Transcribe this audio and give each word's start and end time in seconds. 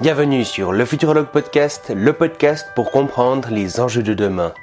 Bienvenue 0.00 0.44
sur 0.44 0.70
le 0.70 0.84
Futurologue 0.84 1.32
Podcast, 1.32 1.90
le 1.92 2.12
podcast 2.12 2.68
pour 2.76 2.92
comprendre 2.92 3.48
les 3.50 3.80
enjeux 3.80 4.04
de 4.04 4.14
demain. 4.14 4.54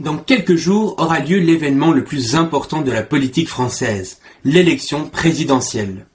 Dans 0.00 0.16
quelques 0.16 0.56
jours 0.56 0.94
aura 0.96 1.18
lieu 1.18 1.40
l'événement 1.40 1.92
le 1.92 2.04
plus 2.04 2.34
important 2.34 2.80
de 2.80 2.90
la 2.90 3.02
politique 3.02 3.50
française, 3.50 4.18
l'élection 4.46 5.10
présidentielle. 5.10 6.06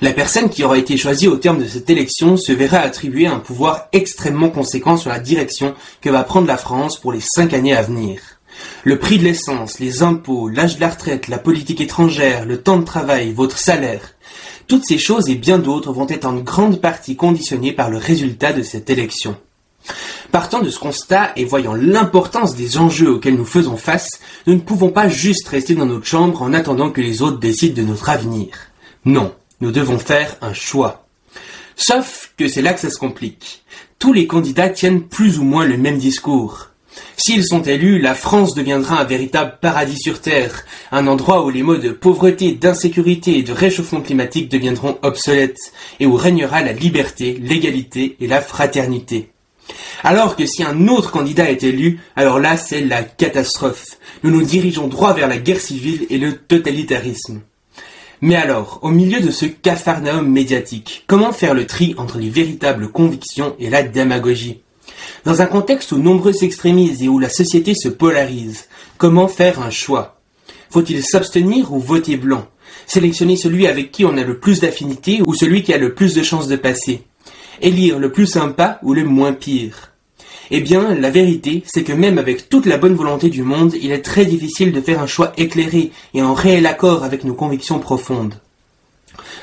La 0.00 0.14
personne 0.14 0.48
qui 0.48 0.64
aura 0.64 0.78
été 0.78 0.96
choisie 0.96 1.28
au 1.28 1.36
terme 1.36 1.58
de 1.58 1.68
cette 1.68 1.90
élection 1.90 2.38
se 2.38 2.52
verra 2.52 2.78
attribuer 2.78 3.26
un 3.26 3.38
pouvoir 3.38 3.88
extrêmement 3.92 4.48
conséquent 4.48 4.96
sur 4.96 5.10
la 5.10 5.20
direction 5.20 5.74
que 6.00 6.08
va 6.08 6.24
prendre 6.24 6.46
la 6.46 6.56
France 6.56 6.98
pour 6.98 7.12
les 7.12 7.20
cinq 7.20 7.52
années 7.52 7.76
à 7.76 7.82
venir. 7.82 8.22
Le 8.84 8.98
prix 8.98 9.18
de 9.18 9.24
l'essence, 9.24 9.80
les 9.80 10.02
impôts, 10.02 10.48
l'âge 10.48 10.76
de 10.76 10.80
la 10.80 10.88
retraite, 10.88 11.28
la 11.28 11.38
politique 11.38 11.82
étrangère, 11.82 12.46
le 12.46 12.62
temps 12.62 12.78
de 12.78 12.84
travail, 12.84 13.32
votre 13.32 13.58
salaire, 13.58 14.14
toutes 14.68 14.84
ces 14.86 14.98
choses 14.98 15.28
et 15.28 15.34
bien 15.34 15.58
d'autres 15.58 15.92
vont 15.92 16.06
être 16.08 16.26
en 16.26 16.34
grande 16.34 16.80
partie 16.80 17.16
conditionnées 17.16 17.72
par 17.72 17.90
le 17.90 17.96
résultat 17.96 18.52
de 18.52 18.62
cette 18.62 18.90
élection. 18.90 19.36
Partant 20.30 20.60
de 20.60 20.68
ce 20.68 20.78
constat 20.78 21.32
et 21.36 21.46
voyant 21.46 21.74
l'importance 21.74 22.54
des 22.54 22.76
enjeux 22.76 23.10
auxquels 23.10 23.36
nous 23.36 23.46
faisons 23.46 23.78
face, 23.78 24.20
nous 24.46 24.54
ne 24.54 24.60
pouvons 24.60 24.90
pas 24.90 25.08
juste 25.08 25.48
rester 25.48 25.74
dans 25.74 25.86
notre 25.86 26.06
chambre 26.06 26.42
en 26.42 26.52
attendant 26.52 26.90
que 26.90 27.00
les 27.00 27.22
autres 27.22 27.38
décident 27.38 27.80
de 27.80 27.88
notre 27.88 28.10
avenir. 28.10 28.48
Non, 29.06 29.34
nous 29.62 29.72
devons 29.72 29.98
faire 29.98 30.36
un 30.42 30.52
choix. 30.52 31.06
Sauf 31.74 32.34
que 32.36 32.46
c'est 32.46 32.60
là 32.60 32.74
que 32.74 32.80
ça 32.80 32.90
se 32.90 32.98
complique. 32.98 33.64
Tous 33.98 34.12
les 34.12 34.26
candidats 34.26 34.68
tiennent 34.68 35.02
plus 35.02 35.38
ou 35.38 35.44
moins 35.44 35.64
le 35.64 35.78
même 35.78 35.98
discours. 35.98 36.68
S'ils 37.16 37.44
sont 37.44 37.62
élus, 37.62 37.98
la 37.98 38.14
France 38.14 38.54
deviendra 38.54 39.00
un 39.00 39.04
véritable 39.04 39.58
paradis 39.60 39.98
sur 39.98 40.20
Terre, 40.20 40.64
un 40.92 41.06
endroit 41.06 41.44
où 41.44 41.50
les 41.50 41.62
mots 41.62 41.76
de 41.76 41.90
pauvreté, 41.90 42.52
d'insécurité 42.52 43.38
et 43.38 43.42
de 43.42 43.52
réchauffement 43.52 44.00
climatique 44.00 44.50
deviendront 44.50 44.98
obsolètes, 45.02 45.72
et 46.00 46.06
où 46.06 46.14
régnera 46.14 46.62
la 46.62 46.72
liberté, 46.72 47.38
l'égalité 47.40 48.16
et 48.20 48.26
la 48.26 48.40
fraternité. 48.40 49.30
Alors 50.02 50.36
que 50.36 50.46
si 50.46 50.62
un 50.62 50.88
autre 50.88 51.10
candidat 51.10 51.50
est 51.50 51.62
élu, 51.62 52.00
alors 52.16 52.38
là 52.38 52.56
c'est 52.56 52.80
la 52.80 53.02
catastrophe. 53.02 53.98
Nous 54.22 54.30
nous 54.30 54.42
dirigeons 54.42 54.86
droit 54.86 55.12
vers 55.12 55.28
la 55.28 55.38
guerre 55.38 55.60
civile 55.60 56.06
et 56.10 56.18
le 56.18 56.34
totalitarisme. 56.36 57.40
Mais 58.20 58.34
alors, 58.34 58.80
au 58.82 58.90
milieu 58.90 59.20
de 59.20 59.30
ce 59.30 59.46
capharnaüm 59.46 60.28
médiatique, 60.28 61.04
comment 61.06 61.32
faire 61.32 61.54
le 61.54 61.66
tri 61.66 61.94
entre 61.98 62.18
les 62.18 62.30
véritables 62.30 62.88
convictions 62.88 63.54
et 63.60 63.70
la 63.70 63.82
démagogie? 63.82 64.60
Dans 65.24 65.42
un 65.42 65.46
contexte 65.46 65.92
où 65.92 65.98
nombreux 65.98 66.32
s'extrémisent 66.32 67.02
et 67.02 67.08
où 67.08 67.18
la 67.18 67.28
société 67.28 67.74
se 67.74 67.88
polarise, 67.88 68.66
comment 68.96 69.28
faire 69.28 69.60
un 69.60 69.70
choix? 69.70 70.20
Faut-il 70.70 71.02
s'abstenir 71.02 71.72
ou 71.72 71.78
voter 71.78 72.16
blanc? 72.16 72.46
Sélectionner 72.86 73.36
celui 73.36 73.66
avec 73.66 73.90
qui 73.90 74.04
on 74.04 74.16
a 74.16 74.24
le 74.24 74.38
plus 74.38 74.60
d'affinité 74.60 75.20
ou 75.26 75.34
celui 75.34 75.62
qui 75.62 75.72
a 75.72 75.78
le 75.78 75.94
plus 75.94 76.14
de 76.14 76.22
chances 76.22 76.48
de 76.48 76.56
passer? 76.56 77.02
Élire 77.60 77.98
le 77.98 78.12
plus 78.12 78.26
sympa 78.26 78.78
ou 78.82 78.94
le 78.94 79.04
moins 79.04 79.32
pire? 79.32 79.92
Eh 80.50 80.60
bien, 80.60 80.94
la 80.94 81.10
vérité, 81.10 81.62
c'est 81.66 81.84
que 81.84 81.92
même 81.92 82.16
avec 82.16 82.48
toute 82.48 82.64
la 82.64 82.78
bonne 82.78 82.94
volonté 82.94 83.28
du 83.28 83.42
monde, 83.42 83.74
il 83.80 83.90
est 83.90 84.00
très 84.00 84.24
difficile 84.24 84.72
de 84.72 84.80
faire 84.80 85.00
un 85.00 85.06
choix 85.06 85.32
éclairé 85.36 85.90
et 86.14 86.22
en 86.22 86.32
réel 86.32 86.66
accord 86.66 87.04
avec 87.04 87.24
nos 87.24 87.34
convictions 87.34 87.78
profondes. 87.78 88.34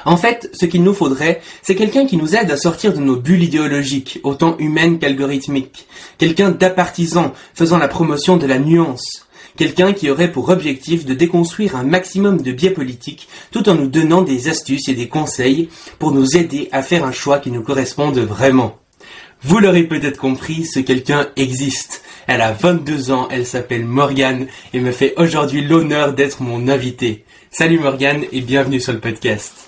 En 0.06 0.18
fait, 0.18 0.52
ce 0.54 0.68
qu'il 0.68 0.84
nous 0.84 0.94
faudrait, 0.94 1.42
c'est 1.64 1.76
quelqu'un 1.76 2.06
qui 2.06 2.16
nous 2.16 2.36
aide 2.36 2.52
à 2.52 2.58
sortir 2.58 2.94
de 2.94 3.00
nos 3.00 3.16
bulles 3.16 3.44
idéologiques, 3.44 4.20
autant 4.24 4.56
humaines 4.60 5.00
qu'algorithmiques. 5.00 5.88
Quelqu'un 6.20 6.52
d'apartisan, 6.52 7.34
faisant 7.56 7.80
la 7.80 7.88
promotion 7.88 8.38
de 8.38 8.46
la 8.46 8.60
nuance. 8.60 9.28
Quelqu'un 9.58 9.94
qui 9.94 10.10
aurait 10.12 10.32
pour 10.32 10.50
objectif 10.50 11.06
de 11.06 11.14
déconstruire 11.14 11.76
un 11.76 11.84
maximum 11.84 12.42
de 12.42 12.52
biais 12.52 12.72
politiques 12.72 13.28
tout 13.52 13.68
en 13.68 13.74
nous 13.74 13.88
donnant 13.88 14.22
des 14.22 14.48
astuces 14.48 14.90
et 14.90 14.94
des 14.94 15.08
conseils 15.08 15.70
pour 15.98 16.12
nous 16.12 16.38
aider 16.38 16.70
à 16.72 16.84
faire 16.84 17.06
un 17.06 17.12
choix 17.12 17.40
qui 17.40 17.52
nous 17.52 17.64
corresponde 17.64 18.20
vraiment. 18.20 18.78
Vous 19.42 19.60
l'aurez 19.60 19.84
peut-être 19.84 20.20
compris, 20.20 20.66
ce 20.66 20.80
quelqu'un 20.80 21.30
existe. 21.36 22.04
Elle 22.28 22.42
a 22.42 22.52
22 22.52 23.12
ans, 23.12 23.28
elle 23.32 23.46
s'appelle 23.46 23.86
Morgane 23.86 24.48
et 24.74 24.80
me 24.80 24.92
fait 24.92 25.14
aujourd'hui 25.18 25.62
l'honneur 25.62 26.14
d'être 26.14 26.42
mon 26.42 26.68
invité. 26.68 27.24
Salut 27.50 27.80
Morgane 27.80 28.24
et 28.32 28.42
bienvenue 28.42 28.82
sur 28.82 28.94
le 28.94 29.00
podcast. 29.00 29.65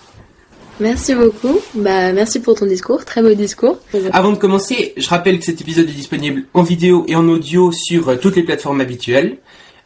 Merci 0.80 1.16
beaucoup. 1.16 1.60
Bah, 1.74 2.14
merci 2.14 2.40
pour 2.40 2.56
ton 2.56 2.66
discours. 2.66 3.04
Très 3.04 3.22
beau 3.22 3.34
discours. 3.34 3.78
Avant 4.14 4.32
de 4.32 4.38
commencer, 4.38 4.94
je 4.96 5.10
rappelle 5.10 5.40
que 5.40 5.46
cet 5.46 5.60
épisode 5.62 5.90
est 5.90 5.94
disponible 5.94 6.44
en 6.54 6.62
vidéo 6.62 7.04
et 7.08 7.16
en 7.16 7.28
audio 7.28 7.72
sur 7.72 8.10
euh, 8.10 8.16
toutes 8.16 8.36
les 8.36 8.44
plateformes 8.44 8.80
habituelles. 8.80 9.38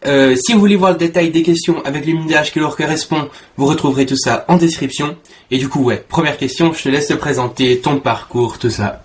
Euh, 0.05 0.35
si 0.35 0.53
vous 0.53 0.59
voulez 0.59 0.75
voir 0.75 0.91
le 0.91 0.97
détail 0.97 1.29
des 1.29 1.43
questions 1.43 1.81
avec 1.85 2.05
l'image 2.05 2.51
qui 2.51 2.59
leur 2.59 2.75
correspond, 2.75 3.29
vous 3.55 3.67
retrouverez 3.67 4.05
tout 4.05 4.17
ça 4.17 4.43
en 4.49 4.57
description. 4.57 5.15
Et 5.49 5.59
du 5.59 5.69
coup, 5.69 5.83
ouais, 5.83 6.03
première 6.07 6.37
question, 6.37 6.73
je 6.73 6.83
te 6.83 6.89
laisse 6.89 7.07
te 7.07 7.13
présenter 7.13 7.79
ton 7.79 7.99
parcours, 7.99 8.57
tout 8.57 8.71
ça. 8.71 9.03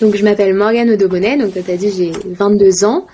Donc, 0.00 0.16
je 0.16 0.24
m'appelle 0.24 0.54
Morgane 0.54 0.90
Odobonnet, 0.90 1.36
donc 1.36 1.52
tu 1.52 1.70
as 1.70 1.76
dit 1.76 1.92
j'ai 1.92 2.12
22 2.24 2.84
ans. 2.84 3.06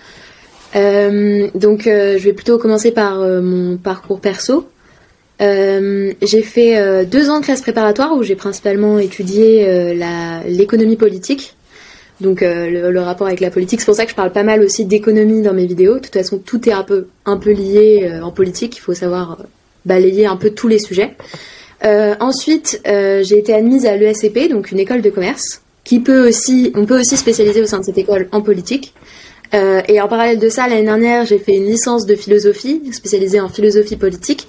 Euh, 0.77 1.49
donc, 1.55 1.83
je 1.85 2.19
vais 2.19 2.33
plutôt 2.33 2.59
commencer 2.59 2.93
par 2.93 3.19
mon 3.19 3.77
parcours 3.77 4.21
perso. 4.21 4.69
Euh, 5.43 6.13
j'ai 6.23 6.43
fait 6.43 6.79
euh, 6.79 7.05
deux 7.05 7.29
ans 7.29 7.41
de 7.41 7.45
classe 7.45 7.61
préparatoire 7.61 8.15
où 8.15 8.23
j'ai 8.23 8.37
principalement 8.37 8.99
étudié 8.99 9.69
euh, 9.69 10.43
l'économie 10.47 10.97
politique, 10.97 11.55
donc 12.21 12.41
le, 12.41 12.99
rapport 13.01 13.27
avec 13.27 13.41
la 13.41 13.51
politique. 13.51 13.81
C'est 13.81 13.87
pour 13.87 13.95
ça 13.95 14.05
que 14.05 14.11
je 14.11 14.17
parle 14.17 14.33
pas 14.33 14.43
mal 14.43 14.63
aussi 14.63 14.87
d'économie 14.87 15.43
dans 15.43 15.53
mes 15.53 15.67
vidéos. 15.67 15.95
De 15.95 16.01
toute 16.01 16.15
façon, 16.15 16.39
tout 16.39 16.67
est 16.69 16.73
un 16.73 16.83
peu, 16.83 17.09
un 17.27 17.37
peu 17.37 17.51
lié 17.51 18.11
en 18.23 18.31
politique. 18.31 18.77
Il 18.79 18.81
faut 18.81 18.95
savoir 18.95 19.39
balayer 19.85 20.27
un 20.27 20.37
peu 20.37 20.51
tous 20.51 20.69
les 20.69 20.79
sujets. 20.79 21.15
ensuite, 21.85 22.81
j'ai 22.87 23.39
été 23.39 23.53
admise 23.53 23.85
à 23.85 23.97
l'ESCP, 23.97 24.49
donc 24.49 24.73
une 24.73 24.79
école 24.79 25.03
de 25.03 25.11
commerce, 25.11 25.61
qui 25.85 26.01
peut 26.01 26.27
aussi, 26.27 26.73
on 26.75 26.87
peut 26.87 26.99
aussi 26.99 27.19
spécialiser 27.19 27.61
au 27.61 27.67
sein 27.67 27.81
de 27.81 27.85
cette 27.85 27.99
école 27.99 28.29
en 28.33 28.41
politique. 28.41 28.95
et 29.53 30.01
en 30.01 30.09
parallèle 30.09 30.39
de 30.39 30.49
ça, 30.49 30.69
l'année 30.69 30.85
dernière, 30.85 31.27
j'ai 31.27 31.39
fait 31.39 31.55
une 31.55 31.67
licence 31.67 32.07
de 32.07 32.15
philosophie, 32.15 32.81
spécialisée 32.93 33.41
en 33.41 33.51
philosophie 33.51 33.97
politique. 33.97 34.49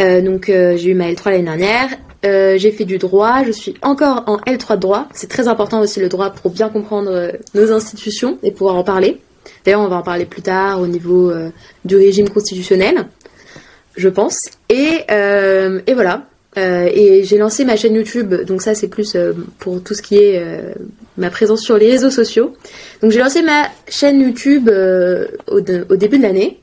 Euh, 0.00 0.20
donc 0.20 0.48
euh, 0.48 0.76
j'ai 0.76 0.90
eu 0.90 0.94
ma 0.94 1.10
L3 1.10 1.30
l'année 1.30 1.44
dernière. 1.44 1.88
Euh, 2.24 2.58
j'ai 2.58 2.70
fait 2.70 2.84
du 2.84 2.98
droit, 2.98 3.44
je 3.44 3.52
suis 3.52 3.74
encore 3.82 4.24
en 4.26 4.38
L3 4.38 4.76
de 4.76 4.80
droit. 4.80 5.08
C'est 5.14 5.28
très 5.28 5.48
important 5.48 5.80
aussi 5.80 6.00
le 6.00 6.08
droit 6.08 6.30
pour 6.30 6.50
bien 6.50 6.68
comprendre 6.68 7.32
nos 7.54 7.72
institutions 7.72 8.38
et 8.42 8.50
pouvoir 8.50 8.76
en 8.76 8.84
parler. 8.84 9.20
D'ailleurs, 9.64 9.80
on 9.80 9.88
va 9.88 9.96
en 9.96 10.02
parler 10.02 10.26
plus 10.26 10.42
tard 10.42 10.80
au 10.80 10.86
niveau 10.86 11.32
du 11.84 11.96
régime 11.96 12.28
constitutionnel, 12.28 13.06
je 13.96 14.08
pense. 14.10 14.36
Et, 14.68 15.04
voilà. 15.94 16.26
et 16.56 17.24
j'ai 17.24 17.38
lancé 17.38 17.64
ma 17.64 17.76
chaîne 17.76 17.94
YouTube, 17.94 18.34
donc 18.44 18.60
ça 18.60 18.74
c'est 18.74 18.88
plus 18.88 19.16
pour 19.58 19.82
tout 19.82 19.94
ce 19.94 20.02
qui 20.02 20.18
est 20.18 20.44
ma 21.16 21.30
présence 21.30 21.62
sur 21.62 21.78
les 21.78 21.90
réseaux 21.90 22.10
sociaux. 22.10 22.54
Donc 23.00 23.12
j'ai 23.12 23.20
lancé 23.20 23.40
ma 23.40 23.62
chaîne 23.88 24.20
YouTube 24.20 24.70
au, 25.48 25.60
début 25.60 26.18
de 26.18 26.22
l'année. 26.22 26.60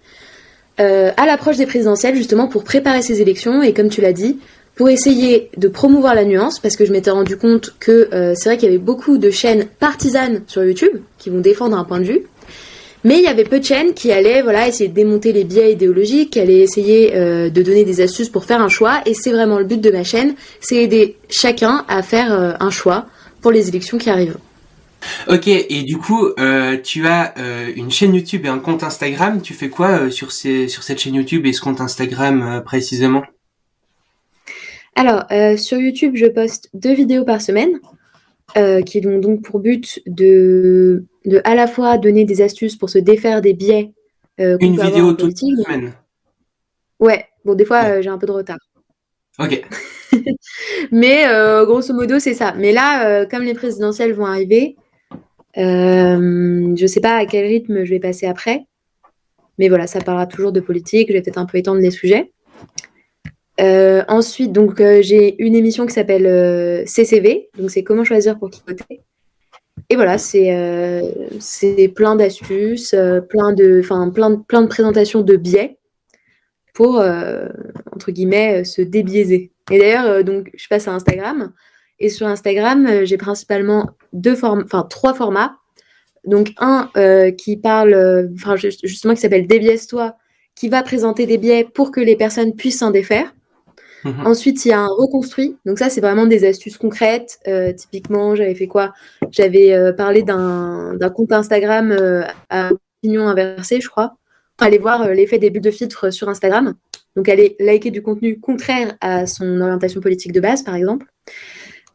Euh, 0.79 1.11
à 1.17 1.25
l'approche 1.25 1.57
des 1.57 1.65
présidentielles, 1.65 2.15
justement 2.15 2.47
pour 2.47 2.63
préparer 2.63 3.01
ces 3.01 3.21
élections. 3.21 3.63
Et 3.63 3.73
comme 3.73 3.89
tu 3.89 3.99
l'as 3.99 4.13
dit, 4.13 4.37
pour 4.75 4.89
essayer 4.89 5.49
de 5.57 5.67
promouvoir 5.67 6.13
la 6.13 6.23
nuance, 6.23 6.59
parce 6.59 6.75
que 6.75 6.85
je 6.85 6.91
m'étais 6.91 7.09
rendu 7.09 7.35
compte 7.35 7.73
que 7.79 8.09
euh, 8.13 8.33
c'est 8.35 8.49
vrai 8.49 8.57
qu'il 8.57 8.67
y 8.67 8.71
avait 8.71 8.77
beaucoup 8.77 9.17
de 9.17 9.31
chaînes 9.31 9.65
partisanes 9.79 10.43
sur 10.45 10.63
YouTube 10.63 11.01
qui 11.17 11.31
vont 11.31 11.39
défendre 11.39 11.75
un 11.75 11.83
point 11.83 11.99
de 11.99 12.05
vue, 12.05 12.21
mais 13.03 13.17
il 13.17 13.23
y 13.23 13.27
avait 13.27 13.43
peu 13.43 13.59
de 13.59 13.65
chaînes 13.65 13.93
qui 13.95 14.11
allaient 14.11 14.43
voilà 14.43 14.67
essayer 14.67 14.87
de 14.87 14.93
démonter 14.93 15.33
les 15.33 15.45
biais 15.45 15.71
idéologiques, 15.71 16.33
qui 16.33 16.39
allaient 16.39 16.59
essayer 16.59 17.15
euh, 17.15 17.49
de 17.49 17.61
donner 17.63 17.83
des 17.83 17.99
astuces 18.01 18.29
pour 18.29 18.45
faire 18.45 18.61
un 18.61 18.69
choix, 18.69 19.01
et 19.07 19.15
c'est 19.15 19.31
vraiment 19.31 19.57
le 19.57 19.65
but 19.65 19.81
de 19.81 19.89
ma 19.89 20.03
chaîne, 20.03 20.35
c'est 20.59 20.75
aider 20.75 21.17
chacun 21.27 21.85
à 21.87 22.03
faire 22.03 22.31
un 22.59 22.69
choix 22.69 23.07
pour 23.41 23.51
les 23.51 23.69
élections 23.69 23.97
qui 23.97 24.11
arrivent. 24.11 24.37
Ok, 25.29 25.47
et 25.47 25.83
du 25.83 25.97
coup, 25.97 26.27
euh, 26.39 26.77
tu 26.81 27.05
as 27.07 27.37
euh, 27.37 27.71
une 27.75 27.91
chaîne 27.91 28.15
YouTube 28.15 28.45
et 28.45 28.49
un 28.49 28.59
compte 28.59 28.83
Instagram. 28.83 29.41
Tu 29.41 29.53
fais 29.53 29.69
quoi 29.69 29.89
euh, 29.89 30.09
sur, 30.09 30.31
ces, 30.31 30.67
sur 30.67 30.83
cette 30.83 30.99
chaîne 30.99 31.15
YouTube 31.15 31.45
et 31.45 31.53
ce 31.53 31.61
compte 31.61 31.81
Instagram 31.81 32.61
précisément? 32.65 33.23
Alors, 34.95 35.25
sur 35.59 35.77
YouTube, 35.77 36.13
je 36.15 36.25
poste 36.25 36.69
deux 36.73 36.93
vidéos 36.93 37.23
par 37.23 37.41
semaine 37.41 37.79
qui 38.85 39.05
ont 39.05 39.19
donc 39.19 39.43
pour 39.43 39.59
but 39.59 40.01
de, 40.07 41.05
de 41.25 41.41
à 41.43 41.53
la 41.53 41.67
fois 41.67 41.99
donner 41.99 42.25
des 42.25 42.41
astuces 42.41 42.75
pour 42.75 42.89
se 42.89 42.97
défaire 42.97 43.41
des 43.41 43.53
biais. 43.53 43.91
une 44.39 44.81
vidéo 44.81 45.13
toute 45.13 45.35
la 45.41 45.63
semaine 45.63 45.93
Ouais, 46.99 47.25
bon, 47.45 47.53
des 47.53 47.65
fois, 47.65 48.01
j'ai 48.01 48.09
un 48.09 48.17
peu 48.17 48.25
de 48.25 48.31
retard. 48.31 48.57
Ok. 49.37 49.63
Mais 50.91 51.25
grosso 51.65 51.93
modo, 51.93 52.17
c'est 52.17 52.33
ça. 52.33 52.55
Mais 52.57 52.71
là, 52.71 53.27
comme 53.27 53.43
les 53.43 53.53
présidentielles 53.53 54.13
vont 54.13 54.25
arriver, 54.25 54.77
euh, 55.57 56.75
je 56.75 56.81
ne 56.81 56.87
sais 56.87 56.99
pas 56.99 57.15
à 57.15 57.25
quel 57.25 57.45
rythme 57.45 57.83
je 57.83 57.89
vais 57.89 57.99
passer 57.99 58.27
après, 58.27 58.65
mais 59.57 59.69
voilà, 59.69 59.87
ça 59.87 59.99
parlera 59.99 60.27
toujours 60.27 60.51
de 60.51 60.59
politique. 60.59 61.07
Je 61.09 61.13
vais 61.13 61.21
peut-être 61.21 61.37
un 61.37 61.45
peu 61.45 61.57
étendre 61.57 61.81
les 61.81 61.91
sujets. 61.91 62.31
Euh, 63.59 64.03
ensuite, 64.07 64.51
donc 64.51 64.79
euh, 64.79 65.01
j'ai 65.01 65.41
une 65.43 65.55
émission 65.55 65.87
qui 65.87 65.93
s'appelle 65.93 66.85
CCV, 66.85 67.49
donc 67.57 67.71
c'est 67.71 67.83
comment 67.83 68.03
choisir 68.03 68.37
pour 68.37 68.51
qui 68.51 68.61
voter. 68.67 69.01
Et 69.89 69.95
voilà, 69.95 70.17
c'est 70.17 71.93
plein 71.95 72.15
d'astuces, 72.15 72.95
plein 73.29 73.53
de, 73.53 73.81
plein 74.11 74.39
plein 74.39 74.61
de 74.61 74.67
présentations 74.67 75.21
de 75.21 75.35
biais 75.37 75.77
pour 76.73 77.01
entre 77.91 78.11
guillemets 78.11 78.63
se 78.63 78.81
débiaiser. 78.81 79.51
Et 79.71 79.79
d'ailleurs, 79.79 80.23
donc, 80.23 80.51
je 80.55 80.67
passe 80.67 80.87
à 80.87 80.93
Instagram. 80.93 81.53
Et 81.99 82.09
sur 82.09 82.27
Instagram, 82.27 83.05
j'ai 83.05 83.17
principalement 83.17 83.89
deux 84.13 84.35
formes, 84.35 84.63
enfin 84.65 84.85
trois 84.89 85.13
formats. 85.13 85.57
Donc 86.25 86.53
un 86.57 86.89
qui 87.37 87.57
parle, 87.57 88.29
enfin 88.35 88.55
justement 88.55 89.13
qui 89.13 89.21
s'appelle 89.21 89.47
Débiaise-toi, 89.47 90.15
qui 90.55 90.69
va 90.69 90.83
présenter 90.83 91.25
des 91.25 91.37
biais 91.37 91.67
pour 91.71 91.91
que 91.91 92.01
les 92.01 92.15
personnes 92.15 92.55
puissent 92.55 92.79
s'en 92.79 92.91
défaire. 92.91 93.31
Mhm. 94.03 94.25
Ensuite, 94.25 94.65
il 94.65 94.69
y 94.69 94.71
a 94.71 94.79
un 94.79 94.87
reconstruit. 94.87 95.57
Donc 95.65 95.79
ça, 95.79 95.89
c'est 95.89 96.01
vraiment 96.01 96.25
des 96.25 96.45
astuces 96.45 96.77
concrètes. 96.77 97.39
Euh, 97.47 97.73
typiquement, 97.73 98.35
j'avais 98.35 98.55
fait 98.55 98.67
quoi? 98.67 98.93
J'avais 99.31 99.73
euh, 99.73 99.91
parlé 99.93 100.23
d'un 100.23 100.97
compte 101.15 101.31
Instagram 101.31 101.91
euh, 101.91 102.23
à 102.49 102.71
opinion 103.01 103.27
inversée, 103.27 103.81
je 103.81 103.89
crois. 103.89 104.15
Allez 104.59 104.77
voir 104.77 105.09
l'effet 105.09 105.37
des 105.37 105.49
bulles 105.49 105.61
de 105.61 105.71
filtre 105.71 106.09
sur 106.09 106.29
Instagram. 106.29 106.73
Donc 107.15 107.29
aller 107.29 107.55
liker 107.59 107.91
du 107.91 108.01
contenu 108.01 108.39
contraire 108.39 108.95
à 109.01 109.27
son 109.27 109.61
orientation 109.61 110.01
politique 110.01 110.31
de 110.31 110.39
base, 110.39 110.63
par 110.63 110.75
exemple. 110.75 111.05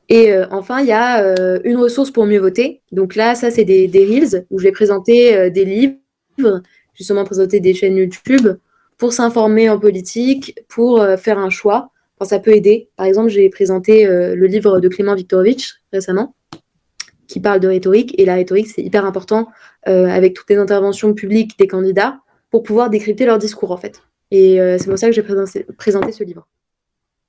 Et 0.09 0.35
enfin, 0.51 0.81
il 0.81 0.87
y 0.87 0.93
a 0.93 1.35
une 1.65 1.77
ressource 1.77 2.11
pour 2.11 2.27
mieux 2.27 2.39
voter. 2.39 2.83
Donc 2.91 3.15
là, 3.15 3.35
ça, 3.35 3.51
c'est 3.51 3.65
des, 3.65 3.87
Reels 3.95 4.45
où 4.51 4.59
je 4.59 4.65
vais 4.65 4.73
présenter 4.73 5.51
des 5.51 5.65
livres, 5.65 5.97
justement 6.93 7.25
présenter 7.25 7.61
des 7.61 7.73
chaînes 7.73 7.97
YouTube 7.97 8.49
pour 8.99 9.13
s'informer 9.15 9.71
en 9.71 9.79
politique, 9.79 10.59
pour 10.69 11.03
faire 11.19 11.39
un 11.39 11.49
choix 11.49 11.93
ça 12.25 12.39
peut 12.39 12.55
aider. 12.55 12.89
Par 12.97 13.07
exemple, 13.07 13.29
j'ai 13.29 13.49
présenté 13.49 14.07
euh, 14.07 14.35
le 14.35 14.47
livre 14.47 14.81
de 14.81 14.89
Clément 14.89 15.15
Viktorovitch 15.15 15.81
récemment, 15.93 16.35
qui 17.27 17.41
parle 17.41 17.61
de 17.61 17.69
rhétorique. 17.69 18.15
Et 18.19 18.25
la 18.25 18.35
rhétorique, 18.35 18.69
c'est 18.69 18.83
hyper 18.83 19.05
important 19.05 19.49
euh, 19.89 20.07
avec 20.07 20.35
toutes 20.35 20.51
les 20.51 20.57
interventions 20.57 21.15
publiques 21.15 21.59
des 21.59 21.67
candidats 21.67 22.21
pour 22.51 22.63
pouvoir 22.63 22.91
décrypter 22.91 23.27
leur 23.27 23.39
discours, 23.39 23.71
en 23.71 23.77
fait. 23.77 24.03
Et 24.31 24.61
euh, 24.61 24.79
c'est 24.79 24.89
pour 24.89 24.99
ça 24.99 25.09
que 25.09 25.13
j'ai 25.13 25.23
présenté, 25.23 26.13
ce 26.13 26.25
livre. 26.25 26.47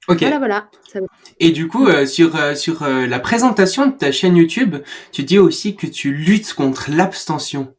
Ok. 0.08 0.20
Voilà, 0.20 0.38
voilà. 0.38 0.70
Et 1.40 1.52
du 1.52 1.68
coup, 1.68 1.88
sur, 2.06 2.58
sur 2.58 2.86
la 2.86 3.20
présentation 3.20 3.88
de 3.88 3.94
ta 3.94 4.12
chaîne 4.12 4.36
YouTube, 4.36 4.76
tu 5.12 5.24
dis 5.24 5.40
aussi 5.40 5.76
que 5.76 5.88
tu 5.88 6.14
luttes 6.14 6.54
contre 6.54 6.92
l'abstention. 6.92 7.74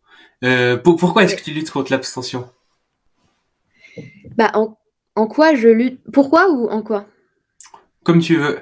pourquoi 0.83 1.25
est-ce 1.25 1.37
que 1.37 1.43
tu 1.43 1.51
luttes 1.53 1.71
contre 1.71 1.93
l'abstention? 1.93 2.49
Bah, 4.37 4.51
en, 4.55 4.77
en 5.17 5.27
quoi 5.27 5.55
je 5.55 5.69
lutte? 5.69 6.01
Pourquoi 6.13 6.51
ou 6.51 6.69
en 6.69 6.83
quoi? 6.83 7.07
Comme 8.05 8.21
tu 8.21 8.37
veux. 8.37 8.59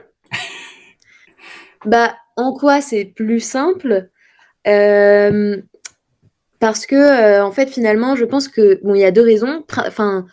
bah, 1.87 2.17
en 2.37 2.53
quoi 2.55 2.81
c'est 2.81 3.05
plus 3.05 3.41
simple? 3.41 4.11
Euh, 4.67 5.61
Parce 6.61 6.87
que, 6.87 6.95
euh, 6.95 7.45
en 7.45 7.51
fait, 7.51 7.69
finalement, 7.69 8.15
je 8.15 8.25
pense 8.25 8.49
que, 8.49 8.81
bon, 8.85 8.95
il 8.95 9.01
y 9.01 9.05
a 9.05 9.11
deux 9.11 9.23
raisons. 9.23 9.65
Enfin, 9.77 10.27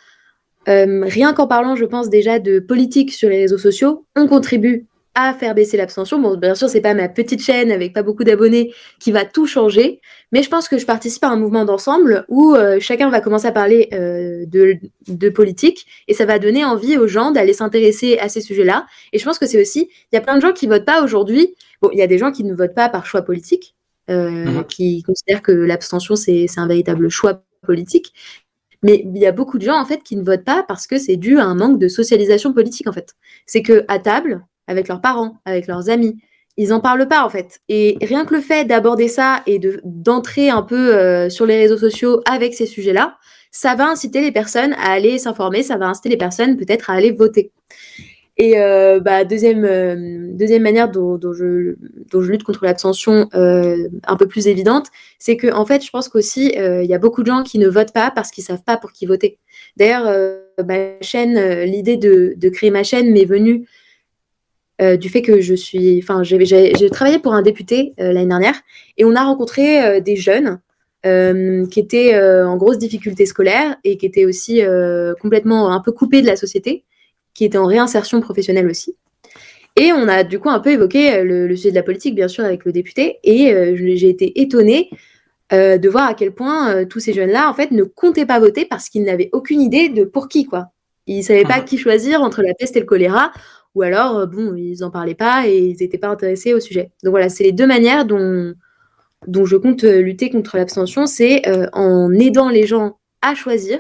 euh, 0.69 1.04
rien 1.06 1.33
qu'en 1.33 1.48
parlant, 1.48 1.75
je 1.75 1.86
pense 1.86 2.10
déjà 2.10 2.39
de 2.39 2.60
politique 2.60 3.12
sur 3.12 3.30
les 3.30 3.39
réseaux 3.39 3.57
sociaux, 3.57 4.06
on 4.16 4.27
contribue 4.27 4.88
à 5.16 5.33
faire 5.33 5.56
baisser 5.56 5.75
l'abstention. 5.75 6.19
Bon, 6.19 6.38
bien 6.38 6.56
sûr, 6.56 6.69
c'est 6.69 6.81
pas 6.81 6.94
ma 6.94 7.10
petite 7.10 7.42
chaîne 7.42 7.71
avec 7.71 7.94
pas 7.94 8.04
beaucoup 8.04 8.24
d'abonnés 8.24 8.71
qui 9.00 9.12
va 9.12 9.25
tout 9.25 9.48
changer, 9.48 10.00
mais 10.31 10.44
je 10.44 10.50
pense 10.50 10.69
que 10.69 10.77
je 10.77 10.86
participe 10.86 11.24
à 11.24 11.30
un 11.30 11.36
mouvement 11.36 11.66
d'ensemble 11.66 12.25
où 12.30 12.54
euh, 12.54 12.77
chacun 12.80 13.10
va 13.10 13.19
commencer 13.19 13.48
à 13.48 13.51
parler 13.51 13.89
euh, 13.94 14.45
de, 14.45 14.77
de, 15.07 15.30
politique 15.30 15.86
et 16.07 16.13
ça 16.13 16.25
va 16.25 16.39
donner 16.39 16.63
envie 16.63 16.98
aux 16.98 17.07
gens 17.07 17.31
d'aller 17.31 17.54
s'intéresser 17.54 18.19
à 18.19 18.30
ces 18.30 18.42
sujets-là. 18.42 18.86
Et 19.12 19.19
je 19.19 19.25
pense 19.25 19.39
que 19.39 19.48
c'est 19.48 19.60
aussi, 19.60 19.89
il 20.12 20.15
y 20.15 20.18
a 20.18 20.22
plein 20.22 20.36
de 20.36 20.42
gens 20.42 20.54
qui 20.54 20.68
votent 20.68 20.86
pas 20.86 21.04
aujourd'hui. 21.04 21.56
Bon, 21.81 21.89
il 21.92 21.98
y 21.98 22.04
a 22.04 22.07
des 22.07 22.18
gens 22.18 22.31
qui 22.31 22.44
ne 22.44 22.54
votent 22.54 22.75
pas 22.75 22.89
par 22.89 23.06
choix 23.06 23.24
politique, 23.24 23.75
euh, 24.10 24.30
mhm. 24.30 24.63
qui 24.65 25.04
considèrent 25.04 25.42
que 25.42 25.51
l'abstention 25.51 26.15
c'est 26.15 26.48
un 26.57 26.68
véritable 26.68 27.10
choix 27.10 27.44
politique. 27.65 28.13
Mais 28.84 29.04
il 29.06 29.18
y 29.18 29.26
a 29.26 29.31
beaucoup 29.31 29.58
de 29.58 29.64
gens 29.64 29.80
en 29.80 29.86
fait 29.86 30.04
qui 30.04 30.16
ne 30.16 30.24
votent 30.24 30.46
pas 30.46 30.64
parce 30.68 30.88
que 30.88 30.98
c'est 30.98 31.18
dû 31.18 31.38
à 31.38 31.46
un 31.46 31.56
manque 31.56 31.80
de 31.80 31.88
socialisation 31.88 32.54
politique 32.54 32.88
en 32.88 32.94
fait. 32.94 33.16
C'est 33.46 33.62
que 33.62 33.84
à 33.88 34.00
table, 34.00 34.46
avec 34.70 34.88
leurs 34.88 35.02
parents, 35.02 35.42
avec 35.46 35.68
leurs 35.68 35.90
amis. 35.90 36.18
Ils 36.56 36.70
n'en 36.70 36.80
parlent 36.80 37.08
pas 37.08 37.26
en 37.26 37.30
fait. 37.30 37.60
Et 37.70 37.98
rien 38.02 38.26
que 38.26 38.36
le 38.36 38.42
fait 38.42 38.66
d'aborder 38.66 39.08
ça 39.08 39.42
et 39.48 39.60
de 39.60 39.81
d'entrer 39.84 40.50
un 40.50 40.62
peu 40.62 40.96
euh, 40.96 41.30
sur 41.30 41.46
les 41.46 41.58
réseaux 41.58 41.78
sociaux 41.78 42.22
avec 42.30 42.54
ces 42.54 42.66
sujets-là, 42.66 43.18
ça 43.52 43.76
va 43.76 43.88
inciter 43.88 44.22
les 44.22 44.31
personnes 44.31 44.74
à 44.74 44.92
aller 44.92 45.18
s'informer, 45.18 45.64
ça 45.64 45.78
va 45.78 45.88
inciter 45.88 46.10
les 46.10 46.18
personnes 46.18 46.58
peut-être 46.58 46.90
à 46.90 46.94
aller 46.94 47.12
voter. 47.12 47.52
Et 48.41 48.57
euh, 48.57 49.00
bah, 49.01 49.25
deuxième, 49.25 49.65
euh, 49.65 50.31
deuxième 50.33 50.63
manière 50.63 50.89
dont, 50.89 51.19
je, 51.33 51.75
lutte 52.19 52.44
contre 52.44 52.63
l'abstention 52.63 53.30
un 53.33 54.15
peu 54.18 54.27
plus 54.27 54.47
évidente, 54.47 54.88
c'est 55.19 55.38
que 55.38 55.53
en 55.53 55.65
fait, 55.65 55.86
je 55.86 55.91
pense 55.91 56.09
qu'aussi, 56.09 56.53
il 56.56 56.86
y 56.86 56.94
a 56.94 57.00
beaucoup 57.00 57.21
de 57.21 57.27
gens 57.27 57.44
qui 57.44 57.59
ne 57.59 57.68
votent 57.68 57.94
pas 57.94 58.12
parce 58.12 58.31
qu'ils 58.31 58.44
savent 58.44 58.63
pas 58.63 58.77
pour 58.77 58.94
qui 58.94 59.06
voter. 59.06 59.38
D'ailleurs, 59.77 60.06
ma 60.65 61.00
chaîne, 61.01 61.63
l'idée 61.65 61.97
de, 61.97 62.50
créer 62.50 62.71
ma 62.71 62.83
chaîne 62.83 63.12
m'est 63.12 63.25
venue 63.25 63.65
euh, 64.81 64.95
du 64.95 65.09
fait 65.09 65.21
que 65.21 65.41
je 65.41 65.53
suis, 65.53 66.00
enfin, 66.01 66.24
j'ai 66.24 66.89
travaillé 66.89 67.19
pour 67.19 67.33
un 67.33 67.41
député 67.41 67.94
euh, 68.00 68.13
l'année 68.13 68.27
dernière 68.27 68.62
et 68.97 69.03
on 69.03 69.13
a 69.15 69.24
rencontré 69.24 69.83
euh, 69.83 70.00
des 70.00 70.15
jeunes 70.15 70.59
qui 71.01 71.80
étaient 71.80 72.13
en 72.19 72.57
grosse 72.57 72.77
difficulté 72.77 73.25
scolaire 73.25 73.77
et 73.86 73.95
qui 73.95 74.06
étaient 74.06 74.25
aussi 74.25 74.62
complètement 75.21 75.71
un 75.71 75.80
peu 75.80 75.94
coupés 75.94 76.21
de 76.21 76.27
la 76.27 76.36
société, 76.36 76.83
qui 77.34 77.46
étaient 77.46 77.58
en 77.58 77.66
réinsertion 77.66 78.22
professionnelle 78.22 78.68
aussi. 78.68 78.96
Et 79.76 79.92
on 79.94 80.08
a 80.08 80.24
du 80.24 80.40
coup 80.40 80.50
un 80.50 80.60
peu 80.60 80.72
évoqué 80.72 81.24
le, 81.24 81.56
sujet 81.56 81.72
de 81.72 81.76
la 81.76 81.84
politique, 81.84 82.16
bien 82.16 82.28
sûr, 82.28 82.44
avec 82.44 82.66
le 82.66 82.72
député. 82.72 83.20
Et 83.24 83.54
j'ai 83.76 84.10
été 84.10 84.42
étonnée 84.42 84.90
de 85.52 85.90
voir 85.90 86.10
à 86.10 86.16
quel 86.16 86.34
point 86.34 86.84
tous 86.86 87.00
ces 87.00 87.14
jeunes-là, 87.14 87.50
en 87.50 87.54
fait, 87.54 87.72
ne 87.72 87.84
comptaient 87.84 88.26
pas 88.26 88.40
voter 88.40 88.66
parce 88.66 88.90
qu'ils 88.90 89.04
n'avaient 89.04 89.30
aucune 89.31 89.62
idée 89.62 89.88
de 89.88 90.04
pour 90.04 90.28
qui, 90.28 90.46
quoi. 90.46 90.72
Ils 91.08 91.20
ne 91.20 91.24
savaient 91.24 91.44
pas 91.44 91.62
mmh. 91.62 91.66
qui 91.66 91.78
choisir 91.78 92.22
entre 92.22 92.42
la 92.42 92.54
peste 92.54 92.76
et 92.76 92.81
le 92.81 92.86
choléra 92.86 93.32
ou 93.75 93.82
alors, 93.82 94.18
euh, 94.18 94.25
bon, 94.25 94.56
ils 94.56 94.80
n'en 94.80 94.92
parlaient 94.92 95.16
pas 95.16 95.48
et 95.48 95.58
ils 95.58 95.78
n'étaient 95.80 95.98
pas 95.98 96.10
intéressés 96.10 96.54
au 96.54 96.60
sujet. 96.60 96.92
Donc 97.04 97.12
voilà, 97.12 97.30
c'est 97.30 97.44
les 97.44 97.52
deux 97.52 97.68
manières 97.68 98.06
dont, 98.06 98.54
dont 99.28 99.46
je 99.46 99.58
compte 99.58 99.84
euh, 99.84 100.02
lutter 100.02 100.30
contre 100.30 100.58
l'abstention, 100.58 101.06
c'est 101.06 101.48
euh, 101.48 101.68
en 101.74 102.12
aidant 102.14 102.50
les 102.50 102.66
gens 102.66 103.00
à 103.22 103.36
choisir 103.36 103.80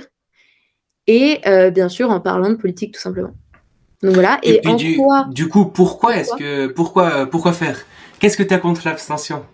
et 1.09 1.71
bien 1.71 1.89
sûr 1.89 2.09
en 2.11 2.19
parlant 2.19 2.49
de 2.49 2.55
politique 2.55 2.93
tout 2.93 3.01
simplement. 3.01 3.33
Donc 4.01 4.13
voilà. 4.13 4.39
Et, 4.43 4.61
du, 4.77 4.97
du, 5.31 5.49
coup, 5.49 5.65
pourquoi 5.65 6.15
est-ce 6.17 6.33
que 6.35 6.67
pourquoi 6.67 7.25
pourquoi 7.25 7.53
faire? 7.53 7.77
Qu'est-ce 8.19 8.37
que 8.37 8.43
tu 8.43 8.53
as 8.53 8.59
contre 8.59 8.81
l'abstention? 8.85 9.45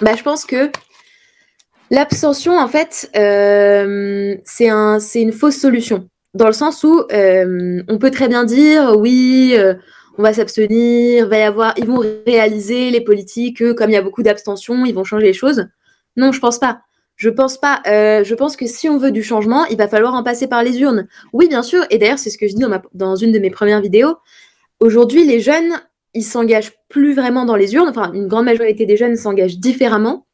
Bah, 0.00 0.14
je 0.16 0.22
pense 0.22 0.44
que 0.44 0.70
l'abstention, 1.90 2.58
en 2.58 2.68
fait, 2.68 3.10
c'est 3.12 4.68
un, 4.68 4.98
une 4.98 5.32
fausse 5.32 5.56
solution 5.56 6.08
dans 6.34 6.46
le 6.46 6.52
sens 6.52 6.84
où 6.84 7.04
euh, 7.12 7.82
on 7.88 7.98
peut 7.98 8.10
très 8.10 8.28
bien 8.28 8.44
dire 8.44 8.94
oui, 8.96 9.54
euh, 9.56 9.74
on 10.18 10.22
va 10.22 10.32
s'abstenir, 10.32 11.28
va 11.28 11.38
y 11.38 11.42
avoir, 11.42 11.74
ils 11.76 11.86
vont 11.86 12.02
réaliser 12.26 12.90
les 12.90 13.00
politiques, 13.00 13.74
comme 13.74 13.90
il 13.90 13.94
y 13.94 13.96
a 13.96 14.02
beaucoup 14.02 14.22
d'abstention, 14.22 14.84
ils 14.84 14.94
vont 14.94 15.04
changer 15.04 15.26
les 15.26 15.32
choses. 15.32 15.66
Non, 16.16 16.32
je 16.32 16.40
pense 16.40 16.58
pas. 16.58 16.80
Je 17.18 17.28
pense 17.28 17.58
pas. 17.58 17.82
Euh, 17.86 18.24
je 18.24 18.34
pense 18.34 18.56
que 18.56 18.66
si 18.66 18.88
on 18.88 18.96
veut 18.96 19.10
du 19.10 19.22
changement, 19.22 19.66
il 19.66 19.76
va 19.76 19.88
falloir 19.88 20.14
en 20.14 20.22
passer 20.22 20.46
par 20.46 20.62
les 20.62 20.80
urnes. 20.80 21.06
Oui, 21.34 21.48
bien 21.48 21.62
sûr. 21.62 21.84
Et 21.90 21.98
d'ailleurs, 21.98 22.18
c'est 22.18 22.30
ce 22.30 22.38
que 22.38 22.48
je 22.48 22.54
dis 22.54 22.62
dans, 22.62 22.80
dans 22.94 23.16
une 23.16 23.32
de 23.32 23.38
mes 23.38 23.50
premières 23.50 23.82
vidéos. 23.82 24.16
Aujourd'hui, 24.80 25.26
les 25.26 25.40
jeunes, 25.40 25.72
ils 26.14 26.22
s'engagent 26.22 26.72
plus 26.88 27.14
vraiment 27.14 27.44
dans 27.44 27.56
les 27.56 27.74
urnes. 27.74 27.88
Enfin, 27.88 28.12
une 28.14 28.28
grande 28.28 28.46
majorité 28.46 28.86
des 28.86 28.96
jeunes 28.96 29.16
s'engagent 29.16 29.58
différemment. 29.58 30.26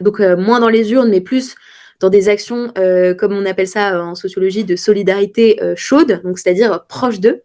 Donc, 0.00 0.20
moins 0.20 0.60
dans 0.60 0.68
les 0.68 0.92
urnes, 0.92 1.10
mais 1.10 1.20
plus 1.20 1.56
dans 2.00 2.10
des 2.10 2.28
actions, 2.28 2.72
euh, 2.78 3.14
comme 3.14 3.32
on 3.32 3.46
appelle 3.46 3.68
ça 3.68 3.94
euh, 3.94 4.02
en 4.02 4.14
sociologie, 4.14 4.64
de 4.64 4.76
solidarité 4.76 5.62
euh, 5.62 5.74
chaude, 5.76 6.20
donc 6.24 6.38
c'est-à-dire 6.38 6.84
proche 6.88 7.20
d'eux. 7.20 7.42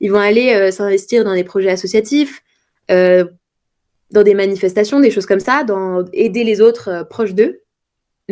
Ils 0.00 0.10
vont 0.10 0.18
aller 0.18 0.72
s'investir 0.72 1.22
dans 1.22 1.32
des 1.32 1.44
projets 1.44 1.70
associatifs, 1.70 2.42
dans 2.88 3.28
des 4.10 4.34
manifestations, 4.34 4.98
des 4.98 5.12
choses 5.12 5.26
comme 5.26 5.38
ça, 5.38 5.62
dans 5.62 6.04
aider 6.12 6.42
les 6.42 6.60
autres 6.60 7.06
proches 7.08 7.34
d'eux. 7.34 7.61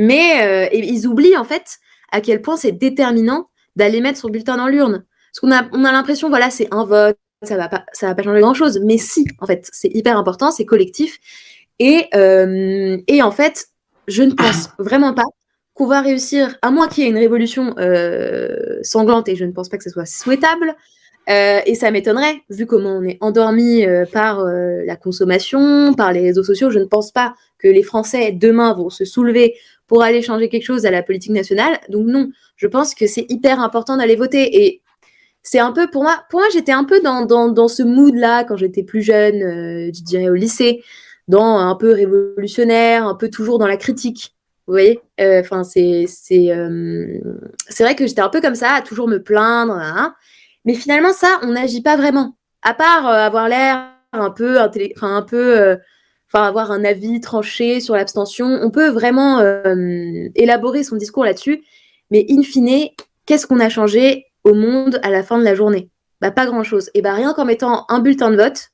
Mais 0.01 0.71
ils 0.73 1.07
oublient 1.07 1.37
en 1.37 1.45
fait 1.45 1.79
à 2.11 2.21
quel 2.21 2.43
point 2.43 2.57
c'est 2.57 2.73
déterminant 2.73 3.49
d'aller 3.77 4.01
mettre 4.01 4.19
son 4.19 4.29
bulletin 4.29 4.57
dans 4.57 4.67
l'urne. 4.67 5.05
Parce 5.31 5.41
qu'on 5.41 5.53
a, 5.53 5.69
on 5.73 5.85
a 5.85 5.93
l'impression, 5.93 6.29
voilà, 6.29 6.51
c'est 6.51 6.69
un 6.73 6.85
vote, 6.85 7.17
ça 7.43 7.57
va 7.57 7.69
pas, 7.69 7.85
ça 7.93 8.07
va 8.07 8.15
pas 8.15 8.23
changer 8.23 8.41
grand 8.41 8.55
chose. 8.55 8.81
Mais 8.85 8.99
si, 8.99 9.27
en 9.41 9.47
fait, 9.47 9.69
c'est 9.73 9.91
hyper 9.95 10.17
important, 10.17 10.51
c'est 10.51 10.65
collectif. 10.65 11.19
Et, 11.79 12.09
et 12.13 13.23
en 13.23 13.31
fait, 13.31 13.69
je 14.11 14.23
ne 14.23 14.33
pense 14.33 14.71
vraiment 14.79 15.15
pas 15.15 15.25
qu'on 15.75 15.87
va 15.87 16.03
réussir, 16.03 16.57
à 16.63 16.71
moins 16.71 16.89
qu'il 16.89 17.05
y 17.05 17.07
ait 17.07 17.11
une 17.11 17.19
révolution 17.19 17.75
euh, 17.79 18.79
sanglante, 18.83 19.29
et 19.29 19.37
je 19.37 19.45
ne 19.45 19.53
pense 19.53 19.69
pas 19.69 19.79
que 19.79 19.85
ce 19.85 19.91
soit 19.91 20.07
souhaitable, 20.07 20.75
euh, 21.29 21.61
et 21.65 21.75
ça 21.75 21.91
m'étonnerait, 21.91 22.43
vu 22.51 22.67
comment 22.67 22.99
on 22.99 23.05
est 23.05 23.19
endormi 23.21 23.87
euh, 23.87 24.05
par 24.05 24.45
la 24.45 24.97
consommation, 24.97 25.95
par 25.95 26.13
les 26.13 26.21
réseaux 26.21 26.43
sociaux, 26.43 26.71
je 26.71 26.79
ne 26.79 26.85
pense 26.85 27.13
pas 27.13 27.35
que 27.59 27.69
les 27.69 27.83
Français 27.83 28.33
demain 28.33 28.75
vont 28.75 28.91
se 28.91 29.05
soulever 29.05 29.55
pour 29.91 30.05
aller 30.05 30.23
changer 30.23 30.49
quelque 30.49 30.63
chose 30.63 30.87
à 30.87 30.93
la 30.93 31.03
politique 31.03 31.33
nationale. 31.33 31.81
Donc 31.89 32.07
non, 32.07 32.31
je 32.55 32.69
pense 32.69 32.95
que 32.95 33.09
c'est 33.09 33.27
hyper 33.29 33.59
important 33.59 33.97
d'aller 33.97 34.15
voter. 34.15 34.63
Et 34.63 34.83
c'est 35.43 35.59
un 35.59 35.73
peu 35.73 35.91
pour 35.91 36.05
moi, 36.05 36.23
pour 36.31 36.39
moi 36.39 36.49
j'étais 36.53 36.71
un 36.71 36.85
peu 36.85 37.01
dans, 37.01 37.27
dans, 37.27 37.49
dans 37.49 37.67
ce 37.67 37.83
mood-là 37.83 38.45
quand 38.45 38.57
j'étais 38.57 38.85
plus 38.85 39.03
jeune, 39.03 39.41
je 39.93 40.03
dirais 40.05 40.29
au 40.29 40.35
lycée, 40.35 40.85
dans 41.27 41.59
un 41.59 41.75
peu 41.75 41.93
révolutionnaire, 41.93 43.05
un 43.05 43.17
peu 43.17 43.31
toujours 43.31 43.59
dans 43.59 43.67
la 43.67 43.77
critique 43.77 44.37
Vous 44.69 44.75
voyez 44.75 45.01
Enfin, 45.19 45.65
c'est 45.65 46.05
c'est 46.07 46.51
c'est 47.69 47.83
vrai 47.83 47.97
que 47.97 48.07
j'étais 48.07 48.23
un 48.23 48.29
peu 48.29 48.41
comme 48.41 48.55
ça, 48.55 48.75
à 48.75 48.83
toujours 48.83 49.09
me 49.09 49.21
plaindre. 49.21 49.75
Hein. 49.75 50.15
mais 50.65 50.75
finalement, 50.75 51.13
ça, 51.13 51.41
on 51.43 51.49
n'agit 51.49 51.83
pas 51.83 51.97
vraiment. 51.97 52.37
À 52.63 52.75
part 52.75 53.09
avoir 53.09 53.49
l'air 53.49 53.89
un 54.13 54.31
peu, 54.31 54.61
un 54.61 55.23
peu 55.23 55.79
enfin 56.33 56.47
avoir 56.47 56.71
un 56.71 56.85
avis 56.85 57.21
tranché 57.21 57.81
sur 57.81 57.95
l'abstention. 57.95 58.47
On 58.63 58.71
peut 58.71 58.89
vraiment 58.89 59.41
euh, 59.41 60.29
élaborer 60.35 60.85
son 60.85 60.97
discours 60.97 61.25
là-dessus, 61.25 61.63
mais 62.11 62.25
in 62.31 62.43
fine, 62.43 62.89
qu'est-ce 63.27 63.47
qu'on 63.47 63.61
a 63.61 63.69
changé 63.69 64.27
au 64.45 64.55
monde 64.55 65.01
à 65.03 65.11
la 65.11 65.23
fin 65.23 65.39
de 65.39 65.45
la 65.45 65.55
journée? 65.55 65.91
Bah, 66.21 66.31
Pas 66.31 66.47
grand-chose. 66.47 66.91
Et 66.95 67.03
bah, 67.03 67.15
rien 67.15 67.35
qu'en 67.35 67.45
mettant 67.45 67.85
un 67.89 67.99
bulletin 67.99 68.31
de 68.31 68.37
vote, 68.37 68.69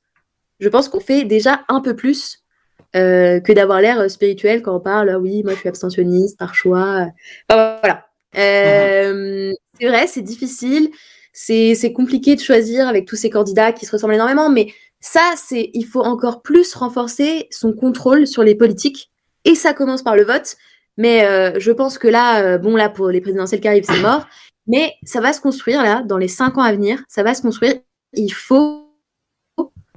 je 0.59 0.69
pense 0.69 0.89
qu'on 0.89 0.99
fait 0.99 1.23
déjà 1.23 1.61
un 1.67 1.81
peu 1.81 1.95
plus 1.95 2.43
euh, 2.95 3.39
que 3.39 3.51
d'avoir 3.51 3.81
l'air 3.81 4.09
spirituel 4.09 4.61
quand 4.61 4.75
on 4.75 4.79
parle, 4.79 5.09
ah 5.09 5.19
oui, 5.19 5.43
moi 5.43 5.53
je 5.53 5.59
suis 5.59 5.69
abstentionniste 5.69 6.37
par 6.37 6.55
choix. 6.55 7.07
voilà. 7.49 8.05
Euh, 8.37 9.51
c'est 9.79 9.87
vrai, 9.87 10.07
c'est 10.07 10.21
difficile, 10.21 10.89
c'est 11.33 11.93
compliqué 11.93 12.35
de 12.35 12.41
choisir 12.41 12.87
avec 12.87 13.05
tous 13.05 13.15
ces 13.15 13.29
candidats 13.29 13.71
qui 13.71 13.85
se 13.85 13.91
ressemblent 13.91 14.13
énormément, 14.13 14.49
mais 14.49 14.67
ça, 14.99 15.33
c'est, 15.35 15.69
il 15.73 15.83
faut 15.83 16.01
encore 16.01 16.41
plus 16.41 16.73
renforcer 16.73 17.47
son 17.51 17.73
contrôle 17.73 18.27
sur 18.27 18.43
les 18.43 18.55
politiques. 18.55 19.11
Et 19.45 19.55
ça 19.55 19.73
commence 19.73 20.03
par 20.03 20.15
le 20.15 20.23
vote. 20.23 20.57
Mais 20.97 21.25
euh, 21.25 21.59
je 21.59 21.71
pense 21.71 21.97
que 21.97 22.07
là, 22.07 22.41
euh, 22.41 22.57
bon, 22.57 22.75
là, 22.75 22.89
pour 22.89 23.09
les 23.09 23.21
présidentielles 23.21 23.61
qui 23.61 23.67
arrivent, 23.67 23.85
c'est 23.87 24.01
mort. 24.01 24.27
Mais 24.65 24.93
ça 25.03 25.21
va 25.21 25.31
se 25.31 25.39
construire, 25.39 25.83
là, 25.83 26.03
dans 26.03 26.17
les 26.17 26.27
cinq 26.27 26.57
ans 26.57 26.63
à 26.63 26.73
venir. 26.73 27.03
Ça 27.07 27.23
va 27.23 27.33
se 27.33 27.41
construire. 27.41 27.75
Il 28.13 28.29
faut 28.31 28.83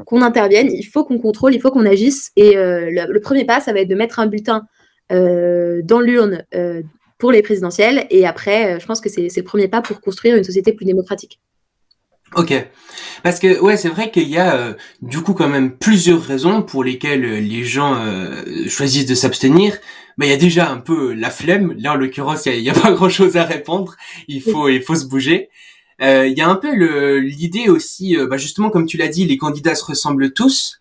qu'on 0.07 0.23
intervienne, 0.23 0.71
il 0.71 0.85
faut 0.85 1.05
qu'on 1.05 1.19
contrôle, 1.19 1.55
il 1.55 1.61
faut 1.61 1.71
qu'on 1.71 1.87
agisse. 1.87 2.31
Et 2.37 2.57
euh, 2.57 2.91
le, 2.91 3.21
premier 3.21 3.45
pas, 3.45 3.61
ça 3.61 3.73
va 3.73 3.81
être 3.81 3.89
de 3.89 3.95
mettre 3.95 4.19
un 4.21 4.27
bulletin 4.27 4.67
dans 5.11 6.01
l'urne 6.01 6.45
pour 7.19 7.33
les 7.33 7.43
présidentielles. 7.43 8.07
Et 8.11 8.27
après, 8.27 8.79
je 8.79 8.87
pense 8.87 9.01
que 9.01 9.09
c'est 9.09 9.29
le 9.35 9.43
premier 9.43 9.67
pas 9.67 9.83
pour 9.83 10.01
construire 10.01 10.37
une 10.37 10.45
société 10.45 10.73
plus 10.73 10.87
démocratique. 10.87 11.41
Ok, 12.37 12.55
parce 13.25 13.41
que 13.41 13.59
ouais, 13.59 13.77
c'est 13.77 13.89
vrai 13.89 14.13
qu'il 14.13 14.29
y 14.29 14.39
a 14.39 14.55
euh, 14.55 14.75
du 15.03 15.21
coup 15.21 15.35
quand 15.35 15.49
même 15.49 15.77
plusieurs 15.77 16.23
raisons 16.23 16.63
pour 16.63 16.85
lesquelles 16.85 17.25
euh, 17.25 17.41
les 17.41 17.65
gens 17.65 17.97
euh, 17.97 18.69
choisissent 18.69 19.07
de 19.07 19.17
s'abstenir. 19.17 19.77
Mais 20.17 20.29
il 20.29 20.31
y 20.31 20.35
a 20.35 20.37
déjà 20.37 20.71
un 20.71 20.77
peu 20.77 21.13
la 21.13 21.31
flemme. 21.31 21.75
Là, 21.79 21.95
en 21.95 21.97
l'occurrence, 21.97 22.47
il 22.47 22.61
y 22.61 22.71
a, 22.71 22.75
pas 22.81 22.93
grand-chose 22.93 23.37
à 23.37 23.45
répondre. 23.45 23.97
Il 24.29 24.43
faut, 24.43 24.69
il 24.69 24.83
faut 24.83 24.95
se 24.95 25.07
bouger. 25.07 25.49
il 26.01 26.35
y 26.37 26.41
a 26.41 26.49
un 26.49 26.55
peu 26.55 26.73
l'idée 27.19 27.69
aussi, 27.69 28.17
bah 28.29 28.37
justement 28.37 28.71
comme 28.71 28.87
tu 28.87 28.97
l'as 28.97 29.09
dit, 29.09 29.27
les 29.27 29.37
candidats 29.37 29.75
se 29.75 29.85
ressemblent 29.85 30.33
tous. 30.33 30.81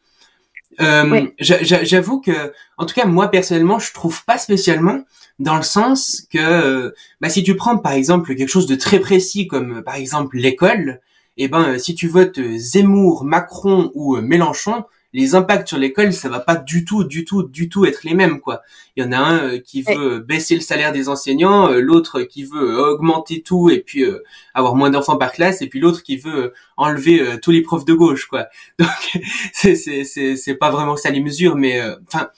J'avoue 1.39 2.21
que, 2.21 2.53
en 2.77 2.85
tout 2.85 2.93
cas, 2.93 3.05
moi 3.05 3.29
personnellement, 3.29 3.79
je 3.79 3.91
trouve 3.91 4.23
pas 4.25 4.37
spécialement 4.37 5.01
dans 5.39 5.57
le 5.57 5.63
sens 5.63 6.27
que, 6.31 6.93
bah, 7.21 7.29
si 7.29 7.43
tu 7.43 7.55
prends 7.55 7.77
par 7.77 7.93
exemple 7.93 8.35
quelque 8.35 8.49
chose 8.49 8.67
de 8.67 8.75
très 8.75 8.99
précis 8.99 9.47
comme 9.47 9.81
par 9.83 9.95
exemple 9.95 10.37
l'école 10.37 11.01
eh 11.39 11.47
ben 11.47 11.73
euh, 11.73 11.77
si 11.77 11.95
tu 11.95 12.07
votes 12.07 12.37
euh, 12.37 12.57
Zemmour, 12.57 13.23
Macron 13.23 13.91
ou 13.95 14.17
euh, 14.17 14.21
Mélenchon, 14.21 14.83
les 15.13 15.35
impacts 15.35 15.69
sur 15.69 15.77
l'école, 15.77 16.13
ça 16.13 16.29
va 16.29 16.39
pas 16.39 16.55
du 16.55 16.85
tout, 16.85 17.05
du 17.05 17.25
tout, 17.25 17.43
du 17.43 17.69
tout 17.69 17.85
être 17.85 18.03
les 18.03 18.13
mêmes, 18.13 18.41
quoi. 18.41 18.61
Il 18.95 19.03
y 19.03 19.07
en 19.07 19.11
a 19.11 19.17
un 19.17 19.57
qui 19.57 19.81
veut 19.81 20.19
baisser 20.19 20.53
le 20.53 20.61
salaire 20.61 20.91
des 20.91 21.09
enseignants, 21.09 21.69
l'autre 21.69 22.21
qui 22.21 22.43
veut 22.43 22.77
augmenter 22.77 23.41
tout 23.41 23.71
et 23.71 23.79
puis 23.79 24.05
avoir 24.53 24.75
moins 24.75 24.91
d'enfants 24.91 25.17
par 25.17 25.31
classe, 25.31 25.63
et 25.63 25.67
puis 25.67 25.79
l'autre 25.79 26.03
qui 26.03 26.17
veut 26.17 26.53
enlever 26.77 27.39
tous 27.41 27.49
les 27.49 27.63
profs 27.63 27.85
de 27.85 27.93
gauche, 27.93 28.27
quoi. 28.27 28.49
Donc 28.79 29.19
c'est 29.51 29.73
c'est 29.73 30.03
c'est 30.03 30.35
c'est 30.35 30.53
pas 30.53 30.69
vraiment 30.69 30.95
ça 30.95 31.09
les 31.09 31.21
mesures, 31.21 31.55
mais 31.55 31.81
enfin, 32.07 32.29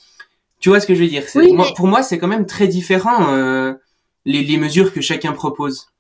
tu 0.61 0.69
vois 0.69 0.79
ce 0.79 0.87
que 0.87 0.95
je 0.95 1.01
veux 1.01 1.09
dire? 1.09 1.25
Pour 1.75 1.87
moi, 1.87 2.03
c'est 2.03 2.19
quand 2.19 2.29
même 2.29 2.45
très 2.45 2.69
différent 2.69 3.75
les 4.23 4.43
les 4.43 4.57
mesures 4.57 4.93
que 4.93 5.01
chacun 5.01 5.33
propose. 5.33 5.91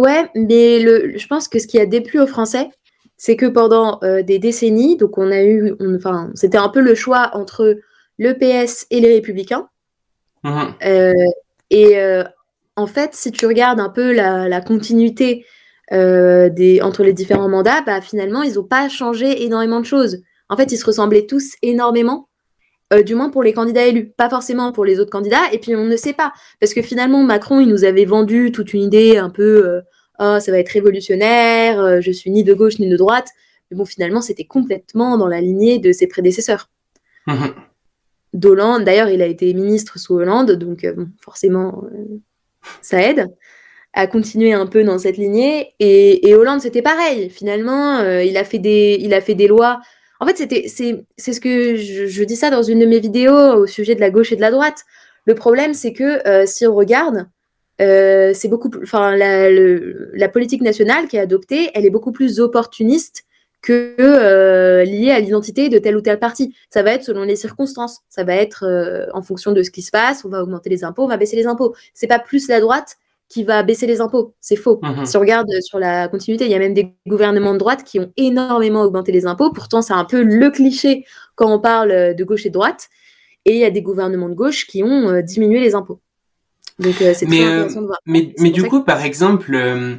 Ouais, 0.00 0.30
mais 0.34 0.80
le, 0.80 1.18
je 1.18 1.26
pense 1.26 1.46
que 1.46 1.58
ce 1.58 1.66
qui 1.66 1.78
a 1.78 1.84
déplu 1.84 2.20
aux 2.20 2.26
Français, 2.26 2.70
c'est 3.18 3.36
que 3.36 3.44
pendant 3.44 3.98
euh, 4.02 4.22
des 4.22 4.38
décennies, 4.38 4.96
donc 4.96 5.18
on 5.18 5.30
a 5.30 5.42
eu, 5.42 5.74
enfin, 5.94 6.30
c'était 6.32 6.56
un 6.56 6.70
peu 6.70 6.80
le 6.80 6.94
choix 6.94 7.32
entre 7.34 7.78
le 8.18 8.32
PS 8.32 8.86
et 8.90 9.00
les 9.00 9.12
Républicains. 9.12 9.68
Mmh 10.42 10.62
euh, 10.86 11.12
et 11.68 12.00
euh, 12.00 12.24
en 12.76 12.86
fait, 12.86 13.14
si 13.14 13.30
tu 13.30 13.44
regardes 13.44 13.78
un 13.78 13.90
peu 13.90 14.14
la, 14.14 14.60
continuité 14.62 15.44
des, 15.90 16.80
entre 16.82 17.04
les 17.04 17.12
différents 17.12 17.50
mandats, 17.50 17.82
bah, 17.82 18.00
finalement, 18.00 18.42
ils 18.42 18.54
n'ont 18.54 18.64
pas 18.64 18.88
changé 18.88 19.44
énormément 19.44 19.80
de 19.80 19.84
choses. 19.84 20.22
En 20.48 20.56
fait, 20.56 20.72
ils 20.72 20.78
se 20.78 20.86
ressemblaient 20.86 21.26
tous 21.26 21.52
énormément. 21.60 22.30
du 23.04 23.14
moins 23.14 23.28
pour 23.28 23.42
les 23.42 23.52
candidats 23.52 23.84
élus, 23.84 24.12
pas 24.16 24.30
forcément 24.30 24.72
pour 24.72 24.86
les 24.86 24.98
autres 24.98 25.10
candidats. 25.10 25.52
Et 25.52 25.58
puis 25.58 25.76
on 25.76 25.84
ne 25.84 25.96
sait 25.96 26.14
pas, 26.14 26.32
parce 26.58 26.72
que 26.72 26.80
finalement 26.80 27.22
Macron, 27.22 27.60
il 27.60 27.68
nous 27.68 27.84
avait 27.84 28.06
vendu 28.06 28.50
toute 28.50 28.72
une 28.72 28.82
idée 28.82 29.18
un 29.18 29.30
peu 29.30 29.82
oh, 30.20 30.38
ça 30.38 30.52
va 30.52 30.58
être 30.58 30.68
révolutionnaire, 30.68 31.80
euh, 31.80 32.00
je 32.00 32.10
suis 32.12 32.30
ni 32.30 32.44
de 32.44 32.54
gauche 32.54 32.78
ni 32.78 32.88
de 32.88 32.96
droite. 32.96 33.28
Mais 33.70 33.76
bon, 33.76 33.84
finalement, 33.84 34.20
c'était 34.20 34.44
complètement 34.44 35.16
dans 35.16 35.28
la 35.28 35.40
lignée 35.40 35.78
de 35.78 35.92
ses 35.92 36.06
prédécesseurs. 36.06 36.68
Mhm. 37.26 37.54
D'Hollande, 38.32 38.84
d'ailleurs, 38.84 39.08
il 39.08 39.22
a 39.22 39.26
été 39.26 39.52
ministre 39.54 39.98
sous 39.98 40.14
Hollande, 40.14 40.52
donc 40.52 40.84
euh, 40.84 41.06
forcément, 41.20 41.84
euh, 41.92 42.18
ça 42.80 43.02
aide 43.02 43.26
à 43.92 44.06
continuer 44.06 44.52
un 44.52 44.66
peu 44.66 44.84
dans 44.84 44.98
cette 44.98 45.16
lignée. 45.16 45.74
Et, 45.80 46.32
Hollande, 46.34 46.60
c'était 46.60 46.82
pareil. 46.82 47.28
Finalement, 47.28 47.98
il, 48.20 48.36
a 48.36 48.44
fait 48.44 48.60
des, 48.60 48.96
il 49.00 49.12
a 49.12 49.20
fait 49.20 49.34
des 49.34 49.48
lois. 49.48 49.80
En 50.20 50.26
fait, 50.26 50.36
c'était, 50.36 50.68
c'est, 50.68 51.04
c'est 51.16 51.32
ce 51.32 51.40
que 51.40 51.74
je, 51.74 52.06
je, 52.06 52.22
dis 52.22 52.36
ça 52.36 52.50
dans 52.50 52.62
une 52.62 52.78
de 52.78 52.86
mes 52.86 53.00
vidéos 53.00 53.54
au 53.54 53.66
sujet 53.66 53.96
de 53.96 54.00
la 54.00 54.10
gauche 54.10 54.30
et 54.30 54.36
de 54.36 54.40
la 54.40 54.52
droite. 54.52 54.84
Le 55.24 55.34
problème, 55.34 55.74
c'est 55.74 55.92
que 55.92 56.20
si 56.46 56.68
on 56.68 56.74
regarde, 56.76 57.26
euh, 57.80 58.32
c'est 58.34 58.48
beaucoup, 58.48 58.70
enfin, 58.82 59.16
la, 59.16 60.28
politique 60.28 60.62
nationale 60.62 61.08
qui 61.08 61.16
est 61.16 61.20
adoptée, 61.20 61.70
elle 61.74 61.86
est 61.86 61.90
beaucoup 61.90 62.12
plus 62.12 62.40
opportuniste 62.40 63.24
que 63.62 63.94
euh, 63.98 64.84
liée 64.84 65.10
à 65.10 65.20
l'identité 65.20 65.68
de 65.68 65.78
tel 65.78 65.96
ou 65.96 66.00
tel 66.00 66.18
parti. 66.18 66.54
Ça 66.70 66.82
va 66.82 66.92
être 66.92 67.04
selon 67.04 67.22
les 67.22 67.36
circonstances. 67.36 68.00
Ça 68.08 68.24
va 68.24 68.34
être 68.34 68.64
euh, 68.64 69.06
en 69.12 69.22
fonction 69.22 69.52
de 69.52 69.62
ce 69.62 69.70
qui 69.70 69.82
se 69.82 69.90
passe. 69.90 70.24
On 70.24 70.28
va 70.28 70.42
augmenter 70.42 70.70
les 70.70 70.84
impôts, 70.84 71.04
on 71.04 71.08
va 71.08 71.16
baisser 71.16 71.36
les 71.36 71.46
impôts. 71.46 71.74
C'est 71.94 72.06
pas 72.06 72.18
plus 72.18 72.48
la 72.48 72.60
droite 72.60 72.96
qui 73.28 73.44
va 73.44 73.62
baisser 73.62 73.86
les 73.86 74.00
impôts. 74.00 74.34
C'est 74.40 74.56
faux. 74.56 74.80
Mhm. 74.82 75.06
Si 75.06 75.16
on 75.16 75.20
regarde 75.20 75.48
sur 75.60 75.78
la 75.78 76.08
continuité, 76.08 76.46
il 76.46 76.50
y 76.50 76.54
a 76.54 76.58
même 76.58 76.74
des 76.74 76.94
gouvernements 77.06 77.52
de 77.52 77.58
droite 77.58 77.84
qui 77.84 78.00
ont 78.00 78.12
énormément 78.16 78.82
augmenté 78.82 79.12
les 79.12 79.24
impôts. 79.26 79.52
Pourtant, 79.52 79.82
c'est 79.82 79.92
un 79.92 80.04
peu 80.04 80.22
le 80.22 80.50
cliché 80.50 81.04
quand 81.36 81.52
on 81.52 81.60
parle 81.60 82.14
de 82.14 82.24
gauche 82.24 82.44
et 82.44 82.48
de 82.48 82.54
droite. 82.54 82.88
Et 83.44 83.54
il 83.54 83.58
y 83.58 83.64
a 83.64 83.70
des 83.70 83.82
gouvernements 83.82 84.28
de 84.28 84.34
gauche 84.34 84.66
qui 84.66 84.82
ont 84.82 85.20
diminué 85.22 85.60
les 85.60 85.74
impôts. 85.74 86.00
Euh, 86.80 87.14
mais, 87.26 87.44
euh, 87.44 87.68
Mais, 88.06 88.34
mais 88.38 88.50
du 88.50 88.64
coup, 88.64 88.82
par 88.82 89.02
exemple, 89.02 89.54
euh, 89.54 89.96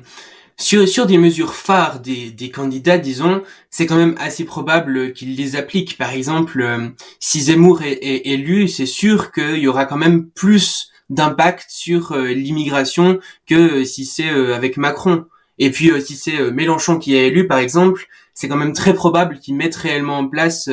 sur, 0.58 0.88
sur 0.88 1.06
des 1.06 1.18
mesures 1.18 1.54
phares 1.54 2.00
des, 2.00 2.32
des 2.32 2.50
candidats, 2.50 2.98
disons, 2.98 3.44
c'est 3.70 3.86
quand 3.86 3.96
même 3.96 4.16
assez 4.20 4.46
probable 4.46 5.14
qu'ils 5.14 5.36
les 5.36 5.56
appliquent. 5.56 5.98
Par 5.98 6.12
exemple, 6.12 6.92
si 7.20 7.42
Zemmour 7.42 7.82
est, 7.84 8.22
élu, 8.26 8.68
c'est 8.68 8.86
sûr 8.86 9.32
qu'il 9.32 9.58
y 9.58 9.68
aura 9.68 9.86
quand 9.86 9.98
même 9.98 10.28
plus 10.30 10.90
d'impact 11.10 11.66
sur 11.70 12.16
l'immigration 12.16 13.20
que 13.48 13.84
si 13.84 14.06
c'est 14.06 14.30
avec 14.30 14.78
Macron. 14.78 15.26
Et 15.60 15.70
puis 15.70 15.92
si 16.02 16.16
c'est 16.16 16.52
Mélenchon 16.52 16.98
qui 16.98 17.16
est 17.16 17.28
élu, 17.28 17.48
par 17.48 17.60
exemple, 17.60 18.08
c'est 18.34 18.48
quand 18.48 18.56
même 18.56 18.74
très 18.74 18.94
probable 18.94 19.40
qu'il 19.40 19.56
mette 19.56 19.76
réellement 19.76 20.20
en 20.20 20.28
place 20.28 20.70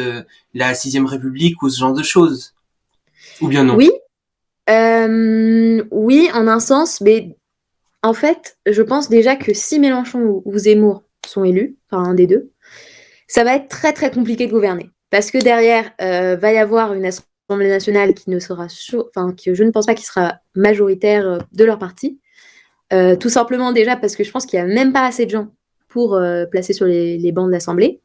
la 0.54 0.74
sixième 0.74 1.06
République 1.06 1.62
ou 1.62 1.70
ce 1.70 1.80
genre 1.80 1.94
de 1.94 2.02
choses. 2.02 2.54
Ou 3.40 3.48
bien 3.48 3.64
non? 3.64 3.76
Oui, 3.76 3.90
euh, 4.68 5.82
oui, 5.90 6.28
en 6.34 6.46
un 6.46 6.60
sens, 6.60 7.00
mais 7.00 7.36
en 8.02 8.12
fait, 8.12 8.58
je 8.66 8.82
pense 8.82 9.08
déjà 9.08 9.36
que 9.36 9.54
si 9.54 9.78
Mélenchon 9.78 10.42
ou 10.44 10.58
Zemmour 10.58 11.02
sont 11.26 11.44
élus, 11.44 11.76
enfin 11.90 12.02
un 12.02 12.14
des 12.14 12.26
deux, 12.26 12.50
ça 13.26 13.44
va 13.44 13.56
être 13.56 13.68
très 13.68 13.92
très 13.92 14.10
compliqué 14.10 14.46
de 14.46 14.52
gouverner. 14.52 14.90
Parce 15.10 15.30
que 15.30 15.38
derrière, 15.38 15.90
euh, 16.02 16.36
va 16.36 16.52
y 16.52 16.58
avoir 16.58 16.92
une 16.92 17.06
Assemblée 17.06 17.68
nationale 17.68 18.12
qui 18.12 18.28
ne 18.30 18.38
sera, 18.38 18.66
enfin, 19.16 19.34
que 19.34 19.54
je 19.54 19.64
ne 19.64 19.70
pense 19.70 19.86
pas 19.86 19.94
qu'il 19.94 20.04
sera 20.04 20.40
majoritaire 20.54 21.26
euh, 21.26 21.38
de 21.52 21.64
leur 21.64 21.78
parti. 21.78 22.20
tout 23.20 23.28
simplement 23.28 23.72
déjà 23.72 23.96
parce 23.96 24.16
que 24.16 24.24
je 24.24 24.30
pense 24.30 24.46
qu'il 24.46 24.58
n'y 24.58 24.70
a 24.70 24.74
même 24.74 24.92
pas 24.92 25.06
assez 25.06 25.26
de 25.26 25.30
gens 25.30 25.48
pour 25.88 26.18
placer 26.50 26.72
sur 26.74 26.86
les, 26.86 27.32
bancs 27.32 27.46
de 27.48 27.52
l'Assemblée. 27.52 28.00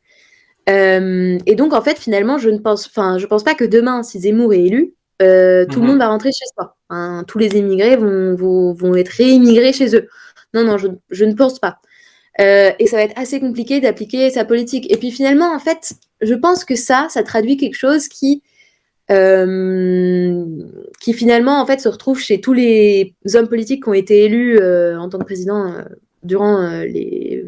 et 0.67 1.55
donc 1.55 1.74
en 1.74 1.82
fait, 1.82 1.98
finalement, 1.98 2.38
je 2.38 2.50
ne 2.50 2.58
pense, 2.58 2.89
je 2.96 3.25
pense 3.25 3.43
pas 3.43 3.55
que 3.55 3.65
demain, 3.65 4.03
si 4.03 4.20
Zemmour 4.20 4.53
est 4.53 4.63
élu, 4.63 4.93
euh, 5.24 5.65
tout 5.65 5.80
le 5.80 5.86
mhm. 5.86 5.92
monde 5.92 6.00
va 6.00 6.08
rentrer 6.08 6.32
chez 6.32 6.46
soi. 6.53 6.75
tous 7.27 7.38
les 7.38 7.50
immigrés 7.58 7.96
vont, 7.96 8.74
vont, 8.74 8.96
être 8.96 9.10
réimmigrés 9.10 9.74
chez 9.74 9.96
eux. 9.96 10.08
Non, 10.53 10.63
non, 10.63 10.77
je, 10.77 11.25
ne 11.25 11.34
pense 11.34 11.60
pas. 11.60 11.80
Euh, 12.39 12.72
et 12.80 12.88
ça 12.88 12.98
va 12.98 13.03
être 13.03 13.18
assez 13.18 13.39
compliqué 13.39 13.80
d'appliquer 13.80 14.30
sa 14.30 14.46
politique. 14.46 14.92
Et 14.92 14.98
puis 14.98 15.12
finalement, 15.12 15.53
en 15.53 15.60
fait, 15.60 15.94
je 16.22 16.34
pense 16.34 16.65
que 16.65 16.75
ça, 16.75 17.08
ça 17.10 17.24
traduit 17.24 17.58
quelque 17.58 17.75
chose 17.75 18.08
qui, 18.08 18.44
euh, 19.12 20.46
qui 21.00 21.13
finalement, 21.13 21.60
en 21.62 21.65
fait, 21.65 21.80
se 21.80 21.89
retrouve 21.89 22.20
chez 22.20 22.39
tous 22.42 22.53
les 22.53 23.15
hommes 23.34 23.48
politiques 23.48 23.84
qui 23.84 23.89
ont 23.89 23.94
été 23.94 24.25
élus 24.25 24.60
en 24.98 25.10
tant 25.10 25.20
que 25.20 25.25
président 25.25 25.75
durant 26.24 26.70
les, 26.82 27.44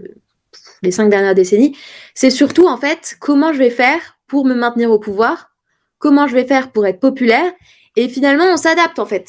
les 0.82 0.92
cinq 0.92 1.10
dernières 1.10 1.36
décennies. 1.36 1.76
C'est 2.14 2.30
surtout, 2.30 2.68
en 2.68 2.78
fait, 2.78 3.16
comment 3.20 3.54
je 3.54 3.60
vais 3.60 3.70
faire 3.70 4.18
pour 4.28 4.46
me 4.46 4.56
maintenir 4.56 4.92
au 4.92 5.00
pouvoir 5.00 5.55
comment 6.06 6.28
je 6.28 6.36
vais 6.36 6.46
faire 6.46 6.72
pour 6.72 6.86
être 6.86 7.00
populaire. 7.00 7.52
Et 7.96 8.08
finalement, 8.10 8.46
on 8.54 8.58
s'adapte 8.58 9.00
en 9.00 9.08
fait. 9.08 9.28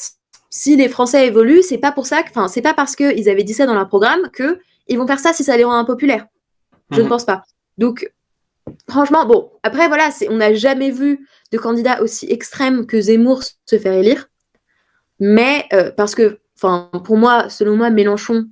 si 0.50 0.76
les 0.76 0.90
Français 0.90 1.26
évoluent, 1.26 1.62
c'est 1.62 1.78
pas 1.78 1.90
pour 1.90 2.04
ça, 2.04 2.20
enfin, 2.28 2.48
c'est 2.48 2.60
pas 2.60 2.74
parce 2.74 2.94
qu'ils 2.94 3.30
avaient 3.30 3.44
dit 3.44 3.54
ça 3.54 3.64
dans 3.64 3.72
leur 3.72 3.88
programme 3.88 4.28
que 4.30 4.60
ils 4.86 4.98
vont 4.98 5.06
faire 5.06 5.18
ça 5.18 5.32
si 5.32 5.42
ça 5.42 5.56
les 5.56 5.64
rend 5.64 5.78
impopulaires. 5.78 6.26
Je 6.90 6.98
ne 6.98 7.04
mhm. 7.04 7.08
pense 7.08 7.24
pas. 7.24 7.44
Donc, 7.78 8.12
franchement, 8.90 9.24
bon, 9.24 9.50
après, 9.62 9.88
voilà, 9.88 10.10
on 10.28 10.36
n'a 10.36 10.52
jamais 10.52 10.90
vu 10.90 11.26
de 11.50 11.56
candidat 11.56 12.02
aussi 12.02 12.30
extrême 12.30 12.84
que 12.84 13.00
Zemmour 13.00 13.42
se 13.42 13.78
faire 13.78 13.94
élire. 13.94 14.28
Mais, 15.18 15.64
euh, 15.72 15.90
parce 15.90 16.14
que, 16.14 16.40
enfin, 16.58 16.90
pour 17.04 17.16
moi, 17.16 17.48
selon 17.48 17.74
moi, 17.74 17.88
Mélenchon, 17.88 18.50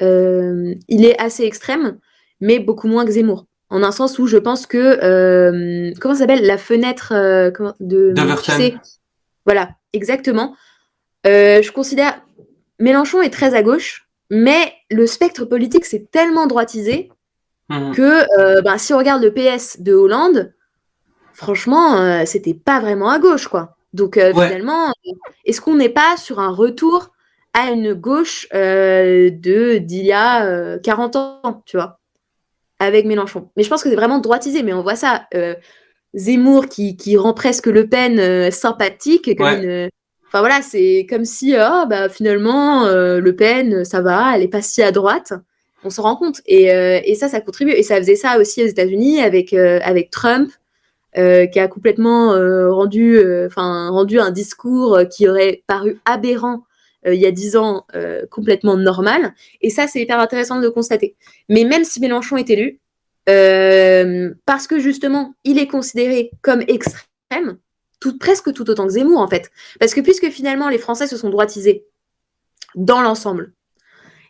euh, 0.00 0.74
il 0.88 1.04
est 1.04 1.20
assez 1.20 1.44
extrême, 1.44 1.98
mais 2.40 2.60
beaucoup 2.60 2.88
moins 2.88 3.04
que 3.04 3.12
Zemmour. 3.12 3.44
En 3.70 3.82
un 3.82 3.92
sens 3.92 4.18
où 4.18 4.26
je 4.26 4.38
pense 4.38 4.66
que, 4.66 4.98
euh, 5.02 5.92
comment 6.00 6.14
ça 6.14 6.20
s'appelle, 6.20 6.46
la 6.46 6.58
fenêtre 6.58 7.12
de. 7.80 8.12
Voilà, 9.44 9.70
exactement. 9.92 10.56
je 11.24 11.70
considère. 11.72 12.20
Mélenchon 12.80 13.22
est 13.22 13.30
très 13.30 13.54
à 13.54 13.62
gauche, 13.62 14.08
mais 14.30 14.72
le 14.90 15.06
spectre 15.06 15.44
politique, 15.44 15.84
c'est 15.84 16.10
tellement 16.10 16.46
droitisé 16.46 17.10
mhm. 17.70 17.94
que 17.94 18.24
euh, 18.38 18.62
bah, 18.62 18.78
si 18.78 18.92
on 18.92 18.98
regarde 18.98 19.22
le 19.22 19.32
PS 19.32 19.80
de 19.80 19.94
Hollande, 19.94 20.52
franchement, 21.32 21.96
euh, 21.96 22.22
c'était 22.26 22.54
pas 22.54 22.80
vraiment 22.80 23.10
à 23.10 23.18
gauche, 23.18 23.48
quoi. 23.48 23.76
Donc 23.94 24.16
euh, 24.16 24.32
finalement, 24.32 24.92
est-ce 25.44 25.60
qu'on 25.60 25.76
n'est 25.76 25.88
pas 25.88 26.16
sur 26.18 26.40
un 26.40 26.50
retour 26.50 27.10
à 27.54 27.70
une 27.70 27.94
gauche 27.94 28.46
de 28.52 29.78
d'il 29.78 30.04
y 30.04 30.12
a 30.12 30.78
40 30.78 31.16
ans, 31.16 31.62
tu 31.64 31.78
vois, 31.78 31.97
avec 32.78 33.06
Mélenchon 33.06 33.50
Mais 33.56 33.62
je 33.62 33.68
pense 33.68 33.82
que 33.82 33.88
c'est 33.88 33.96
vraiment 33.96 34.18
droitisé, 34.18 34.62
mais 34.62 34.72
on 34.72 34.82
voit 34.82 34.96
ça. 34.96 35.26
Zemmour 36.14 36.68
qui, 36.68 36.96
qui, 36.96 37.16
rend 37.16 37.34
presque 37.34 37.66
Le 37.66 37.86
Pen 37.86 38.50
sympathique, 38.50 39.36
comme 39.36 39.46
une, 39.46 39.90
Enfin 40.28 40.40
voilà, 40.40 40.60
c'est 40.60 41.06
comme 41.08 41.24
si 41.24 41.54
oh, 41.56 41.86
bah, 41.88 42.10
finalement 42.10 42.84
euh, 42.84 43.18
Le 43.18 43.34
Pen, 43.34 43.84
ça 43.84 44.02
va, 44.02 44.36
elle 44.36 44.42
est 44.42 44.48
pas 44.48 44.60
si 44.60 44.82
à 44.82 44.92
droite. 44.92 45.32
On 45.84 45.90
se 45.90 46.02
rend 46.02 46.16
compte. 46.16 46.42
Et, 46.46 46.70
euh, 46.72 47.00
et, 47.04 47.14
ça, 47.14 47.28
ça 47.28 47.40
contribue. 47.40 47.72
Et 47.72 47.82
ça 47.82 47.96
faisait 47.96 48.16
ça 48.16 48.38
aussi 48.38 48.62
aux 48.62 48.66
États-Unis 48.66 49.22
avec, 49.22 49.54
euh, 49.54 49.80
avec 49.82 50.10
Trump, 50.10 50.50
qui 51.14 51.58
a 51.58 51.66
complètement 51.66 52.30
rendu, 52.70 53.18
enfin 53.46 53.88
rendu 53.88 54.20
un 54.20 54.30
discours 54.30 55.00
qui 55.10 55.28
aurait 55.28 55.64
paru 55.66 56.00
aberrant 56.04 56.62
il 57.06 57.14
y 57.14 57.26
a 57.26 57.30
dix 57.30 57.56
ans, 57.56 57.86
complètement 58.30 58.76
normal. 58.76 59.34
Et 59.60 59.70
ça, 59.70 59.86
c'est 59.86 60.00
hyper 60.00 60.18
intéressant 60.18 60.56
de 60.56 60.62
le 60.62 60.70
constater. 60.70 61.16
Mais 61.48 61.64
même 61.64 61.84
si 61.84 62.00
Mélenchon 62.00 62.36
est 62.36 62.50
élu, 62.50 62.80
parce 63.26 64.66
que 64.66 64.78
justement, 64.78 65.34
il 65.44 65.58
est 65.58 65.68
considéré 65.68 66.30
comme 66.42 66.62
extrême, 66.62 67.58
presque 68.20 68.52
tout 68.52 68.68
autant 68.70 68.86
que 68.86 68.92
Zemmour, 68.92 69.20
en 69.20 69.28
fait. 69.28 69.50
Parce 69.80 69.94
que 69.94 70.00
puisque 70.00 70.28
finalement, 70.30 70.68
les 70.68 70.78
Français 70.78 71.06
se 71.06 71.16
sont 71.16 71.30
droitisés 71.30 71.84
dans 72.74 73.00
l'ensemble, 73.00 73.52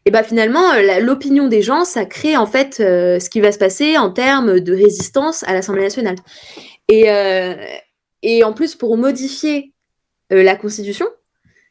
et 0.09 0.11
bien 0.11 0.23
finalement, 0.23 0.73
euh, 0.73 1.01
l'opinion 1.01 1.49
des 1.49 1.61
gens, 1.61 1.85
ça 1.85 2.07
crée 2.07 2.35
en 2.35 2.47
fait 2.47 2.81
euh, 2.81 3.19
ce 3.19 3.29
qui 3.29 3.43
va 3.43 3.53
se 3.53 3.59
passer 3.59 3.99
en 3.99 4.11
termes 4.11 4.59
de 4.59 4.73
résistance 4.73 5.43
à 5.45 5.53
l'Assemblée 5.53 5.83
nationale. 5.83 6.17
Euh, 6.91 7.55
et 8.23 8.43
en 8.43 8.55
plus, 8.55 8.75
pour 8.75 8.97
modifier 8.97 9.75
la 10.31 10.57
Constitution, 10.57 11.07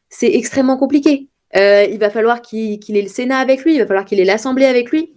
c'est 0.08 0.34
extrêmement 0.34 0.76
compliqué. 0.76 1.28
il 1.54 1.98
va 1.98 2.10
falloir 2.10 2.42
qu'il 2.42 2.96
ait 2.96 3.02
le 3.02 3.08
Sénat 3.08 3.38
avec 3.38 3.64
lui, 3.64 3.74
il 3.74 3.78
va 3.78 3.86
falloir 3.86 4.04
qu'il 4.04 4.20
ait 4.20 4.24
l'Assemblée 4.24 4.66
avec 4.66 4.90
lui, 4.90 5.14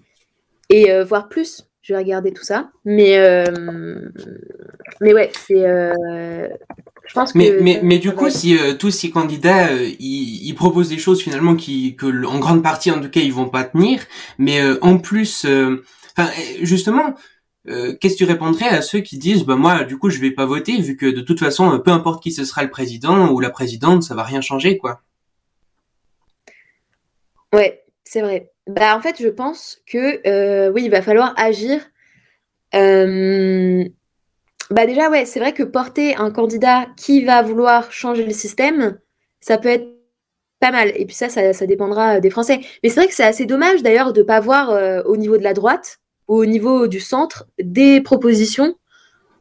et 0.69 0.91
voire 1.03 1.29
plus 1.29 1.71
je 1.81 1.93
vais 1.93 1.99
regarder 1.99 2.31
tout 2.31 2.43
ça. 2.43 2.69
Mais, 2.85 3.17
euh, 3.17 3.45
mais 4.99 5.13
ouais, 5.13 5.31
c'est. 5.47 5.65
Euh, 5.65 6.47
je 7.05 7.13
pense 7.13 7.33
que. 7.33 7.37
Mais, 7.37 7.57
mais, 7.59 7.79
mais 7.83 7.99
du 7.99 8.13
coup, 8.13 8.29
si 8.29 8.57
euh, 8.57 8.73
tous 8.73 8.91
ces 8.91 9.09
candidats, 9.09 9.73
ils, 9.73 10.47
ils, 10.47 10.53
proposent 10.53 10.89
des 10.89 10.99
choses 10.99 11.21
finalement 11.21 11.55
qui, 11.55 11.95
que, 11.95 12.25
en 12.25 12.39
grande 12.39 12.63
partie, 12.63 12.91
en 12.91 13.01
tout 13.01 13.09
cas, 13.09 13.21
ils 13.21 13.33
vont 13.33 13.49
pas 13.49 13.63
tenir, 13.63 14.01
mais 14.37 14.61
en 14.81 14.97
plus, 14.97 15.45
enfin, 16.15 16.29
justement. 16.61 17.15
Qu'est-ce 17.65 18.13
que 18.13 18.17
tu 18.17 18.25
répondrais 18.25 18.67
à 18.67 18.81
ceux 18.81 19.01
qui 19.01 19.19
disent 19.19 19.43
bah 19.43 19.55
moi 19.55 19.83
du 19.83 19.97
coup 19.97 20.09
je 20.09 20.19
vais 20.19 20.31
pas 20.31 20.47
voter 20.47 20.81
vu 20.81 20.97
que 20.97 21.05
de 21.05 21.21
toute 21.21 21.39
façon 21.39 21.79
peu 21.79 21.91
importe 21.91 22.23
qui 22.23 22.31
ce 22.31 22.43
sera 22.43 22.63
le 22.63 22.71
président 22.71 23.29
ou 23.31 23.39
la 23.39 23.51
présidente 23.51 24.01
ça 24.01 24.15
va 24.15 24.23
rien 24.23 24.41
changer 24.41 24.79
quoi? 24.79 25.01
Ouais 27.53 27.81
c'est 28.11 28.21
vrai. 28.21 28.51
Bah, 28.67 28.97
en 28.97 28.99
fait, 28.99 29.21
je 29.21 29.29
pense 29.29 29.79
que 29.87 30.27
euh, 30.27 30.69
oui, 30.73 30.83
il 30.83 30.91
va 30.91 31.01
falloir 31.01 31.33
agir. 31.37 31.79
Euh, 32.75 33.85
bah 34.69 34.85
déjà, 34.85 35.09
ouais, 35.09 35.23
c'est 35.23 35.39
vrai 35.39 35.53
que 35.53 35.63
porter 35.63 36.17
un 36.17 36.29
candidat 36.29 36.87
qui 36.97 37.23
va 37.23 37.41
vouloir 37.41 37.89
changer 37.93 38.25
le 38.25 38.33
système, 38.33 38.99
ça 39.39 39.57
peut 39.57 39.69
être 39.69 39.87
pas 40.59 40.71
mal. 40.71 40.91
Et 40.95 41.05
puis 41.05 41.15
ça, 41.15 41.29
ça, 41.29 41.65
dépendra 41.65 42.19
des 42.19 42.29
Français. 42.29 42.59
Mais 42.83 42.89
c'est 42.89 42.99
vrai 42.99 43.07
que 43.07 43.13
c'est 43.13 43.23
assez 43.23 43.45
dommage 43.45 43.81
d'ailleurs 43.81 44.11
de 44.11 44.23
pas 44.23 44.41
voir 44.41 44.71
euh, 44.71 45.01
au 45.05 45.15
niveau 45.15 45.37
de 45.37 45.43
la 45.43 45.53
droite 45.53 46.00
au 46.31 46.45
niveau 46.45 46.87
du 46.87 46.99
centre 46.99 47.45
des 47.61 48.01
propositions 48.01 48.75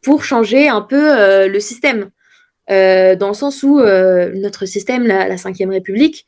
pour 0.03 0.25
changer 0.25 0.69
un 0.69 0.81
peu 0.81 1.47
le 1.47 1.61
système. 1.61 2.11
dans 2.69 3.29
le 3.29 3.35
sens 3.35 3.63
où 3.63 3.79
notre 3.81 4.67
système, 4.67 5.07
la, 5.07 5.29
la 5.29 5.37
Ve 5.37 5.69
République, 5.69 6.27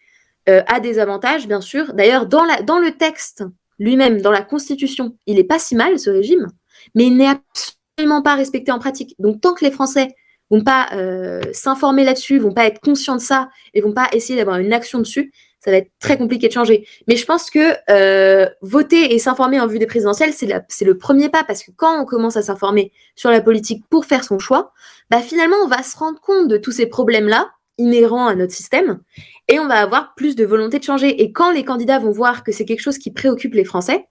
euh, 0.49 0.63
a 0.67 0.81
des 0.81 0.99
avantages, 0.99 1.47
bien 1.47 1.61
sûr. 1.61 1.95
D'ailleurs, 1.95 2.27
dans, 2.27 2.45
dans 2.65 2.81
le 2.81 2.97
texte 2.97 3.45
lui-même, 3.79 4.21
dans 4.21 4.33
la 4.33 4.43
Constitution, 4.43 5.17
il 5.27 5.37
n'est 5.37 5.45
pas 5.45 5.61
si 5.61 5.77
mal, 5.77 6.01
ce 6.01 6.11
régime, 6.11 6.49
mais 6.97 7.05
il 7.07 7.17
n'est 7.17 7.29
absolument 7.29 8.23
pas 8.23 8.35
respecté 8.35 8.73
en 8.73 8.81
pratique. 8.81 9.15
Donc, 9.21 9.41
tant 9.41 9.55
que 9.55 9.65
les 9.65 9.71
Français 9.71 10.09
vont 10.51 10.65
pas 10.65 10.89
euh, 10.95 11.41
s'informer 11.53 12.05
là-dessus, 12.05 12.39
vont 12.39 12.53
pas 12.53 12.67
être 12.67 12.81
conscients 12.81 13.15
de 13.15 13.21
ça 13.21 13.51
et 13.73 13.81
vont 13.81 13.93
pas 13.93 14.09
essayer 14.13 14.37
d'avoir 14.37 14.59
une 14.59 14.73
action 14.73 14.99
dessus, 14.99 15.33
ça 15.65 15.71
va 15.71 15.77
être 15.77 15.91
très 16.01 16.19
compliqué 16.19 16.49
de 16.49 16.53
changer. 16.53 16.87
Mais 17.07 17.17
je 17.17 17.25
pense 17.25 17.49
que 17.49 17.75
euh, 17.89 18.49
voter 18.63 19.15
et 19.15 19.19
s'informer 19.19 19.61
en 19.61 19.67
vue 19.69 19.79
des 19.79 19.87
présidentielles, 19.87 20.33
c'est 20.33 20.85
le 20.85 20.99
premier 20.99 21.29
pas, 21.29 21.45
parce 21.45 21.63
que 21.63 21.71
quand 21.77 22.01
on 22.01 22.05
commence 22.05 22.37
à 22.37 22.43
s'informer 22.43 22.93
sur 23.15 23.31
la 23.31 23.41
politique 23.41 23.85
pour 23.89 24.05
faire 24.05 24.25
son 24.25 24.41
choix, 24.41 24.73
bah 25.11 25.21
finalement, 25.21 25.57
on 25.65 25.69
va 25.69 25.83
se 25.85 25.97
rendre 25.97 26.21
compte 26.21 26.49
de 26.49 26.57
tous 26.57 26.73
ces 26.73 26.87
problèmes-là 26.87 27.53
inhérents 27.79 28.27
à 28.27 28.35
notre 28.35 28.53
système 28.53 29.01
et 29.49 29.61
on 29.61 29.69
va 29.69 29.81
avoir 29.81 30.15
plus 30.15 30.35
de 30.35 30.45
volonté 30.45 30.79
de 30.79 30.85
changer. 30.85 31.23
Et 31.23 31.33
quand 31.33 31.53
les 31.53 31.65
candidats 31.65 32.01
vont 32.01 32.11
voir 32.11 32.43
que 32.43 32.51
c'est 32.51 32.65
quelque 32.65 32.81
chose 32.81 32.99
qui 32.99 33.13
préoccupe 33.13 33.55
les 33.55 33.65
Français, 33.65 34.07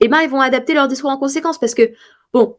eh 0.00 0.08
ben, 0.08 0.20
ils 0.22 0.30
vont 0.30 0.40
adapter 0.40 0.72
leur 0.72 0.88
discours 0.88 1.10
en 1.10 1.18
conséquence 1.18 1.58
parce 1.58 1.74
que, 1.74 1.90
bon, 2.32 2.56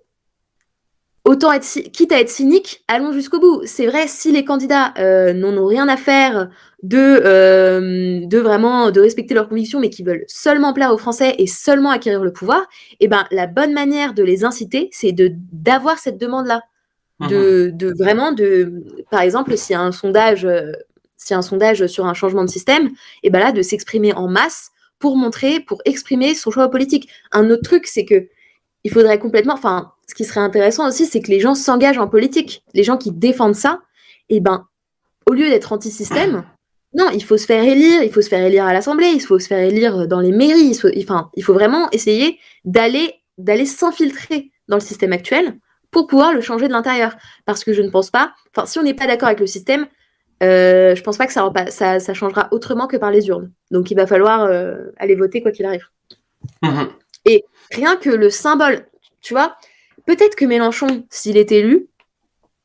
autant 1.26 1.52
être, 1.52 1.66
quitte 1.92 2.12
à 2.12 2.20
être 2.20 2.30
cynique, 2.30 2.84
allons 2.88 3.12
jusqu'au 3.12 3.40
bout. 3.40 3.62
C'est 3.66 3.88
vrai, 3.88 4.08
si 4.08 4.32
les 4.32 4.46
candidats 4.46 4.94
euh, 5.00 5.34
n'en 5.34 5.58
ont 5.58 5.66
rien 5.66 5.90
à 5.90 5.98
faire 5.98 6.50
de, 6.84 6.98
euh, 6.98 8.26
de 8.26 8.38
vraiment 8.38 8.92
de 8.92 9.02
respecter 9.02 9.34
leurs 9.34 9.50
convictions, 9.50 9.80
mais 9.80 9.90
qui 9.90 10.04
veulent 10.04 10.24
seulement 10.28 10.72
plaire 10.72 10.94
aux 10.94 10.98
Français 10.98 11.36
et 11.40 11.48
seulement 11.48 11.90
acquérir 11.90 12.24
le 12.24 12.32
pouvoir, 12.32 12.68
eh 13.00 13.08
ben, 13.08 13.26
la 13.32 13.48
bonne 13.48 13.74
manière 13.74 14.14
de 14.14 14.24
les 14.24 14.46
inciter, 14.46 14.90
c'est 14.92 15.12
de 15.12 15.32
d'avoir 15.52 15.98
cette 15.98 16.20
demande-là. 16.20 16.62
De, 17.30 17.70
mhm. 17.72 17.78
de, 17.78 17.94
vraiment 17.98 18.34
de 18.34 18.84
par 19.10 19.22
exemple 19.22 19.56
s'il 19.56 19.74
y 19.74 19.78
a 19.78 19.82
un 19.82 19.94
sondage 19.94 20.44
euh, 20.44 20.74
a 21.30 21.36
un 21.36 21.42
sondage 21.42 21.88
sur 21.88 22.06
un 22.06 22.14
changement 22.14 22.44
de 22.44 22.50
système 22.50 22.90
et 23.24 23.30
ben 23.30 23.40
là 23.40 23.54
de 23.54 23.62
s'exprimer 23.62 24.12
en 24.12 24.28
masse 24.28 24.72
pour 25.00 25.16
montrer 25.16 25.62
pour 25.62 25.82
exprimer 25.86 26.36
son 26.36 26.52
choix 26.52 26.70
politique 26.70 27.08
un 27.32 27.50
autre 27.50 27.62
truc 27.62 27.88
c'est 27.88 28.04
que 28.04 28.28
il 28.84 28.92
faudrait 28.92 29.18
complètement 29.18 29.54
enfin 29.54 29.94
ce 30.08 30.16
qui 30.16 30.26
serait 30.26 30.42
intéressant 30.42 30.88
aussi 30.88 31.06
c'est 31.06 31.22
que 31.22 31.32
les 31.32 31.40
gens 31.40 31.56
s'engagent 31.56 31.98
en 31.98 32.08
politique 32.08 32.64
les 32.74 32.84
gens 32.84 32.98
qui 32.98 33.12
défendent 33.12 33.56
ça 33.56 33.82
et 34.30 34.40
ben 34.40 34.68
au 35.28 35.34
lieu 35.34 35.50
d'être 35.50 35.74
anti-système 35.74 36.44
non, 36.96 37.10
il 37.14 37.24
faut 37.26 37.38
se 37.38 37.46
faire 37.46 37.62
élire, 37.62 38.04
il 38.04 38.12
faut 38.12 38.22
se 38.22 38.30
faire 38.30 38.44
élire 38.44 38.66
à 38.66 38.72
l'Assemblée, 38.72 39.10
il 39.14 39.20
faut 39.20 39.38
se 39.38 39.48
faire 39.48 39.60
élire 39.60 40.08
dans 40.08 40.22
les 40.22 40.32
mairies. 40.32 40.70
Il 40.72 40.76
faut, 40.76 40.88
enfin, 40.98 41.30
il 41.36 41.44
faut 41.44 41.54
vraiment 41.54 41.90
essayer 41.92 42.40
d'aller 42.64 43.16
d'aller 43.38 43.66
s'infiltrer 43.66 44.50
dans 44.70 44.78
le 44.78 44.82
système 44.82 45.12
actuel 45.12 45.60
pour 45.92 46.08
pouvoir 46.08 46.34
le 46.34 46.40
changer 46.40 46.68
de 46.68 46.72
l'intérieur. 46.72 47.18
Parce 47.46 47.66
que 47.66 47.74
je 47.74 47.82
ne 47.82 47.90
pense 47.90 48.12
pas, 48.12 48.34
enfin, 48.56 48.66
si 48.66 48.80
on 48.80 48.84
n'est 48.84 48.94
pas 48.94 49.08
d'accord 49.08 49.28
avec 49.28 49.42
le 49.42 49.48
système, 49.48 49.88
euh, 50.42 50.96
je 50.96 51.04
pense 51.04 51.18
pas 51.18 51.28
que 51.28 51.34
ça, 51.34 51.52
ça, 51.70 52.00
ça, 52.00 52.14
changera 52.14 52.48
autrement 52.52 52.88
que 52.88 52.96
par 52.96 53.12
les 53.12 53.28
urnes. 53.28 53.52
Donc 53.72 53.92
il 53.92 53.96
va 53.96 54.08
falloir 54.08 54.44
euh, 54.44 54.92
aller 54.98 55.16
voter 55.16 55.42
quoi 55.42 55.52
qu'il 55.52 55.66
arrive. 55.66 55.88
Mhm. 56.62 56.88
Et 57.26 57.44
rien 57.72 57.98
que 57.98 58.10
le 58.10 58.30
symbole, 58.30 58.86
tu 59.22 59.34
vois, 59.34 59.58
peut-être 60.06 60.36
que 60.36 60.46
Mélenchon, 60.46 61.06
s'il 61.10 61.38
est 61.38 61.52
élu, 61.52 61.88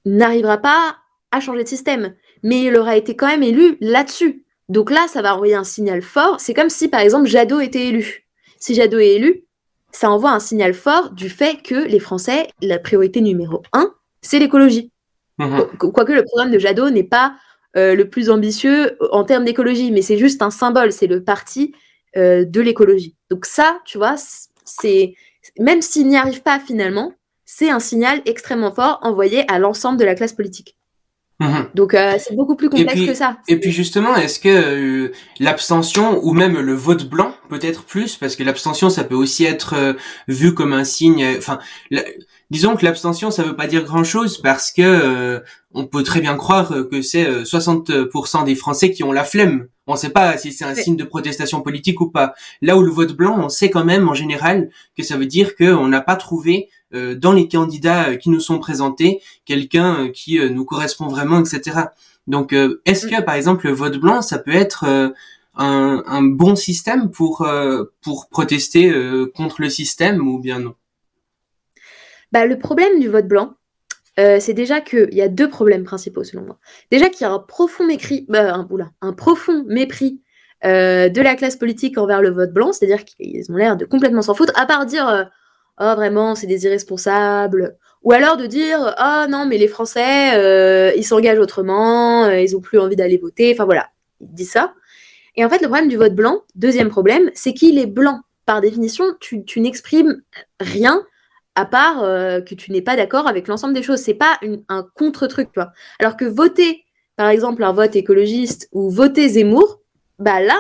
n'arrivera 0.05 0.59
pas 0.59 0.97
à 1.31 1.41
changer 1.41 1.63
de 1.63 1.69
système, 1.69 2.15
mais 2.43 2.63
il 2.63 2.77
aura 2.77 2.97
été 2.97 3.17
quand 3.17 3.27
même 3.27 3.43
élu 3.43 3.77
là-dessus. 3.81 4.45
Donc 4.69 4.91
là, 4.91 5.07
ça 5.09 5.23
va 5.23 5.35
envoyer 5.35 5.55
un 5.55 5.65
signal 5.65 6.03
fort. 6.03 6.41
C'est 6.41 6.55
comme 6.55 6.71
si, 6.71 6.89
par 6.89 7.01
exemple, 7.01 7.29
Jadot 7.29 7.61
était 7.61 7.87
élu. 7.87 8.27
Si 8.59 8.75
Jadot 8.75 8.99
est 8.99 9.15
élu, 9.15 9.45
ça 9.93 10.11
envoie 10.11 10.31
un 10.31 10.41
signal 10.41 10.75
fort 10.75 11.11
du 11.11 11.29
fait 11.29 11.63
que 11.63 11.75
les 11.75 11.99
Français, 11.99 12.49
la 12.63 12.79
priorité 12.79 13.21
numéro 13.21 13.63
un, 13.73 13.93
c'est 14.23 14.39
l'écologie. 14.39 14.93
Mhm. 15.39 15.67
Quoique 15.79 16.13
le 16.13 16.25
programme 16.25 16.51
de 16.51 16.59
Jadot 16.59 16.91
n'est 16.91 17.05
pas 17.05 17.35
euh, 17.77 17.95
le 17.95 18.09
plus 18.09 18.31
ambitieux 18.31 18.97
en 19.11 19.25
termes 19.25 19.45
d'écologie, 19.45 19.91
mais 19.91 20.03
c'est 20.03 20.19
juste 20.19 20.43
un 20.43 20.51
symbole, 20.51 20.93
c'est 20.93 21.07
le 21.07 21.25
parti 21.25 21.75
euh, 22.17 22.45
de 22.45 22.61
l'écologie. 22.61 23.17
Donc 23.31 23.47
ça, 23.47 23.81
tu 23.85 23.99
vois, 23.99 24.17
c'est 24.65 25.15
même 25.59 25.83
s'il 25.83 26.09
n'y 26.09 26.17
arrive 26.17 26.43
pas 26.43 26.61
finalement, 26.61 27.15
c'est 27.53 27.69
un 27.69 27.81
signal 27.81 28.23
extrêmement 28.27 28.71
fort 28.73 29.01
envoyé 29.03 29.45
à 29.51 29.59
l'ensemble 29.59 29.99
de 29.99 30.05
la 30.05 30.15
classe 30.15 30.33
politique. 30.33 30.77
Mhm. 31.41 31.71
Donc 31.75 31.95
euh, 31.95 32.17
c'est 32.19 32.37
beaucoup 32.37 32.55
plus 32.55 32.69
complexe 32.69 33.05
que 33.05 33.15
ça. 33.15 33.39
Et 33.49 33.59
puis 33.59 33.73
justement, 33.73 34.15
est-ce 34.15 34.39
que 34.39 34.49
euh, 34.49 35.13
l'abstention 35.41 36.21
ou 36.23 36.33
même 36.33 36.61
le 36.61 36.75
vote 36.75 37.09
blanc 37.09 37.35
peut-être 37.49 37.83
plus? 37.83 38.17
Parce 38.17 38.37
que 38.37 38.45
l'abstention 38.45 38.89
ça 38.89 39.03
peut 39.03 39.17
aussi 39.17 39.45
être 39.47 39.75
euh, 39.75 39.95
vu 40.29 40.55
comme 40.55 40.73
un 40.73 40.85
signe. 40.85 41.27
Enfin, 41.39 41.59
disons 42.51 42.77
que 42.77 42.85
l'abstention 42.85 43.33
ça 43.33 43.43
veut 43.43 43.57
pas 43.57 43.67
dire 43.67 43.83
grand-chose 43.83 44.39
parce 44.39 44.71
que 44.71 45.43
on 45.73 45.87
peut 45.87 46.05
très 46.05 46.21
bien 46.21 46.37
croire 46.37 46.73
que 46.91 47.03
c'est 47.03 47.43
60% 47.43 48.45
des 48.45 48.55
Français 48.55 48.93
qui 48.93 49.03
ont 49.03 49.13
la 49.13 49.25
flemme. 49.25 49.67
On 49.87 49.95
ne 49.95 49.99
sait 49.99 50.11
pas 50.11 50.37
si 50.37 50.53
c'est 50.53 50.65
un 50.65 50.75
signe 50.77 50.97
de 50.97 51.05
protestation 51.05 51.63
politique 51.63 52.01
ou 52.01 52.11
pas. 52.11 52.35
Là 52.63 52.77
où 52.77 52.83
le 52.83 52.93
vote 52.93 53.13
blanc, 53.13 53.41
on 53.43 53.49
sait 53.49 53.71
quand 53.71 53.85
même 53.85 54.09
en 54.09 54.15
général 54.15 54.71
que 54.97 55.03
ça 55.03 55.17
veut 55.17 55.27
dire 55.27 55.57
qu'on 55.57 55.89
n'a 55.89 56.01
pas 56.01 56.17
trouvé 56.17 56.69
euh, 56.69 56.80
dans 56.93 57.33
les 57.33 57.49
candidats 57.49 58.11
euh, 58.11 58.17
qui 58.17 58.31
nous 58.31 58.41
sont 58.41 58.59
présentés 58.59 59.21
quelqu'un 59.45 60.07
euh, 60.07 60.09
qui 60.09 60.39
nous 60.51 60.65
correspond 60.65 61.07
vraiment, 61.09 61.41
etc. 61.41 61.79
Donc, 62.27 62.55
est-ce 62.85 63.07
que 63.07 63.23
par 63.23 63.35
exemple 63.35 63.67
le 63.67 63.73
vote 63.73 63.97
blanc, 63.97 64.23
ça 64.23 64.39
peut 64.39 64.55
être 64.55 64.85
un, 65.55 66.03
un, 66.07 66.23
bon 66.23 66.55
système 66.55 67.11
pour 67.11 67.49
pour 68.03 68.29
protester 68.29 68.95
contre 69.35 69.63
le 69.63 69.69
système 69.69 70.29
ou 70.29 70.39
bien 70.39 70.61
non? 70.61 70.75
Bah, 72.31 72.47
le 72.47 72.57
problème 72.57 73.01
du 73.01 73.09
vote 73.09 73.27
blanc, 73.27 73.55
c'est 74.17 74.53
déjà 74.53 74.81
qu'il 74.81 75.13
y 75.13 75.23
a 75.23 75.29
deux 75.29 75.49
problèmes 75.49 75.83
principaux 75.83 76.23
selon 76.23 76.45
moi. 76.45 76.59
Déjà 76.93 77.09
qu'il 77.09 77.23
y 77.23 77.25
a 77.25 77.33
un 77.33 77.41
profond 77.41 77.85
mépris, 77.85 78.27
bah, 78.29 78.55
un, 78.55 78.69
un 79.01 79.13
profond 79.13 79.65
mépris 79.67 80.21
de 80.63 81.21
la 81.21 81.35
classe 81.35 81.57
politique 81.57 81.99
envers 81.99 82.23
le 82.23 82.31
vote 82.31 82.53
blanc, 82.53 82.73
c'est-à-dire 82.73 83.05
qu'ils 83.05 83.51
ont 83.51 83.57
l'air 83.57 83.77
de 83.77 83.87
complètement 83.87 84.23
s'en 84.23 84.35
foutre, 84.35 84.53
à 84.55 84.67
part 84.67 84.87
dire 84.87 85.31
oh 85.81 85.95
vraiment 85.97 86.35
c'est 86.35 86.47
des 86.47 86.65
irresponsables 86.65 87.77
ou 88.03 88.13
alors 88.13 88.37
de 88.37 88.47
dire 88.47 88.95
oh 88.99 89.27
non 89.29 89.47
mais 89.47 89.59
les 89.59 89.69
Français 89.69 90.35
euh, 90.35 90.93
ils 90.97 91.05
s'engagent 91.05 91.39
autrement 91.39 92.25
euh, 92.25 92.41
ils 92.41 92.57
ont 92.57 92.61
plus 92.61 92.79
envie 92.79 92.97
d'aller 92.97 93.19
voter 93.19 93.53
enfin 93.53 93.65
voilà. 93.65 93.89
Ils 94.21 94.33
disent 94.35 94.51
ça. 94.51 94.75
Et 95.37 95.45
en 95.45 95.49
fait 95.49 95.63
le 95.63 95.69
problème 95.69 95.89
du 95.89 95.97
vote 95.97 96.15
blanc 96.15 96.43
deuxième 96.55 96.89
problème 96.89 97.31
c'est 97.35 97.55
qu'il 97.55 97.79
est 97.79 97.87
blanc. 97.87 98.21
Par 98.47 98.61
définition 98.61 99.05
tu, 99.21 99.45
n'exprimes 99.57 100.23
rien 100.61 101.03
à 101.57 101.65
part 101.65 102.03
euh, 102.03 102.41
que 102.41 102.55
tu 102.55 102.73
n'es 102.73 102.83
pas 102.83 102.97
d'accord 102.97 103.27
avec 103.27 103.49
l'ensemble 103.49 103.75
des 103.75 103.83
choses. 103.83 104.01
C'est 104.01 104.15
pas 104.15 104.39
un 104.69 104.87
contre 104.95 105.27
truc 105.27 105.49
tu 105.53 105.61
vois. 105.61 105.73
Alors 105.99 106.17
que 106.17 106.25
voter 106.25 106.85
par 107.17 107.29
exemple 107.29 107.65
un 107.65 107.73
vote 107.73 107.97
écologiste 107.97 108.69
ou 108.73 108.91
voter 108.91 109.29
Zemmour 109.29 109.81
bah 110.19 110.41
là 110.41 110.59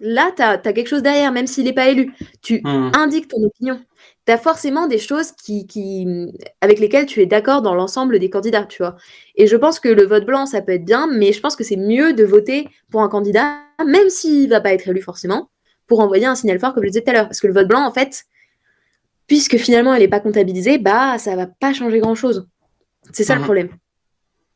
là, 0.00 0.30
tu 0.36 0.42
as, 0.42 0.58
quelque 0.58 0.88
chose 0.88 1.02
derrière, 1.02 1.32
même 1.32 1.46
s'il 1.46 1.64
n'est 1.64 1.72
pas 1.72 1.88
élu. 1.88 2.12
Tu 2.42 2.60
mmh. 2.62 2.92
indiques 2.94 3.28
ton 3.28 3.42
opinion 3.42 3.80
tu 4.26 4.32
as 4.32 4.38
forcément 4.38 4.88
des 4.88 4.98
choses 4.98 5.32
qui, 5.32 5.66
qui, 5.66 6.06
avec 6.60 6.80
lesquelles 6.80 7.06
tu 7.06 7.20
es 7.20 7.26
d'accord 7.26 7.62
dans 7.62 7.74
l'ensemble 7.74 8.18
des 8.18 8.28
candidats, 8.28 8.64
tu 8.64 8.82
vois. 8.82 8.96
Et 9.36 9.46
je 9.46 9.56
pense 9.56 9.78
que 9.78 9.88
le 9.88 10.04
vote 10.04 10.24
blanc, 10.24 10.46
ça 10.46 10.60
peut 10.62 10.72
être 10.72 10.84
bien, 10.84 11.08
mais 11.12 11.32
je 11.32 11.40
pense 11.40 11.54
que 11.54 11.62
c'est 11.62 11.76
mieux 11.76 12.12
de 12.12 12.24
voter 12.24 12.68
pour 12.90 13.02
un 13.02 13.08
candidat, 13.08 13.58
même 13.86 14.10
s'il 14.10 14.48
va 14.48 14.60
pas 14.60 14.72
être 14.72 14.88
élu 14.88 15.00
forcément, 15.00 15.50
pour 15.86 16.00
envoyer 16.00 16.26
un 16.26 16.34
signal 16.34 16.58
fort, 16.58 16.74
comme 16.74 16.82
je 16.82 16.86
le 16.86 16.90
disais 16.90 17.02
tout 17.02 17.10
à 17.10 17.12
l'heure. 17.12 17.28
Parce 17.28 17.40
que 17.40 17.46
le 17.46 17.52
vote 17.52 17.68
blanc, 17.68 17.86
en 17.86 17.92
fait, 17.92 18.24
puisque 19.28 19.56
finalement 19.58 19.94
elle 19.94 20.02
n'est 20.02 20.08
pas 20.08 20.20
comptabilisée, 20.20 20.78
bah 20.78 21.18
ça 21.18 21.36
va 21.36 21.46
pas 21.46 21.72
changer 21.72 22.00
grand-chose. 22.00 22.48
C'est 23.12 23.24
ça 23.24 23.34
le 23.34 23.40
mhm. 23.40 23.44
problème. 23.44 23.68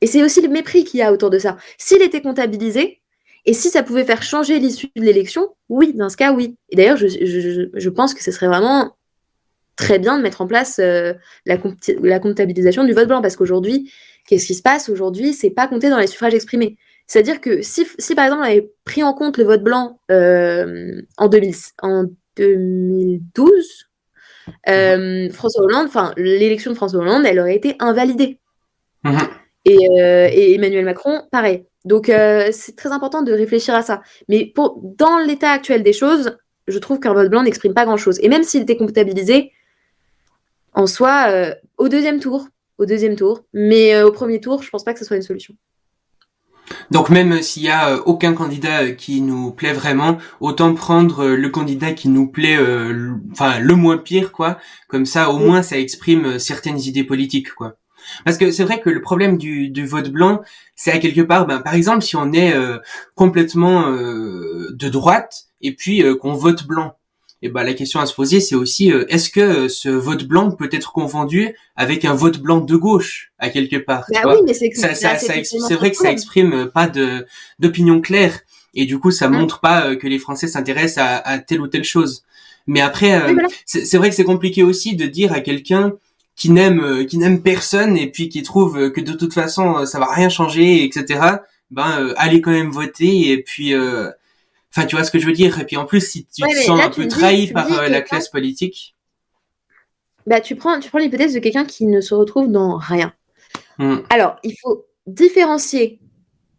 Et 0.00 0.06
c'est 0.06 0.22
aussi 0.22 0.40
le 0.40 0.48
mépris 0.48 0.84
qu'il 0.84 0.98
y 0.98 1.02
a 1.02 1.12
autour 1.12 1.30
de 1.30 1.38
ça. 1.38 1.56
S'il 1.78 2.02
était 2.02 2.22
comptabilisé, 2.22 3.00
et 3.46 3.54
si 3.54 3.70
ça 3.70 3.82
pouvait 3.82 4.04
faire 4.04 4.22
changer 4.22 4.58
l'issue 4.58 4.88
de 4.96 5.02
l'élection, 5.02 5.54
oui, 5.68 5.94
dans 5.94 6.08
ce 6.08 6.16
cas, 6.16 6.32
oui. 6.32 6.56
Et 6.70 6.76
d'ailleurs, 6.76 6.96
je, 6.96 7.06
je, 7.08 7.68
je, 7.72 7.88
pense 7.88 8.12
que 8.12 8.22
ce 8.22 8.32
serait 8.32 8.48
vraiment 8.48 8.96
très 9.80 9.98
bien 9.98 10.18
de 10.18 10.22
mettre 10.22 10.42
en 10.42 10.46
place 10.46 10.78
euh, 10.78 11.14
la, 11.46 11.56
la, 12.02 12.20
comptabilisation 12.20 12.84
du 12.84 12.92
vote 12.92 13.08
blanc 13.08 13.22
parce 13.22 13.34
qu'aujourd'hui, 13.34 13.90
qu'est-ce 14.28 14.46
qui 14.46 14.54
se 14.54 14.60
passe 14.62 14.90
aujourd'hui? 14.90 15.32
C'est 15.32 15.48
pas 15.48 15.66
compté 15.66 15.88
dans 15.88 15.98
les 15.98 16.06
suffrages 16.06 16.34
exprimés. 16.34 16.76
C'est-à-dire 17.06 17.40
que 17.40 17.62
si, 17.62 17.86
si, 17.98 18.14
par 18.14 18.26
exemple 18.26 18.42
on 18.42 18.44
avait 18.44 18.70
pris 18.84 19.02
en 19.02 19.14
compte 19.14 19.38
le 19.38 19.44
vote 19.44 19.62
blanc 19.62 19.98
euh, 20.10 21.00
en, 21.16 21.28
2000, 21.28 21.54
en 21.82 22.04
2012, 22.36 23.88
euh, 24.68 25.30
François 25.30 25.64
Hollande, 25.64 25.86
enfin 25.86 26.12
l'élection 26.18 26.72
de 26.72 26.76
François 26.76 27.00
Hollande, 27.00 27.24
elle 27.24 27.40
aurait 27.40 27.56
été 27.56 27.74
invalidée. 27.78 28.38
Mhm. 29.04 29.18
Et, 29.64 29.76
et, 29.76 30.54
Emmanuel 30.54 30.84
Macron, 30.84 31.22
pareil. 31.32 31.64
Donc 31.86 32.12
c'est 32.52 32.76
très 32.76 32.92
important 32.92 33.22
de 33.22 33.32
réfléchir 33.32 33.74
à 33.74 33.82
ça. 33.82 34.02
Mais 34.28 34.44
pour, 34.54 34.78
dans 34.98 35.18
l'état 35.18 35.50
actuel 35.50 35.82
des 35.82 35.94
choses, 35.94 36.36
je 36.68 36.78
trouve 36.78 37.00
qu'un 37.00 37.14
vote 37.14 37.30
blanc 37.30 37.42
n'exprime 37.42 37.72
pas 37.72 37.86
grand-chose. 37.86 38.18
Et 38.22 38.28
même 38.28 38.42
s'il 38.42 38.62
était 38.62 38.76
comptabilisé, 38.76 39.52
en 40.80 40.86
soi, 40.86 41.26
euh, 41.28 41.54
au 41.76 41.88
deuxième 41.88 42.20
tour, 42.20 42.48
au 42.78 42.86
deuxième 42.86 43.14
tour, 43.14 43.44
mais 43.52 43.94
euh, 43.94 44.06
au 44.06 44.12
premier 44.12 44.40
tour, 44.40 44.62
je 44.62 44.70
pense 44.70 44.82
pas 44.82 44.94
que 44.94 44.98
ce 44.98 45.04
soit 45.04 45.16
une 45.16 45.22
solution. 45.22 45.54
Donc 46.90 47.10
même 47.10 47.42
s'il 47.42 47.64
y 47.64 47.68
a 47.68 47.90
euh, 47.90 48.02
aucun 48.06 48.32
candidat 48.32 48.92
qui 48.92 49.20
nous 49.20 49.50
plaît 49.50 49.74
vraiment, 49.74 50.16
autant 50.40 50.72
prendre 50.74 51.26
le 51.26 51.48
candidat 51.50 51.92
qui 51.92 52.08
nous 52.08 52.28
plaît, 52.28 52.58
enfin 53.32 53.58
le 53.58 53.74
moins 53.74 53.98
pire 53.98 54.32
quoi. 54.32 54.58
Comme 54.88 55.04
ça, 55.04 55.30
au 55.30 55.38
moins, 55.38 55.62
ça 55.62 55.78
exprime 55.78 56.38
certaines 56.38 56.78
idées 56.78 57.04
politiques 57.04 57.52
quoi. 57.54 57.76
Parce 58.24 58.38
que 58.38 58.50
c'est 58.50 58.64
vrai 58.64 58.80
que 58.80 58.88
le 58.88 59.02
problème 59.02 59.36
du, 59.36 59.68
du 59.68 59.84
vote 59.84 60.08
blanc, 60.08 60.40
c'est 60.74 60.90
à 60.90 60.98
quelque 60.98 61.20
part, 61.20 61.46
ben, 61.46 61.60
par 61.60 61.74
exemple, 61.74 62.02
si 62.02 62.16
on 62.16 62.32
est 62.32 62.54
complètement 63.14 63.90
de 63.90 64.88
droite 64.88 65.44
et 65.60 65.74
puis 65.74 66.02
qu'on 66.18 66.32
vote 66.32 66.66
blanc, 66.66 66.96
et 67.42 67.48
ben 67.48 67.62
la 67.64 67.72
question 67.72 68.00
à 68.00 68.06
se 68.06 68.14
poser, 68.14 68.40
c'est 68.40 68.54
aussi 68.54 68.92
euh, 68.92 69.06
est-ce 69.08 69.30
que 69.30 69.40
euh, 69.40 69.68
ce 69.68 69.88
vote 69.88 70.24
blanc 70.24 70.50
peut 70.50 70.68
être 70.72 70.92
confondu 70.92 71.54
avec 71.74 72.04
un 72.04 72.12
vote 72.12 72.38
blanc 72.38 72.60
de 72.60 72.76
gauche 72.76 73.32
à 73.38 73.48
quelque 73.48 73.76
part 73.76 74.04
bah 74.10 74.20
oui, 74.26 74.42
mais 74.46 74.52
c'est 74.52 74.70
ça, 74.72 74.94
ça, 74.94 75.16
c'est 75.16 75.74
vrai 75.74 75.90
que 75.90 75.96
ça 75.96 76.10
exprime 76.10 76.52
euh, 76.52 76.66
pas 76.66 76.86
de 76.86 77.26
d'opinion 77.58 78.00
claire 78.02 78.40
et 78.74 78.84
du 78.84 78.98
coup 78.98 79.10
ça 79.10 79.28
mmh. 79.28 79.32
montre 79.32 79.60
pas 79.60 79.96
que 79.96 80.06
les 80.06 80.18
Français 80.18 80.48
s'intéressent 80.48 80.98
à, 80.98 81.16
à, 81.16 81.38
telle 81.38 81.62
ou 81.62 81.66
telle 81.66 81.84
chose. 81.84 82.24
Mais 82.66 82.82
après, 82.82 83.20
c'est 83.64 83.96
vrai 83.96 84.10
que 84.10 84.14
c'est 84.14 84.22
compliqué 84.22 84.62
aussi 84.62 84.94
de 84.94 85.06
dire 85.06 85.32
à 85.32 85.40
quelqu'un 85.40 85.94
qui 86.36 86.50
n'aime 86.50 87.06
qui 87.06 87.16
n'aime 87.18 87.42
personne 87.42 87.96
et 87.96 88.08
puis 88.08 88.28
qui 88.28 88.42
trouve 88.42 88.92
que 88.92 89.00
de 89.00 89.12
toute 89.12 89.32
façon 89.32 89.86
ça 89.86 89.98
va 89.98 90.06
rien 90.12 90.28
changer, 90.28 90.84
etc. 90.84 91.20
Ben 91.70 92.12
allez 92.16 92.40
quand 92.42 92.52
même 92.52 92.70
voter 92.70 93.30
et 93.30 93.42
puis 93.42 93.74
Enfin, 94.74 94.86
tu 94.86 94.96
vois 94.96 95.04
ce 95.04 95.10
que 95.10 95.18
je 95.18 95.26
veux 95.26 95.32
dire. 95.32 95.58
Et 95.60 95.64
puis 95.64 95.76
en 95.76 95.84
plus, 95.84 96.00
si 96.00 96.26
tu 96.26 96.42
te 96.42 96.62
sens 96.62 96.80
un 96.80 96.90
peu 96.90 97.08
trahi 97.08 97.52
par 97.52 97.70
euh, 97.72 97.88
la 97.88 98.02
classe 98.02 98.28
politique. 98.28 98.96
Bah, 100.26 100.40
tu 100.40 100.54
prends, 100.54 100.78
tu 100.78 100.90
prends 100.90 100.98
l'hypothèse 100.98 101.34
de 101.34 101.40
quelqu'un 101.40 101.64
qui 101.64 101.86
ne 101.86 102.00
se 102.00 102.14
retrouve 102.14 102.50
dans 102.50 102.76
rien. 102.76 103.12
Hmm. 103.78 103.98
Alors, 104.10 104.36
il 104.44 104.54
faut 104.60 104.86
différencier 105.06 106.00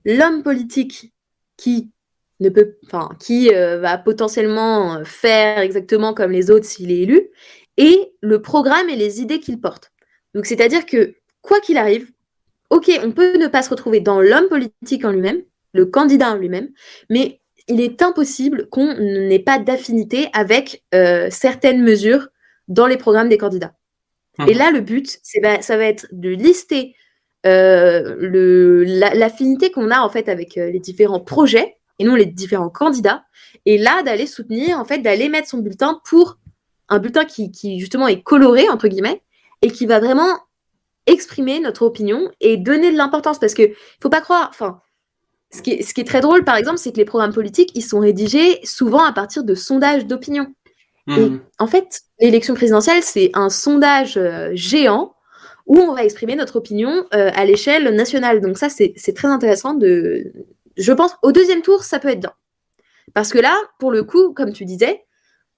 l'homme 0.03 0.43
politique 0.43 1.13
qui 1.57 1.91
ne 2.39 2.49
peut, 2.49 2.77
enfin, 2.85 3.09
qui 3.19 3.53
euh, 3.53 3.79
va 3.79 3.97
potentiellement 3.97 5.05
faire 5.05 5.59
exactement 5.59 6.13
comme 6.13 6.31
les 6.31 6.49
autres 6.49 6.65
s'il 6.65 6.91
est 6.91 7.01
élu, 7.01 7.29
et 7.77 8.13
le 8.21 8.41
programme 8.41 8.89
et 8.89 8.95
les 8.95 9.21
idées 9.21 9.39
qu'il 9.39 9.61
porte. 9.61 9.91
Donc, 10.33 10.45
c'est-à-dire 10.45 10.85
que 10.85 11.15
quoi 11.41 11.59
qu'il 11.59 11.77
arrive, 11.77 12.11
ok, 12.71 12.91
on 13.03 13.11
peut 13.11 13.37
ne 13.37 13.47
pas 13.47 13.61
se 13.61 13.69
retrouver 13.69 13.99
dans 13.99 14.19
l'homme 14.19 14.47
politique 14.47 15.05
en 15.05 15.11
lui-même, 15.11 15.43
le 15.73 15.85
candidat 15.85 16.31
en 16.31 16.35
lui-même, 16.35 16.69
mais 17.09 17.40
il 17.67 17.81
est 17.81 18.01
impossible 18.01 18.67
qu'on 18.69 18.95
n'ait 18.95 19.39
pas 19.39 19.59
d'affinité 19.59 20.29
avec 20.33 20.83
euh, 20.93 21.27
certaines 21.29 21.81
mesures 21.81 22.27
dans 22.67 22.87
les 22.87 22.97
programmes 22.97 23.29
des 23.29 23.37
candidats. 23.37 23.73
Hum. 24.39 24.47
Et 24.49 24.53
là, 24.53 24.71
le 24.71 24.81
but, 24.81 25.19
bah, 25.41 25.61
ça 25.61 25.77
va 25.77 25.85
être 25.85 26.07
de 26.11 26.29
lister 26.29 26.95
euh, 27.45 28.85
l'affinité 29.15 29.71
qu'on 29.71 29.89
a 29.89 30.01
en 30.01 30.09
fait 30.09 30.29
avec 30.29 30.57
euh, 30.57 30.69
les 30.69 30.79
différents 30.79 31.19
projets 31.19 31.77
et 31.99 32.03
non 32.03 32.15
les 32.15 32.25
différents 32.25 32.69
candidats. 32.69 33.23
Et 33.65 33.77
là, 33.77 34.03
d'aller 34.03 34.27
soutenir, 34.27 34.79
en 34.79 34.85
fait, 34.85 34.99
d'aller 34.99 35.29
mettre 35.29 35.49
son 35.49 35.57
bulletin 35.59 35.99
pour 36.05 36.37
un 36.89 36.99
bulletin 36.99 37.25
qui, 37.25 37.51
qui, 37.51 37.79
justement 37.79 38.07
est 38.07 38.21
coloré 38.21 38.69
entre 38.69 38.87
guillemets 38.87 39.21
et 39.61 39.71
qui 39.71 39.85
va 39.85 39.99
vraiment 39.99 40.37
exprimer 41.07 41.59
notre 41.59 41.83
opinion 41.83 42.29
et 42.41 42.57
donner 42.57 42.91
de 42.91 42.97
l'importance 42.97 43.39
parce 43.39 43.53
que 43.53 43.71
faut 44.01 44.09
pas 44.09 44.21
croire, 44.21 44.47
enfin 44.49 44.79
ce 45.53 45.61
qui, 45.61 45.71
est, 45.71 46.07
très 46.07 46.21
drôle, 46.21 46.45
par 46.45 46.55
exemple, 46.55 46.77
c'est 46.77 46.91
que 46.91 46.97
les 46.97 47.05
programmes 47.05 47.33
politiques, 47.33 47.71
ils 47.75 47.83
sont 47.83 47.99
rédigés 47.99 48.59
souvent 48.63 49.03
à 49.03 49.11
partir 49.11 49.43
de 49.43 49.53
sondages 49.53 50.05
d'opinion. 50.05 50.47
Et 51.07 51.29
mhm. 51.29 51.41
en 51.59 51.67
fait, 51.67 52.01
l'élection 52.19 52.53
présidentielle, 52.53 53.03
c'est 53.03 53.31
un 53.33 53.49
sondage 53.49 54.17
euh, 54.17 54.51
géant 54.53 55.15
où 55.65 55.77
on 55.77 55.93
va 55.93 56.05
exprimer 56.05 56.35
notre 56.35 56.55
opinion 56.55 57.05
euh, 57.13 57.31
à 57.33 57.43
l'échelle 57.45 57.93
nationale. 57.93 58.39
Donc 58.39 58.57
ça, 58.57 58.69
c'est 58.69 59.13
très 59.13 59.27
intéressant 59.27 59.73
de... 59.73 60.31
Je 60.77 60.93
pense, 60.93 61.17
au 61.21 61.31
deuxième 61.31 61.61
tour, 61.61 61.83
ça 61.83 61.99
peut 61.99 62.07
être 62.07 62.21
bien. 62.21 62.33
Parce 63.13 63.31
que 63.31 63.39
là, 63.39 63.55
pour 63.77 63.91
le 63.91 64.03
coup, 64.03 64.33
comme 64.33 64.53
tu 64.53 64.63
disais, 64.63 65.03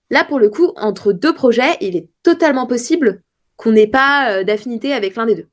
là, 0.10 0.24
pour 0.24 0.40
le 0.40 0.50
coup, 0.50 0.72
entre 0.76 1.14
deux 1.14 1.34
projets, 1.34 1.78
il 1.82 1.96
est 1.96 2.10
totalement 2.24 2.66
possible 2.66 3.22
qu'on 3.58 3.72
n'ait 3.72 3.88
pas 3.88 4.32
euh, 4.32 4.44
d'affinité 4.44 4.94
avec 4.94 5.16
l'un 5.16 5.28
des 5.28 5.36
deux. 5.36 5.48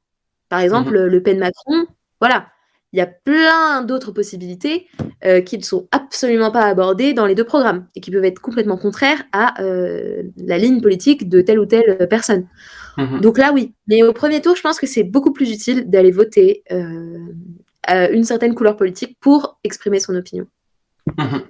Par 0.49 0.61
exemple, 0.61 0.99
mhm. 0.99 1.07
Le 1.07 1.23
Pen-Macron, 1.23 1.87
voilà, 2.21 2.47
il 2.93 2.99
y 2.99 3.03
a 3.03 3.07
plein 3.07 3.83
d'autres 3.83 4.11
possibilités 4.11 4.89
euh, 5.25 5.41
qui 5.41 5.57
ne 5.59 5.63
sont 5.63 5.89
absolument 5.93 6.51
pas 6.51 6.63
abordées 6.63 7.13
dans 7.13 7.27
les 7.27 7.35
deux 7.35 7.45
programmes 7.45 7.87
et 7.95 8.01
qui 8.01 8.11
peuvent 8.11 8.25
être 8.25 8.41
complètement 8.41 8.77
contraires 8.77 9.23
à 9.33 9.63
euh, 9.63 10.23
la 10.37 10.59
ligne 10.59 10.81
politique 10.81 11.29
de 11.29 11.41
telle 11.41 11.61
ou 11.61 11.67
telle 11.67 12.07
personne. 12.09 12.49
Mhm. 12.97 13.21
Donc 13.21 13.39
là, 13.39 13.53
oui. 13.53 13.75
Mais 13.87 14.03
au 14.03 14.13
premier 14.13 14.41
tour, 14.41 14.57
je 14.57 14.63
pense 14.63 14.81
que 14.81 14.87
c'est 14.87 15.05
beaucoup 15.05 15.33
plus 15.33 15.53
utile 15.53 15.89
d'aller 15.89 16.11
voter 16.11 16.65
euh, 16.73 17.29
une 17.87 18.25
certaine 18.25 18.55
couleur 18.55 18.77
politique 18.77 19.17
pour 19.21 19.59
exprimer 19.63 20.01
son 20.01 20.17
opinion. 20.17 20.47
Mhm. 21.17 21.43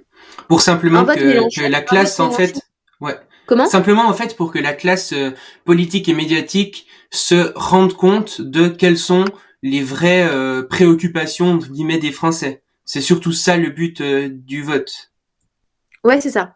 Pour 0.47 0.61
simplement 0.61 1.05
que, 1.05 1.69
la 1.69 1.81
classe, 1.81 2.19
en 2.19 2.31
fait, 2.31 2.61
ouais. 2.99 3.15
Comment? 3.47 3.65
Simplement, 3.65 4.07
en 4.07 4.13
fait, 4.13 4.37
pour 4.37 4.51
que 4.51 4.59
la 4.59 4.73
classe 4.73 5.13
politique 5.65 6.07
et 6.07 6.13
médiatique 6.13 6.87
se 7.09 7.51
rende 7.55 7.93
compte 7.93 8.41
de 8.41 8.67
quelles 8.69 8.97
sont 8.97 9.25
les 9.61 9.83
vraies 9.83 10.27
euh, 10.29 10.63
préoccupations 10.63 11.57
guillemets 11.57 11.99
des 11.99 12.11
Français. 12.11 12.63
C'est 12.85 13.01
surtout 13.01 13.31
ça 13.31 13.57
le 13.57 13.69
but 13.69 14.01
euh, 14.01 14.29
du 14.29 14.63
vote. 14.63 15.11
Ouais, 16.03 16.19
c'est 16.19 16.31
ça. 16.31 16.55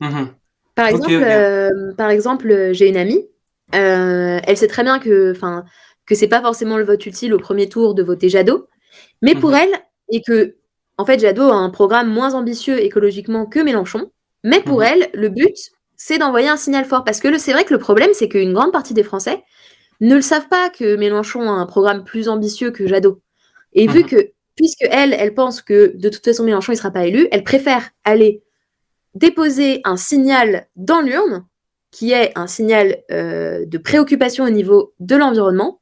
Mhm. 0.00 0.34
Par 0.74 0.88
exemple, 0.88 1.94
par 1.96 2.10
exemple, 2.10 2.70
j'ai 2.72 2.88
une 2.88 2.96
amie. 2.96 3.26
elle 3.72 4.56
sait 4.56 4.66
très 4.68 4.84
bien 4.84 4.98
que, 4.98 5.32
enfin, 5.32 5.64
que 6.06 6.14
c'est 6.14 6.28
pas 6.28 6.42
forcément 6.42 6.76
le 6.76 6.84
vote 6.84 7.04
utile 7.06 7.32
au 7.32 7.38
premier 7.38 7.68
tour 7.68 7.94
de 7.94 8.02
voter 8.02 8.28
Jadot, 8.28 8.68
mais 9.22 9.34
pour 9.34 9.50
mhm. 9.50 9.56
elle 9.56 9.82
et 10.10 10.22
que 10.22 10.56
en 10.98 11.04
fait, 11.04 11.18
Jadot 11.18 11.50
a 11.50 11.54
un 11.54 11.70
programme 11.70 12.08
moins 12.08 12.34
ambitieux 12.34 12.82
écologiquement 12.82 13.46
que 13.46 13.60
Mélenchon, 13.60 14.10
mais 14.44 14.60
pour 14.60 14.78
mhm. 14.78 14.86
elle, 14.86 15.10
le 15.14 15.28
but, 15.28 15.56
c'est 15.96 16.18
d'envoyer 16.18 16.48
un 16.48 16.56
signal 16.56 16.84
fort. 16.84 17.04
Parce 17.04 17.20
que 17.20 17.36
c'est 17.38 17.52
vrai 17.52 17.64
que 17.64 17.74
le 17.74 17.80
problème, 17.80 18.10
c'est 18.12 18.28
qu'une 18.28 18.52
grande 18.52 18.72
partie 18.72 18.94
des 18.94 19.02
Français 19.02 19.42
ne 20.00 20.14
le 20.14 20.20
savent 20.20 20.48
pas 20.48 20.70
que 20.70 20.96
Mélenchon 20.96 21.42
a 21.42 21.52
un 21.52 21.66
programme 21.66 22.04
plus 22.04 22.28
ambitieux 22.28 22.70
que 22.70 22.86
Jadot. 22.86 23.20
Et 23.72 23.86
vu 23.86 24.00
mhm. 24.00 24.06
que, 24.06 24.30
puisque 24.54 24.86
elle, 24.90 25.14
elle 25.14 25.34
pense 25.34 25.62
que 25.62 25.96
de 25.96 26.08
toute 26.08 26.24
façon 26.24 26.44
Mélenchon 26.44 26.72
ne 26.72 26.76
sera 26.76 26.90
pas 26.90 27.06
élu, 27.06 27.28
elle 27.30 27.44
préfère 27.44 27.90
aller 28.04 28.42
déposer 29.14 29.80
un 29.84 29.96
signal 29.96 30.66
dans 30.76 31.00
l'urne, 31.00 31.46
qui 31.90 32.12
est 32.12 32.32
un 32.36 32.46
signal 32.46 33.02
euh, 33.10 33.64
de 33.64 33.78
préoccupation 33.78 34.44
au 34.44 34.50
niveau 34.50 34.92
de 35.00 35.16
l'environnement, 35.16 35.80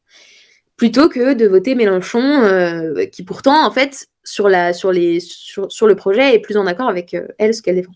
plutôt 0.77 1.09
que 1.09 1.35
de 1.35 1.47
voter 1.47 1.75
Mélenchon, 1.75 2.43
euh, 2.43 3.07
qui 3.07 3.25
pourtant, 3.25 3.67
en 3.67 3.71
fait, 3.71 4.07
sur, 4.23 4.49
la, 4.49 4.73
sur, 4.73 4.93
les, 4.93 5.19
sur, 5.21 5.87
le 5.87 5.97
projet 5.97 6.35
est 6.35 6.39
plus 6.39 6.57
en 6.57 6.67
accord 6.67 6.89
avec 6.89 7.15
euh, 7.15 7.27
elle, 7.39 7.55
ce 7.55 7.63
qu'elle 7.63 7.77
défend. 7.77 7.93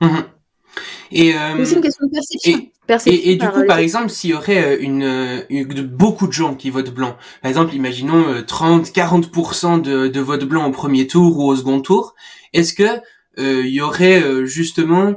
Mhm. 0.00 0.24
Et, 1.12 1.34
euh, 1.34 1.64
c'est 1.64 1.76
une 1.76 1.82
question 1.82 2.06
de 2.06 2.10
perception. 2.12 2.70
Et, 3.06 3.36
du 3.36 3.48
coup, 3.48 3.64
par 3.66 3.78
exemple, 3.78 4.10
s'il 4.10 4.30
y 4.30 4.34
aurait 4.34 4.78
une, 4.80 5.44
beaucoup 5.84 6.26
de 6.26 6.32
gens 6.32 6.54
qui 6.54 6.70
votent 6.70 6.94
blanc, 6.94 7.16
par 7.42 7.48
exemple, 7.48 7.74
imaginons 7.74 8.42
30-40% 8.42 9.80
de, 9.82 10.08
de 10.08 10.20
vote 10.20 10.44
blanc 10.44 10.66
au 10.66 10.70
premier 10.70 11.06
tour 11.06 11.38
ou 11.38 11.48
au 11.50 11.56
second 11.56 11.80
tour, 11.80 12.14
est-ce 12.52 12.72
que 12.72 13.00
il 13.38 13.68
y 13.68 13.80
aurait 13.80 14.46
justement 14.46 15.14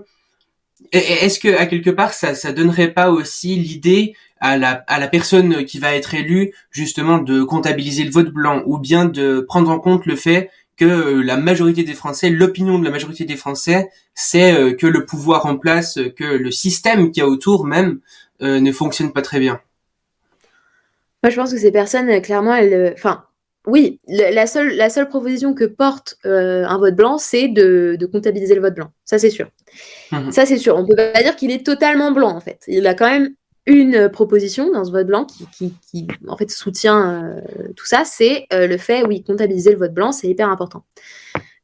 est-ce 0.91 1.39
que 1.39 1.55
à 1.55 1.67
quelque 1.67 1.91
part 1.91 2.13
ça 2.13 2.33
ça 2.33 2.51
donnerait 2.51 2.91
pas 2.91 3.11
aussi 3.11 3.55
l'idée 3.55 4.13
à 4.39 4.57
la, 4.57 4.83
à 4.87 4.99
la 4.99 5.07
personne 5.07 5.65
qui 5.65 5.79
va 5.79 5.95
être 5.95 6.13
élue 6.13 6.53
justement 6.71 7.19
de 7.19 7.43
comptabiliser 7.43 8.03
le 8.03 8.11
vote 8.11 8.29
blanc 8.29 8.63
ou 8.65 8.79
bien 8.79 9.05
de 9.05 9.41
prendre 9.41 9.69
en 9.69 9.79
compte 9.79 10.05
le 10.05 10.15
fait 10.15 10.49
que 10.79 10.85
euh, 10.85 11.21
la 11.21 11.35
majorité 11.35 11.83
des 11.83 11.93
Français, 11.93 12.29
l'opinion 12.29 12.79
de 12.79 12.85
la 12.85 12.89
majorité 12.89 13.25
des 13.25 13.35
Français, 13.35 13.89
c'est 14.15 14.53
euh, 14.53 14.73
que 14.73 14.87
le 14.87 15.05
pouvoir 15.05 15.45
en 15.45 15.57
place, 15.57 15.99
que 16.15 16.23
le 16.23 16.51
système 16.51 17.11
qui 17.11 17.19
y 17.19 17.23
a 17.23 17.27
autour 17.27 17.65
même 17.65 17.99
euh, 18.41 18.61
ne 18.61 18.71
fonctionne 18.71 19.11
pas 19.11 19.21
très 19.21 19.39
bien. 19.39 19.59
Moi, 21.21 21.31
je 21.31 21.35
pense 21.35 21.51
que 21.51 21.59
ces 21.59 21.71
personnes, 21.71 22.21
clairement, 22.21 22.55
elles, 22.55 22.93
enfin, 22.95 23.25
oui, 23.67 23.99
la 24.07 24.47
seule, 24.47 24.73
la 24.77 24.89
seule 24.89 25.09
proposition 25.09 25.53
que 25.53 25.65
porte 25.65 26.17
un 26.23 26.77
vote 26.77 26.95
blanc, 26.95 27.17
c'est 27.17 27.49
de, 27.49 27.97
de, 27.99 28.05
comptabiliser 28.05 28.55
le 28.55 28.61
vote 28.61 28.73
blanc. 28.73 28.91
Ça, 29.03 29.19
c'est 29.19 29.29
sûr. 29.29 29.49
Mmh 30.13 30.31
Ça, 30.31 30.45
c'est 30.45 30.57
sûr. 30.57 30.77
On 30.77 30.87
peut 30.87 30.95
pas 30.95 31.21
dire 31.21 31.35
qu'il 31.35 31.51
est 31.51 31.65
totalement 31.65 32.13
blanc, 32.13 32.33
en 32.33 32.39
fait. 32.39 32.63
Il 32.67 32.87
a 32.87 32.93
quand 32.93 33.09
même 33.09 33.35
une 33.69 34.09
proposition 34.09 34.71
dans 34.71 34.83
ce 34.83 34.91
vote 34.91 35.05
blanc 35.05 35.27
qui, 35.53 36.07
en 36.27 36.35
fait 36.35 36.49
soutient 36.49 37.23
euh, 37.23 37.41
tout 37.75 37.85
ça, 37.85 38.01
c'est 38.03 38.47
euh, 38.51 38.65
le 38.65 38.77
fait, 38.77 39.05
oui, 39.05 39.23
comptabiliser 39.23 39.71
le 39.71 39.77
vote 39.77 39.93
blanc, 39.93 40.11
c'est 40.11 40.27
hyper 40.27 40.49
important. 40.49 40.83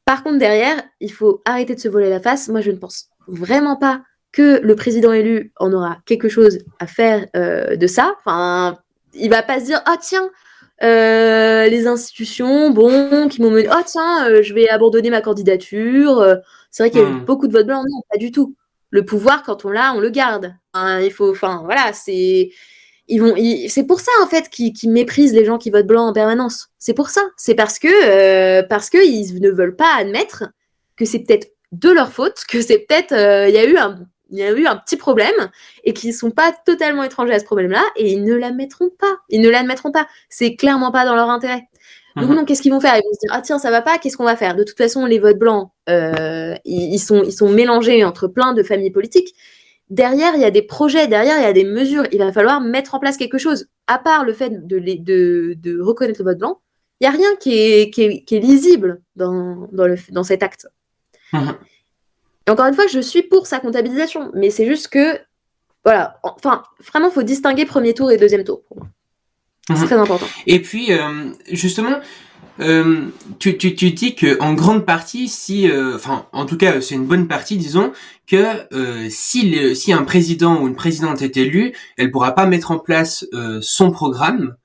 Par 0.06 0.24
contre, 0.24 0.38
derrière, 0.38 0.82
il 1.00 1.12
faut 1.12 1.42
arrêter 1.46 1.74
de 1.74 1.80
se 1.80 1.88
voler 1.88 2.12
la 2.12 2.20
face. 2.20 2.48
Moi, 2.48 2.62
je 2.62 2.70
ne 2.70 2.78
pense 2.78 3.10
vraiment 3.28 3.76
pas 3.76 4.04
que 4.32 4.60
le 4.62 4.76
président 4.76 5.14
élu 5.14 5.52
en 5.58 5.74
aura 5.74 5.98
quelque 6.06 6.30
chose 6.30 6.60
à 6.80 6.86
faire 6.86 7.26
euh, 7.36 7.76
de 7.76 7.88
ça. 7.88 8.14
Enfin, 8.20 8.78
il 9.16 9.32
va 9.32 9.42
pas 9.42 9.60
se 9.60 9.66
dire, 9.66 9.82
ah 9.88 9.98
tiens, 10.00 10.30
les 10.82 11.88
institutions, 11.88 12.70
bon, 12.70 13.28
qui 13.30 13.42
m'ont 13.42 13.50
mené, 13.50 13.68
oh 13.72 13.82
tiens, 13.84 14.44
je 14.44 14.54
vais 14.54 14.70
abandonner 14.70 15.10
ma 15.10 15.22
candidature. 15.22 16.24
c'est 16.70 16.84
vrai 16.84 16.92
qu'il 16.92 17.00
y 17.00 17.04
a 17.04 17.08
eu 17.08 17.14
hmm. 17.14 17.26
beaucoup 17.26 17.48
de 17.48 17.54
votes 17.54 17.66
blancs. 17.66 17.84
Non, 17.90 18.02
pas 18.12 18.20
du 18.20 18.32
tout 18.32 18.56
le 18.92 19.04
pouvoir, 19.04 19.44
quand 19.44 19.66
on 19.66 19.72
l'a, 19.72 19.94
on 19.94 20.00
le 20.00 20.10
garde. 20.10 20.54
Il 21.02 21.12
faut, 21.12 21.32
enfin, 21.32 21.62
voilà, 21.66 21.94
c'est. 21.94 22.50
Ils 23.08 23.22
vont, 23.22 23.36
c'est 23.68 23.86
pour 23.86 24.00
ça 24.00 24.12
en 24.24 24.26
fait 24.26 24.50
qu'ils 24.50 24.90
méprisent 24.90 25.34
les 25.34 25.46
gens 25.46 25.60
qui 25.60 25.70
votent 25.70 25.86
blanc 25.86 26.08
en 26.08 26.14
permanence. 26.14 26.70
C'est 26.80 26.96
pour 26.96 27.10
ça. 27.10 27.22
C'est 27.38 27.54
parce 27.54 27.78
que 27.78 27.88
euh, 27.88 28.64
parce 28.68 28.90
que 28.90 28.98
ils 28.98 29.40
ne 29.42 29.52
veulent 29.52 29.76
pas 29.76 29.96
admettre 29.96 30.46
que 30.98 31.06
c'est 31.06 31.20
peut-être 31.20 31.52
de 31.72 31.92
leur 31.92 32.12
faute, 32.12 32.44
que 32.50 32.62
c'est 32.62 32.80
peut-être 32.80 33.12
euh, 33.12 33.48
il 33.48 33.54
y 33.54 33.60
a 33.60 33.66
eu 33.66 33.78
un 33.78 34.00
il 34.32 34.40
y 34.40 34.44
a 34.44 34.52
eu 34.52 34.66
un 34.66 34.76
petit 34.76 34.98
problème 34.98 35.52
et 35.84 35.94
qu'ils 35.94 36.10
ne 36.10 36.16
sont 36.16 36.32
pas 36.32 36.52
totalement 36.66 37.04
étrangers 37.04 37.34
à 37.34 37.40
ce 37.40 37.46
problème-là 37.46 37.84
et 37.96 38.12
ils 38.12 38.24
ne 38.24 38.34
l'admettront 38.34 38.90
pas. 38.90 39.18
Ils 39.30 39.42
ne 39.42 39.50
l'admettront 39.50 39.92
pas. 39.92 40.08
C'est 40.30 40.56
clairement 40.56 40.92
pas 40.92 41.06
dans 41.06 41.16
leur 41.16 41.30
intérêt. 41.30 41.68
Donc, 42.16 42.30
mhm. 42.30 42.46
qu'est-ce 42.46 42.62
qu'ils 42.62 42.72
vont 42.72 42.80
faire? 42.80 42.96
Ils 42.96 43.04
vont 43.04 43.14
se 43.14 43.20
dire 43.20 43.32
Ah, 43.34 43.42
tiens, 43.42 43.60
ça 43.60 43.72
va 43.72 43.82
pas, 43.82 43.98
qu'est-ce 43.98 44.16
qu'on 44.16 44.24
va 44.24 44.38
faire? 44.38 44.56
De 44.56 44.64
toute 44.64 44.78
façon, 44.78 45.06
les 45.06 45.20
votes 45.20 45.38
blancs, 45.38 45.70
euh, 45.90 46.56
ils, 46.64 46.98
sont, 47.00 47.24
ils 47.24 47.34
sont 47.34 47.50
mélangés 47.50 48.06
entre 48.06 48.28
plein 48.28 48.54
de 48.54 48.64
familles 48.64 48.92
politiques. 48.92 49.36
Derrière, 49.90 50.34
il 50.36 50.42
y 50.42 50.46
a 50.46 50.52
des 50.52 50.64
projets, 50.64 51.08
derrière, 51.08 51.38
il 51.38 51.44
y 51.44 51.46
a 51.46 51.54
des 51.54 51.64
mesures. 51.64 52.06
Il 52.12 52.20
va 52.20 52.32
falloir 52.32 52.60
mettre 52.60 52.96
en 52.96 53.00
place 53.00 53.18
quelque 53.18 53.38
chose. 53.38 53.68
À 53.88 54.00
part 54.00 54.26
le 54.26 54.34
fait 54.34 54.68
de, 54.68 54.80
de, 54.80 55.54
de 55.56 55.80
reconnaître 55.80 56.20
le 56.22 56.26
vote 56.26 56.40
blanc, 56.40 56.62
il 57.00 57.08
n'y 57.08 57.14
a 57.14 57.18
rien 57.18 57.36
qui 57.40 57.54
est, 57.54 57.94
qui 57.94 58.04
est, 58.04 58.24
qui 58.24 58.36
est 58.36 58.40
lisible 58.40 59.02
dans, 59.16 59.68
dans, 59.72 59.86
le, 59.86 59.96
dans 60.10 60.24
cet 60.24 60.44
acte. 60.44 60.68
Mhm. 61.34 61.56
Et 62.48 62.52
encore 62.52 62.66
une 62.66 62.74
fois, 62.74 62.88
je 62.88 63.00
suis 63.00 63.24
pour 63.24 63.48
sa 63.48 63.60
comptabilisation, 63.60 64.32
mais 64.34 64.50
c'est 64.50 64.66
juste 64.66 64.88
que, 64.88 65.20
voilà, 65.84 66.20
enfin, 66.24 66.64
vraiment, 66.92 67.10
il 67.10 67.14
faut 67.14 67.24
distinguer 67.24 67.66
premier 67.66 67.94
tour 67.94 68.12
et 68.12 68.18
deuxième 68.18 68.44
tour. 68.44 68.64
C'est 69.68 69.80
mhm. 69.80 69.86
très 69.86 69.96
important. 69.96 70.28
Et 70.48 70.62
puis, 70.62 70.94
euh, 70.94 71.32
justement, 71.52 72.00
euh, 72.60 73.08
tu, 73.40 73.58
tu, 73.58 73.76
tu 73.76 73.92
dis 73.92 74.16
que 74.16 74.40
en 74.42 74.54
grande 74.54 74.86
partie, 74.86 75.28
si, 75.28 75.70
euh, 75.70 75.96
enfin, 75.96 76.28
en 76.32 76.46
tout 76.46 76.58
cas, 76.58 76.82
c'est 76.82 76.96
une 76.96 77.06
bonne 77.06 77.28
partie, 77.28 77.58
disons, 77.58 77.92
que 78.28 78.74
euh, 78.74 79.08
si, 79.10 79.76
si 79.76 79.94
un 79.94 80.04
président 80.04 80.62
ou 80.62 80.68
une 80.68 80.76
présidente 80.76 81.22
est 81.22 81.38
élue, 81.38 81.74
elle 81.98 82.12
pourra 82.12 82.34
pas 82.34 82.46
mettre 82.46 82.72
en 82.72 82.80
place 82.80 83.26
euh, 83.34 83.60
son 83.62 83.92
programme 83.92 84.56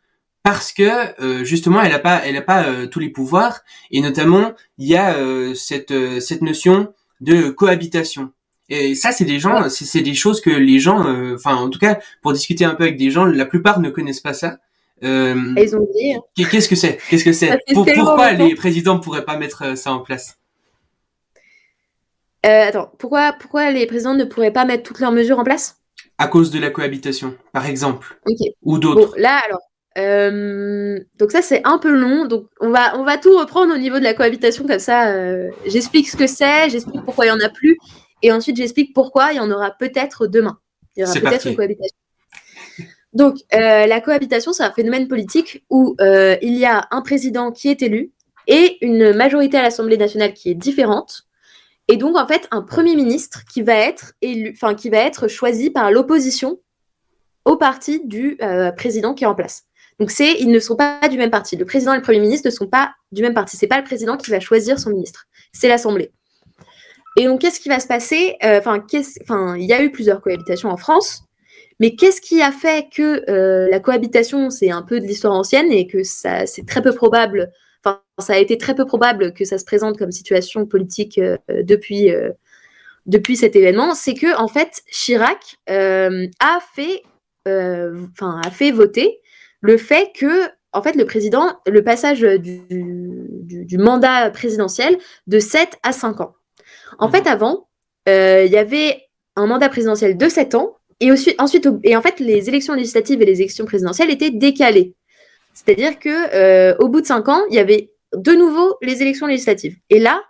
parce 0.43 0.73
que 0.73 1.21
euh, 1.23 1.45
justement, 1.45 1.83
elle 1.83 1.93
a 1.93 1.99
pas, 1.99 2.23
elle 2.25 2.37
a 2.37 2.43
pas 2.43 2.87
tous 2.87 3.01
les 3.01 3.11
pouvoirs 3.11 3.61
et 3.91 4.01
notamment, 4.01 4.53
il 4.79 4.89
y 4.89 4.97
a 4.97 5.17
cette 5.55 5.93
cette 6.21 6.43
notion 6.43 6.93
de 7.21 7.51
cohabitation. 7.51 8.33
Et 8.71 8.95
ça, 8.95 9.11
c'est 9.11 9.25
des 9.25 9.41
gens, 9.41 9.69
c'est 9.69 10.01
des 10.01 10.15
choses 10.15 10.41
que 10.41 10.51
les 10.51 10.79
gens, 10.79 11.05
enfin, 11.35 11.57
en 11.57 11.69
tout 11.69 11.81
cas, 11.81 11.99
pour 12.23 12.33
discuter 12.33 12.65
un 12.65 12.75
peu 12.75 12.85
avec 12.85 12.97
des 12.97 13.11
gens, 13.11 13.25
la 13.25 13.45
plupart 13.45 13.81
ne 13.81 13.91
connaissent 13.91 14.21
pas 14.21 14.33
ça. 14.33 14.59
Euh, 15.03 15.55
ils 15.57 15.77
ont 15.77 15.89
dit. 15.95 16.47
Qu'est-ce 16.51 16.69
que 16.69 16.77
c'est? 16.77 16.99
Qu'est-ce 17.09 17.25
que 17.25 17.33
c'est? 17.33 17.59
Pourquoi 17.73 18.33
les 18.33 18.55
présidents 18.55 18.97
ne 18.97 19.01
pourraient 19.01 19.25
pas 19.25 19.37
mettre 19.37 19.63
euh, 19.65 19.75
ça 19.75 19.93
en 19.93 20.01
place? 20.01 20.39
Euh, 22.47 22.69
Attends, 22.69 22.93
pourquoi, 22.99 23.35
pourquoi 23.39 23.71
les 23.71 23.87
présidents 23.87 24.15
ne 24.15 24.25
pourraient 24.25 24.53
pas 24.53 24.65
mettre 24.65 24.83
toutes 24.83 25.01
leurs 25.01 25.13
mesures 25.13 25.39
en 25.39 25.45
place? 25.45 25.79
À 26.19 26.27
cause 26.27 26.51
de 26.51 26.59
la 26.59 26.71
cohabitation, 26.71 27.35
par 27.53 27.67
exemple. 27.67 28.19
Ou 28.63 28.79
d'autres. 28.79 29.15
là, 29.19 29.41
alors. 29.47 29.61
donc 31.19 31.33
ça 31.33 31.43
c'est 31.43 31.63
un 31.65 31.79
peu 31.79 31.93
long, 31.93 32.27
donc 32.27 32.47
on 32.61 32.71
va 32.71 32.99
on 32.99 33.05
va 33.05 33.19
tout 33.19 33.37
reprendre 33.39 33.75
au 33.75 33.79
niveau 33.79 33.99
de 33.99 34.05
la 34.05 34.15
cohabitation 34.15 34.67
comme 34.67 34.79
ça. 34.79 35.15
j'explique 35.67 36.09
ce 36.09 36.17
que 36.17 36.27
c'est, 36.27 36.71
j'explique 36.71 37.05
pourquoi 37.05 37.27
il 37.27 37.29
y 37.29 37.33
en 37.33 37.41
a 37.41 37.49
plus, 37.49 37.77
et 38.23 38.33
ensuite 38.33 38.57
j'explique 38.57 38.95
pourquoi 38.95 39.33
il 39.33 39.37
y 39.37 39.41
en 39.41 39.51
aura 39.51 39.71
peut-être 39.73 40.27
demain. 40.27 40.59
Il 40.97 41.01
y 41.01 41.05
aura 41.05 41.15
peut-être 41.15 41.47
une 41.47 41.57
cohabitation. 41.57 41.97
Donc, 43.13 43.39
euh, 43.55 43.87
la 43.87 44.01
cohabitation, 44.01 44.53
c'est 44.53 44.63
un 44.63 44.71
phénomène 44.71 45.09
politique 45.09 45.65
où 45.69 45.97
euh, 46.01 46.37
il 46.43 46.55
y 46.57 46.65
a 46.65 46.87
un 46.91 47.03
président 47.03 47.51
qui 47.51 47.69
est 47.69 47.83
élu 47.83 48.13
et 48.47 48.79
une 48.85 49.13
majorité 49.13 49.59
à 49.59 49.63
l'Assemblée 49.63 49.97
nationale 49.97 50.33
qui 50.33 50.51
est 50.51 50.55
différente. 50.55 51.25
Et 51.89 51.97
donc, 51.97 52.17
en 52.17 52.27
fait, 52.27 52.47
un 52.53 52.63
premier 52.63 52.95
ministre 52.95 53.41
qui 53.53 53.63
va 53.63 53.75
être 53.75 54.13
élu, 54.23 54.55
qui 54.77 54.91
va 54.91 54.99
être 54.99 55.27
choisi 55.27 55.71
par 55.71 55.91
l'opposition 55.91 56.61
au 57.45 57.57
parti 57.57 58.01
du 58.05 58.39
euh, 58.43 58.71
président 58.71 59.13
qui 59.13 59.25
est 59.25 59.27
en 59.27 59.35
place. 59.35 59.65
Donc, 59.99 60.13
c'est, 60.13 60.35
ils 60.39 60.51
ne 60.51 60.61
sont 60.61 60.77
pas 60.77 61.09
du 61.09 61.19
même 61.19 61.31
parti. 61.31 61.57
Le 61.57 61.65
président 61.65 61.93
et 61.93 61.97
le 61.97 62.03
premier 62.03 62.21
ministre 62.21 62.47
ne 62.47 62.53
sont 62.53 62.69
pas 62.69 62.95
du 63.11 63.23
même 63.23 63.35
parti. 63.35 63.57
C'est 63.57 63.67
pas 63.67 63.79
le 63.79 63.85
président 63.85 64.17
qui 64.17 64.31
va 64.31 64.39
choisir 64.39 64.79
son 64.79 64.91
ministre. 64.91 65.27
C'est 65.53 65.69
l'Assemblée. 65.69 66.13
Et 67.17 67.25
donc, 67.25 67.41
qu'est-ce 67.41 67.59
qui 67.59 67.69
va 67.69 67.81
se 67.81 67.89
passer? 67.89 68.37
Enfin, 68.41 69.57
il 69.57 69.65
y 69.65 69.73
a 69.73 69.83
eu 69.83 69.91
plusieurs 69.91 70.23
cohabitations 70.23 70.71
en 70.71 70.77
France. 70.77 71.25
Mais 71.81 71.95
qu'est-ce 71.97 72.21
qui 72.21 72.43
a 72.43 72.53
fait 72.53 72.89
que 72.95 73.25
euh, 73.31 73.69
la 73.71 73.81
cohabitation, 73.81 74.51
c'est 74.51 74.71
un 74.71 74.83
peu 74.83 75.01
de 75.01 75.07
l'histoire 75.07 75.33
ancienne 75.33 75.73
et 75.73 75.87
que 75.87 76.05
ça, 76.05 76.45
c'est 76.47 76.67
très 76.67 76.83
peu 76.83 76.93
probable, 76.93 77.51
enfin, 77.83 78.03
ça 78.19 78.35
a 78.35 78.37
été 78.37 78.59
très 78.59 78.75
peu 78.75 78.85
probable 78.85 79.33
que 79.33 79.47
ça 79.47 79.57
se 79.57 79.65
présente 79.65 79.99
comme 79.99 80.13
situation 80.13 80.67
politique 80.67 81.17
euh, 81.17 81.39
depuis, 81.49 82.13
euh, 82.13 82.33
depuis 83.07 83.35
cet 83.35 83.57
événement, 83.57 83.95
c'est 83.95 84.13
que 84.13 84.39
en 84.39 84.47
fait, 84.47 84.83
Chirac 84.91 85.57
a 85.67 86.59
fait, 86.75 87.03
enfin, 87.47 88.41
a 88.45 88.51
fait 88.51 88.73
voter 88.73 89.21
le 89.63 89.79
fait 89.79 90.13
que, 90.15 90.49
en 90.73 90.83
fait, 90.83 90.95
le 90.95 91.07
président, 91.07 91.59
le 91.67 91.83
passage 91.83 92.21
du, 92.21 92.61
du, 92.69 93.79
mandat 93.79 94.31
présidentiel 94.31 94.99
de 95.27 95.39
7 95.39 95.79
à 95.83 95.93
5 95.93 96.21
ans. 96.21 96.35
En 96.99 97.07
mhm. 97.07 97.13
fait, 97.13 97.27
avant, 97.27 97.69
il 98.07 98.51
y 98.51 98.59
avait 98.59 99.03
un 99.35 99.47
mandat 99.47 99.71
présidentiel 99.71 100.19
de 100.19 100.29
7 100.29 100.55
ans 100.55 100.77
et 101.01 101.11
ensuite, 101.11 101.69
et 101.85 101.97
en 101.97 102.03
fait, 102.03 102.21
les 102.21 102.49
élections 102.49 102.75
législatives 102.75 103.23
et 103.23 103.25
les 103.25 103.41
élections 103.41 103.65
présidentielles 103.65 104.11
étaient 104.11 104.31
décalées. 104.31 104.95
C'est-à-dire 105.55 105.99
que 105.99 106.35
euh, 106.35 106.77
au 106.79 106.89
bout 106.89 107.01
de 107.01 107.07
cinq 107.07 107.29
ans, 107.29 107.43
il 107.51 107.57
y 107.57 107.59
avait 107.59 107.91
de 108.15 108.33
nouveau 108.33 108.77
les 108.83 109.03
élections 109.03 109.27
législatives. 109.27 109.77
Et 109.89 109.99
là, 109.99 110.23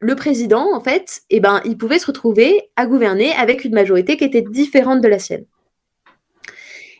le 0.00 0.14
président, 0.14 0.74
en 0.74 0.80
fait, 0.80 1.22
eh 1.30 1.40
ben, 1.40 1.60
il 1.64 1.78
pouvait 1.78 1.98
se 1.98 2.06
retrouver 2.06 2.70
à 2.76 2.86
gouverner 2.86 3.32
avec 3.34 3.64
une 3.64 3.74
majorité 3.74 4.16
qui 4.16 4.24
était 4.24 4.42
différente 4.42 5.00
de 5.00 5.08
la 5.08 5.18
sienne. 5.18 5.46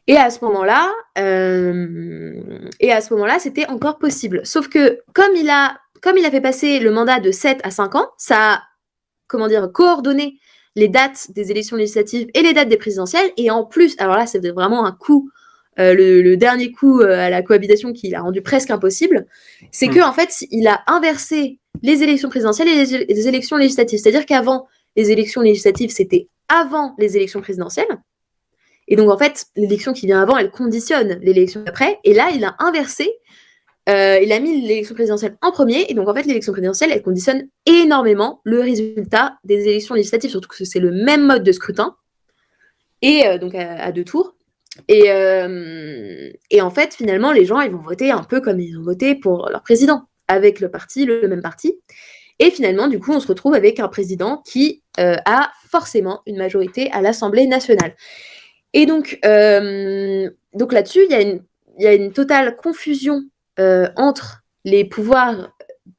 Et 0.07 0.17
à 0.17 0.31
ce 0.31 0.45
moment-là, 0.45 0.93
euh, 1.19 2.69
et 2.81 2.93
à 2.93 3.01
ce 3.01 3.13
moment-là, 3.15 3.39
c'était 3.39 3.67
encore 3.67 3.99
possible. 3.99 4.41
Sauf 4.45 4.69
que 4.69 5.01
comme 5.13 5.35
il 5.35 5.51
a, 5.51 5.79
comme 6.01 6.17
il 6.17 6.25
fait 6.25 6.79
le 6.79 6.91
mandat 6.93 7.21
de 7.21 7.33
7 7.33 7.61
à 7.65 7.71
5 7.71 7.97
ans, 7.97 8.09
ça 8.17 8.55
a, 8.55 8.63
comment 9.27 9.49
dire, 9.49 9.71
coordonné 9.73 10.39
les 10.77 10.89
dates 10.89 11.33
des 11.33 11.51
élections 11.51 11.77
législatives 11.77 12.29
et 12.35 12.43
les 12.43 12.53
dates 12.53 12.69
des 12.69 12.77
présidentielles. 12.77 13.33
Et 13.37 13.51
en 13.51 13.65
plus, 13.65 13.97
alors 13.99 14.17
là, 14.17 14.27
c'est 14.27 14.47
vraiment 14.51 14.85
un 14.85 14.93
coup, 14.93 15.31
euh, 15.79 15.95
le, 15.95 16.37
dernier 16.37 16.71
coup 16.71 17.01
euh, 17.01 17.19
à 17.19 17.31
la 17.31 17.43
cohabitation 17.43 17.93
qui 17.93 18.11
l'a 18.11 18.21
rendu 18.21 18.43
presque 18.43 18.71
impossible, 18.71 19.27
c'est 19.73 19.89
que 19.89 19.99
hmm. 19.99 20.09
en 20.09 20.13
fait, 20.13 20.45
il 20.51 20.69
a 20.69 20.83
inversé 20.87 21.59
les 21.83 22.03
élections 22.03 22.29
présidentielles 22.29 22.69
et 22.69 23.07
les, 23.07 23.29
élections 23.29 23.57
législatives. 23.57 23.99
C'est-à-dire 23.99 24.27
qu'avant, 24.27 24.69
les 24.97 25.11
élections 25.11 25.41
législatives, 25.41 25.91
c'était 25.91 26.29
avant 26.49 26.95
les 26.99 27.17
élections 27.17 27.41
présidentielles. 27.41 27.99
Et 28.89 28.97
donc, 28.97 29.11
en 29.11 29.19
fait, 29.19 29.47
l'élection 29.57 29.93
qui 29.93 30.07
vient 30.07 30.23
avant, 30.23 30.37
elle 30.37 30.51
conditionne 30.51 31.19
l'élection 31.23 31.65
après. 31.67 31.99
Et 32.05 32.15
là, 32.15 32.29
il 32.35 32.45
a 32.45 32.55
inversé 32.61 33.11
euh, 33.89 34.19
il 34.21 34.33
a 34.33 34.41
mis 34.41 34.61
l'élection 34.61 34.95
présidentielle 34.95 35.37
en 35.43 35.53
premier, 35.53 35.87
et 35.89 35.95
donc 35.95 36.09
en 36.09 36.15
fait 36.15 36.25
l'élection 36.25 36.53
présidentielle, 36.53 36.91
elle 36.93 37.03
conditionne 37.03 37.49
énormément 37.67 38.41
le 38.45 38.61
résultat 38.61 39.39
des 39.45 39.69
élections 39.69 39.95
législatives, 39.95 40.31
surtout 40.31 40.49
que 40.49 40.65
c'est 40.65 40.81
le 40.81 40.91
même 40.91 41.25
mode 41.25 41.45
de 41.45 41.53
scrutin, 41.53 41.95
et 43.03 43.27
euh, 43.27 43.39
donc 43.39 43.55
à, 43.55 43.93
deux 43.93 44.05
tours. 44.05 44.35
Et, 44.89 45.11
euh, 45.11 46.31
et, 46.51 46.61
en 46.61 46.71
fait, 46.71 46.95
finalement, 46.95 47.33
les 47.33 47.47
gens, 47.47 47.61
ils 47.61 47.71
vont 47.71 47.79
voter 47.79 48.11
un 48.11 48.23
peu 48.23 48.43
comme 48.43 48.61
ils 48.61 48.77
ont 48.77 48.83
voté 48.83 49.15
pour 49.15 49.49
leur 49.49 49.63
président, 49.63 50.03
avec 50.29 50.61
le 50.61 50.71
parti, 50.71 51.07
le, 51.07 51.27
même 51.29 51.41
parti. 51.41 51.79
Et 52.41 52.51
finalement, 52.51 52.89
du 52.89 52.99
coup, 52.99 53.13
on 53.13 53.21
se 53.21 53.29
retrouve 53.29 53.55
avec 53.55 53.81
un 53.81 53.89
président 53.89 54.43
qui 54.45 54.83
a 54.99 55.51
forcément 55.71 56.21
une 56.27 56.37
majorité 56.37 56.91
à 56.93 57.01
l'Assemblée 57.01 57.47
nationale. 57.47 57.95
Et 58.75 58.85
donc, 58.85 59.19
donc 59.23 60.73
là-dessus, 60.75 61.07
il 61.09 61.41
y, 61.79 61.83
y, 61.83 61.87
a 61.87 61.95
une 61.95 62.13
totale 62.13 62.57
confusion 62.57 63.23
euh, 63.59 63.89
entre 63.97 64.43
les 64.65 64.85
pouvoirs 64.85 65.53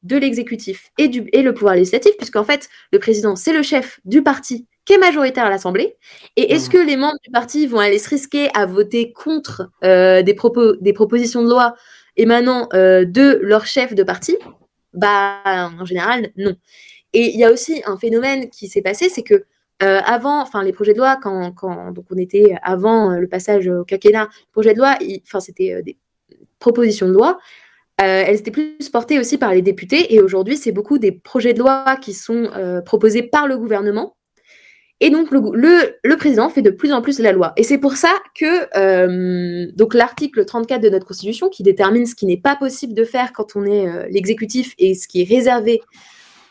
de 0.03 0.17
l'exécutif 0.17 0.91
et, 0.97 1.07
du, 1.07 1.27
et 1.33 1.41
le 1.41 1.53
pouvoir 1.53 1.75
législatif, 1.75 2.11
puisqu'en 2.17 2.43
fait, 2.43 2.69
le 2.91 2.99
président, 2.99 3.35
c'est 3.35 3.53
le 3.53 3.63
chef 3.63 3.99
du 4.05 4.21
parti 4.21 4.67
qui 4.85 4.93
est 4.93 4.97
majoritaire 4.97 5.45
à 5.45 5.49
l'Assemblée. 5.49 5.97
Et 6.35 6.53
est-ce 6.53 6.69
mmh. 6.69 6.73
que 6.73 6.77
les 6.77 6.97
membres 6.97 7.17
du 7.23 7.31
parti 7.31 7.67
vont 7.67 7.79
aller 7.79 7.99
se 7.99 8.09
risquer 8.09 8.49
à 8.53 8.65
voter 8.65 9.11
contre 9.11 9.69
euh, 9.83 10.21
des, 10.21 10.33
propos, 10.33 10.75
des 10.77 10.93
propositions 10.93 11.43
de 11.43 11.49
loi 11.49 11.75
émanant 12.15 12.69
euh, 12.73 13.05
de 13.05 13.39
leur 13.41 13.65
chef 13.65 13.95
de 13.95 14.03
parti? 14.03 14.37
Bah, 14.93 15.41
en 15.79 15.85
général, 15.85 16.29
non. 16.37 16.55
Et 17.13 17.33
il 17.33 17.39
y 17.39 17.43
a 17.43 17.51
aussi 17.51 17.81
un 17.85 17.97
phénomène 17.97 18.49
qui 18.49 18.67
s'est 18.67 18.81
passé, 18.81 19.09
c'est 19.09 19.23
que 19.23 19.45
avant, 19.79 20.41
enfin 20.41 20.63
les 20.63 20.73
projets 20.73 20.93
de 20.93 20.97
loi, 20.97 21.19
quand, 21.21 21.51
quand, 21.51 21.91
donc 21.91 22.05
on 22.09 22.17
était 22.17 22.55
avant 22.63 23.11
le 23.11 23.27
passage 23.27 23.67
au 23.67 23.83
quinquennat, 23.83 24.27
projet 24.51 24.73
de 24.73 24.79
loi, 24.79 24.97
enfin 25.23 25.39
c'était 25.39 25.83
des 25.83 25.95
propositions 26.59 27.07
de 27.07 27.13
loi, 27.13 27.37
euh, 27.99 28.23
elles 28.27 28.35
étaient 28.35 28.51
plus 28.51 28.77
portées 28.91 29.19
aussi 29.19 29.39
par 29.39 29.53
les 29.53 29.63
députés 29.63 30.13
et 30.13 30.21
aujourd'hui, 30.21 30.55
c'est 30.55 30.71
beaucoup 30.71 30.99
des 30.99 31.11
projets 31.11 31.53
de 31.53 31.59
loi 31.59 31.97
qui 31.99 32.13
sont 32.13 32.49
euh, 32.55 32.79
proposés 32.81 33.23
par 33.23 33.47
le 33.47 33.57
gouvernement. 33.57 34.15
Et 34.99 35.09
donc, 35.09 35.29
le, 35.31 36.15
président 36.15 36.49
fait 36.49 36.61
de 36.61 36.69
plus 36.69 36.91
en 36.91 37.01
plus 37.01 37.19
la 37.19 37.31
loi. 37.31 37.53
Et 37.55 37.63
c'est 37.63 37.77
pour 37.77 37.93
ça 37.93 38.11
que 38.35 38.67
euh, 38.77 39.67
donc 39.75 39.93
l'article 39.93 40.45
34 40.45 40.81
de 40.81 40.89
notre 40.89 41.05
Constitution, 41.05 41.49
qui 41.49 41.63
détermine 41.63 42.05
ce 42.05 42.15
qui 42.15 42.25
n'est 42.25 42.37
pas 42.37 42.55
possible 42.55 42.93
de 42.93 43.03
faire 43.03 43.33
quand 43.33 43.55
on 43.55 43.63
est 43.65 44.09
l'exécutif 44.09 44.73
et 44.79 44.95
ce 44.95 45.07
qui 45.07 45.21
est 45.21 45.29
réservé 45.29 45.81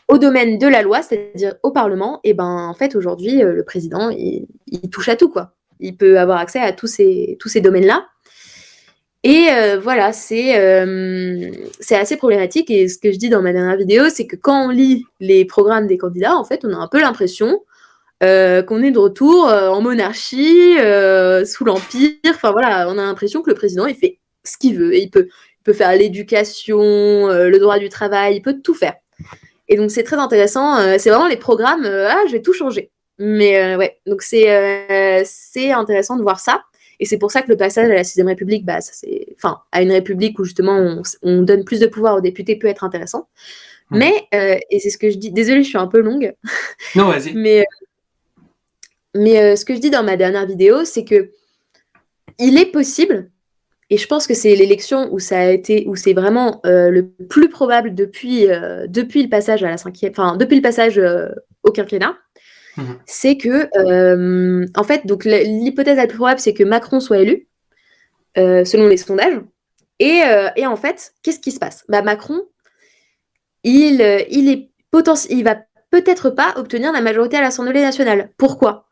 au 0.07 0.17
domaine 0.17 0.57
de 0.57 0.67
la 0.67 0.81
loi, 0.81 1.01
c'est-à-dire 1.01 1.55
au 1.63 1.71
Parlement, 1.71 2.21
et 2.23 2.33
ben 2.33 2.67
en 2.69 2.73
fait 2.73 2.95
aujourd'hui, 2.95 3.41
le 3.41 3.63
président, 3.65 4.09
il, 4.09 4.47
il, 4.67 4.89
touche 4.89 5.09
à 5.09 5.17
tout 5.17 5.27
quoi. 5.27 5.53
Il 5.81 5.97
peut 5.97 6.17
avoir 6.17 6.39
accès 6.39 6.59
à 6.59 6.71
tous 6.71 6.87
ces, 6.87 7.35
tous 7.41 7.49
ces 7.49 7.59
domaines-là. 7.59 8.05
Et 9.23 9.47
euh, 9.51 9.79
voilà, 9.79 10.11
euh, 10.31 11.51
c'est 11.79 11.95
assez 11.95 12.17
problématique. 12.17 12.69
Et 12.69 12.87
ce 12.87 12.97
que 12.97 13.11
je 13.11 13.17
dis 13.17 13.29
dans 13.29 13.41
ma 13.41 13.51
dernière 13.51 13.77
vidéo, 13.77 14.09
c'est 14.09 14.27
que 14.27 14.35
quand 14.35 14.67
on 14.67 14.69
lit 14.69 15.05
les 15.19 15.45
programmes 15.45 15.87
des 15.87 15.97
candidats, 15.97 16.35
en 16.35 16.43
fait, 16.43 16.63
on 16.63 16.73
a 16.73 16.77
un 16.77 16.87
peu 16.87 17.01
l'impression 17.01 17.63
euh, 18.23 18.61
qu'on 18.63 18.83
est 18.83 18.91
de 18.91 18.99
retour 18.99 19.45
en 19.47 19.81
monarchie, 19.81 20.75
sous 21.45 21.65
l'Empire. 21.65 22.11
Enfin 22.29 22.51
voilà, 22.51 22.87
on 22.89 22.97
a 22.97 23.03
l'impression 23.03 23.41
que 23.41 23.49
le 23.49 23.55
président, 23.55 23.85
il 23.85 23.95
fait 23.95 24.19
ce 24.43 24.57
qu'il 24.57 24.77
veut. 24.77 24.93
Et 24.93 25.01
il 25.01 25.09
peut, 25.09 25.27
peut 25.63 25.73
faire 25.73 25.95
l'éducation, 25.95 26.77
le 27.27 27.57
droit 27.57 27.79
du 27.79 27.89
travail, 27.89 28.37
il 28.37 28.41
peut 28.41 28.61
tout 28.63 28.75
faire. 28.75 28.95
Et 29.67 29.75
donc 29.75 29.91
c'est 29.91 30.03
très 30.03 30.17
intéressant. 30.17 30.77
c'est 30.97 31.09
vraiment 31.09 31.27
les 31.27 31.37
programmes, 31.37 31.85
ah, 31.85 32.21
je 32.27 32.31
vais 32.33 32.41
tout 32.41 32.53
changer. 32.53 32.91
Mais 33.19 33.75
ouais, 33.75 33.99
donc 34.05 34.21
c'est 34.21 34.51
intéressant 35.71 36.15
de 36.17 36.21
voir 36.21 36.39
ça. 36.39 36.63
Et 36.99 37.05
c'est 37.05 37.17
pour 37.17 37.31
ça 37.31 37.41
que 37.41 37.49
le 37.49 37.57
passage 37.57 37.89
à 37.89 37.93
la 37.93 38.03
sixième 38.03 38.27
République, 38.27 38.65
bah, 38.65 38.81
ça 38.81 38.91
c'est, 38.93 39.27
enfin, 39.35 39.61
à 39.71 39.81
une 39.81 39.91
République 39.91 40.39
où 40.39 40.43
justement 40.43 41.01
on, 41.21 41.41
donne 41.43 41.63
plus 41.63 41.79
de 41.79 41.87
pouvoir 41.87 42.15
aux 42.15 42.21
députés 42.21 42.55
peut 42.55 42.67
être 42.67 42.83
intéressant. 42.83 43.27
Mais, 43.89 44.27
euh, 44.33 44.57
et 44.69 44.79
c'est 44.79 44.89
ce 44.89 44.97
que 44.97 45.09
je 45.09 45.17
dis, 45.17 45.31
désolée, 45.31 45.63
je 45.63 45.69
suis 45.69 45.77
un 45.77 45.87
peu 45.87 46.01
longue. 46.01 46.33
Non, 46.95 47.05
vas-y. 47.05 47.33
mais 47.35 47.61
euh, 47.61 47.63
mais 49.15 49.39
euh, 49.39 49.55
ce 49.55 49.65
que 49.65 49.73
je 49.73 49.79
dis 49.79 49.89
dans 49.89 50.03
ma 50.03 50.17
dernière 50.17 50.45
vidéo, 50.45 50.83
c'est 50.83 51.05
que 51.05 51.31
il 52.39 52.57
est 52.59 52.71
possible, 52.71 53.31
et 53.89 53.97
je 53.97 54.05
pense 54.05 54.27
que 54.27 54.33
c'est 54.33 54.55
l'élection 54.55 55.11
où 55.11 55.17
ça 55.17 55.39
a 55.39 55.49
été, 55.49 55.85
où 55.87 55.95
c'est 55.95 56.13
vraiment 56.13 56.61
le 56.65 57.01
plus 57.29 57.49
probable 57.49 57.95
depuis, 57.95 58.45
depuis 58.87 59.23
le 59.23 59.29
passage 59.29 59.63
à 59.63 59.69
la 59.69 59.77
cinquième, 59.77 60.11
enfin, 60.11 60.37
depuis 60.37 60.57
le 60.57 60.61
passage 60.61 61.01
au 61.63 61.71
quinquennat, 61.71 62.15
Mhm. 62.77 62.99
c'est 63.05 63.37
que, 63.37 63.69
euh, 63.77 64.65
en 64.75 64.83
fait, 64.83 65.05
donc 65.05 65.25
l'hypothèse 65.25 65.97
la 65.97 66.07
plus 66.07 66.17
probable, 66.17 66.39
c'est 66.39 66.53
que 66.53 66.63
Macron 66.63 66.99
soit 66.99 67.19
élu, 67.19 67.47
euh, 68.37 68.63
selon 68.65 68.87
les 68.87 68.97
sondages. 68.97 69.39
Euh, 70.01 70.49
et, 70.55 70.67
en 70.67 70.75
fait, 70.75 71.13
qu'est-ce 71.23 71.39
qui 71.39 71.51
se 71.51 71.59
passe? 71.59 71.83
Bah, 71.89 72.03
Macron, 72.03 72.41
il, 73.63 74.01
il, 74.29 74.49
est 74.49 74.69
il 75.29 75.43
va 75.43 75.55
peut-être 75.89 76.29
pas 76.29 76.53
obtenir 76.55 76.91
la 76.91 77.01
majorité 77.01 77.37
à 77.37 77.41
l'Assemblée 77.41 77.81
nationale. 77.81 78.31
Pourquoi? 78.37 78.85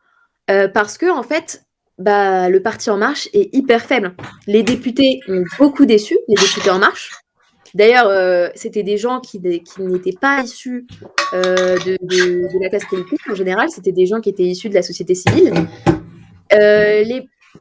Parce 0.46 0.98
que, 0.98 1.10
en 1.10 1.22
fait, 1.22 1.64
bah, 1.98 2.48
le 2.48 2.60
parti 2.60 2.90
En 2.90 2.98
Marche 2.98 3.28
est 3.32 3.54
hyper 3.54 3.82
faible. 3.82 4.14
Les 4.46 4.62
députés 4.62 5.20
ont 5.28 5.44
beaucoup 5.58 5.86
déçu, 5.86 6.16
les 6.28 6.34
députés 6.34 6.70
En 6.70 6.78
Marche. 6.78 7.10
D'ailleurs, 7.76 8.08
euh, 8.08 8.48
c'était 8.54 8.82
des 8.82 8.96
gens 8.96 9.20
qui, 9.20 9.38
n'étaient 9.38 10.16
pas 10.18 10.40
issus 10.40 10.86
euh, 11.34 11.76
de, 11.84 12.62
la 12.62 12.70
classe 12.70 12.86
politique 12.86 13.20
en 13.30 13.34
général, 13.34 13.68
c'était 13.68 13.92
des 13.92 14.06
gens 14.06 14.22
qui 14.22 14.30
étaient 14.30 14.44
issus 14.44 14.70
de 14.70 14.74
la 14.74 14.80
société 14.80 15.14
civile. 15.14 15.52
Euh, 16.54 17.04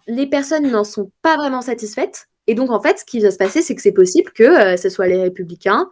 les, 0.08 0.28
personnes 0.28 0.71
n'en 0.71 0.86
sont 0.86 1.12
pas 1.21 1.36
vraiment 1.36 1.62
satisfaites. 1.62 2.28
Et 2.47 2.56
donc, 2.56 2.71
en 2.71 2.82
fait, 2.82 2.99
ce 2.99 3.04
qui 3.04 3.19
va 3.19 3.30
se 3.30 3.36
passer, 3.36 3.62
c'est 3.62 3.75
que 3.75 3.82
c'est 3.82 3.91
possible 3.91 4.32
que 4.32 4.78
ce 4.78 4.88
soit 4.88 5.08
les 5.08 5.19
républicains, 5.19 5.89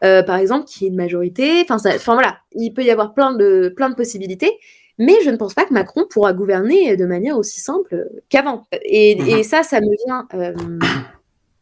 par 0.00 0.36
exemple, 0.36 0.64
qui 0.64 0.86
aient 0.86 0.88
une 0.88 0.96
majorité. 0.96 1.66
Enfin, 1.68 1.98
voilà, 2.14 2.38
il 2.52 2.72
peut 2.72 2.82
y 2.82 2.90
avoir 2.90 3.12
plein 3.12 3.34
de, 3.34 3.70
plein 3.76 3.90
de 3.90 3.94
possibilités. 3.94 4.52
Mais 4.98 5.16
je 5.22 5.28
ne 5.28 5.36
pense 5.36 5.52
pas 5.52 5.66
que 5.66 5.74
Macron 5.74 6.06
pourra 6.08 6.32
gouverner 6.32 6.96
de 6.96 7.04
manière 7.04 7.36
aussi 7.36 7.60
simple 7.60 8.08
qu'avant. 8.30 8.66
Et, 8.72 9.10
et, 9.10 9.36
mhm. 9.36 9.42
ça, 9.42 9.62
ça 9.62 9.80
me 9.82 9.94
vient 10.06 10.26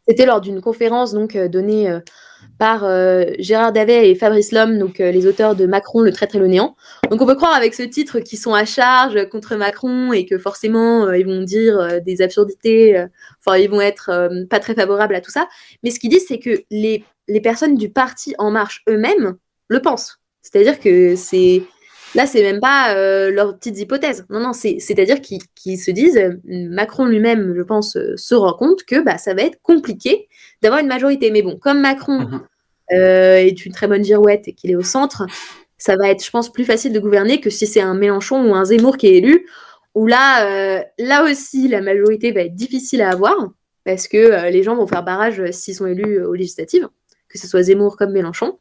c'était 0.07 0.25
lors 0.25 0.41
d'une 0.41 0.61
conférence 0.61 1.13
donc 1.13 1.35
euh, 1.35 1.47
donnée 1.47 1.89
euh, 1.89 1.99
par 2.59 2.85
euh, 2.85 3.25
Gérard 3.39 3.73
Davet 3.73 4.09
et 4.09 4.15
Fabrice 4.15 4.51
Lhomme, 4.51 4.77
donc 4.77 4.99
les 4.99 5.27
auteurs 5.27 5.55
de 5.55 5.65
Macron, 5.65 6.01
le 6.01 6.11
traître 6.13 6.35
et 6.35 6.39
le 6.39 6.47
néant. 6.47 6.75
Donc 7.09 7.21
on 7.21 7.25
peut 7.25 7.35
croire 7.35 7.53
avec 7.53 7.73
ce 7.73 7.83
titre 7.83 8.19
qu'ils 8.19 8.39
sont 8.39 8.53
à 8.53 8.65
charge 8.65 9.27
contre 9.29 9.55
Macron 9.55 10.13
et 10.13 10.25
que 10.25 10.37
forcément 10.37 11.11
ils 11.11 11.25
vont 11.25 11.41
dire 11.41 12.01
des 12.01 12.21
absurdités, 12.21 13.03
enfin 13.39 13.57
ils 13.57 13.69
vont 13.69 13.81
être 13.81 14.29
pas 14.49 14.59
très 14.59 14.73
favorables 14.73 15.15
à 15.15 15.21
tout 15.21 15.31
ça. 15.31 15.49
Mais 15.83 15.91
ce 15.91 15.99
qu'ils 15.99 16.11
disent, 16.11 16.27
c'est 16.27 16.39
que 16.39 16.61
les, 16.71 17.03
les 17.27 17.41
personnes 17.41 17.75
du 17.75 17.89
parti 17.89 18.35
En 18.37 18.51
Marche 18.51 18.83
eux-mêmes 18.87 19.35
le 19.67 19.81
pensent. 19.81 20.19
C'est-à-dire 20.41 20.79
que 20.79 21.15
c'est 21.15 21.63
Là, 22.15 22.25
c'est 22.25 22.41
même 22.41 22.61
pas 22.61 22.95
euh, 22.95 23.29
leurs 23.29 23.57
petites 23.57 23.77
hypothèses. 23.77 24.25
Non, 24.29 24.39
non, 24.39 24.53
c'est-à-dire 24.53 25.19
qu'ils 25.21 25.79
se 25.79 25.91
disent, 25.91 26.19
Macron 26.45 27.05
lui-même, 27.05 27.53
je 27.55 27.61
pense, 27.61 27.97
euh, 27.97 28.15
se 28.15 28.33
rend 28.33 28.53
compte 28.53 28.85
que 28.85 29.01
bah, 29.01 29.17
ça 29.17 29.33
va 29.33 29.41
être 29.41 29.61
compliqué 29.61 30.29
d'avoir 30.61 30.79
une 30.79 30.87
majorité. 30.87 31.29
Mais 31.29 31.41
bon, 31.41 31.57
comme 31.57 31.81
Macron 31.81 32.19
mhm. 32.19 32.41
euh, 32.93 33.35
est 33.35 33.65
une 33.65 33.73
très 33.73 33.87
bonne 33.87 34.03
girouette 34.03 34.47
et 34.47 34.53
qu'il 34.53 34.71
est 34.71 34.77
au 34.77 34.81
centre, 34.81 35.25
ça 35.77 35.97
va 35.97 36.09
être, 36.09 36.23
je 36.23 36.31
pense, 36.31 36.51
plus 36.51 36.63
facile 36.63 36.93
de 36.93 36.99
gouverner 36.99 37.41
que 37.41 37.49
si 37.49 37.67
c'est 37.67 37.81
un 37.81 37.95
Mélenchon 37.95 38.49
ou 38.49 38.55
un 38.55 38.63
Zemmour 38.63 38.95
qui 38.95 39.07
est 39.07 39.15
élu, 39.15 39.45
où 39.93 40.07
là, 40.07 40.83
là 40.97 41.23
aussi, 41.23 41.67
la 41.67 41.81
majorité 41.81 42.31
va 42.31 42.41
être 42.41 42.55
difficile 42.55 43.01
à 43.01 43.11
avoir 43.11 43.35
parce 43.85 44.07
que 44.07 44.49
les 44.49 44.63
gens 44.63 44.75
vont 44.75 44.87
faire 44.87 45.03
barrage 45.03 45.41
s'ils 45.51 45.75
sont 45.75 45.85
élus 45.85 46.21
aux 46.21 46.33
législatives 46.33 46.89
que 47.35 47.41
ce 47.41 47.47
soit 47.47 47.63
Zemmour 47.63 47.97
comme 47.97 48.13
Mélenchon. 48.13 48.59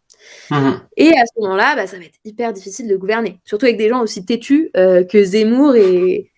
Mhm. 0.51 0.81
Et 0.97 1.09
à 1.09 1.25
ce 1.27 1.41
moment-là, 1.41 1.77
bah, 1.77 1.87
ça 1.87 1.97
va 1.99 2.05
être 2.05 2.19
hyper 2.25 2.53
difficile 2.53 2.89
de 2.89 2.97
gouverner, 2.97 3.41
surtout 3.45 3.67
avec 3.67 3.77
des 3.79 3.89
gens 3.89 4.03
aussi 4.03 4.25
têtus 4.25 4.71
euh, 4.77 5.05
que 5.05 5.23
Zemmour 5.23 5.77
et, 5.77 6.31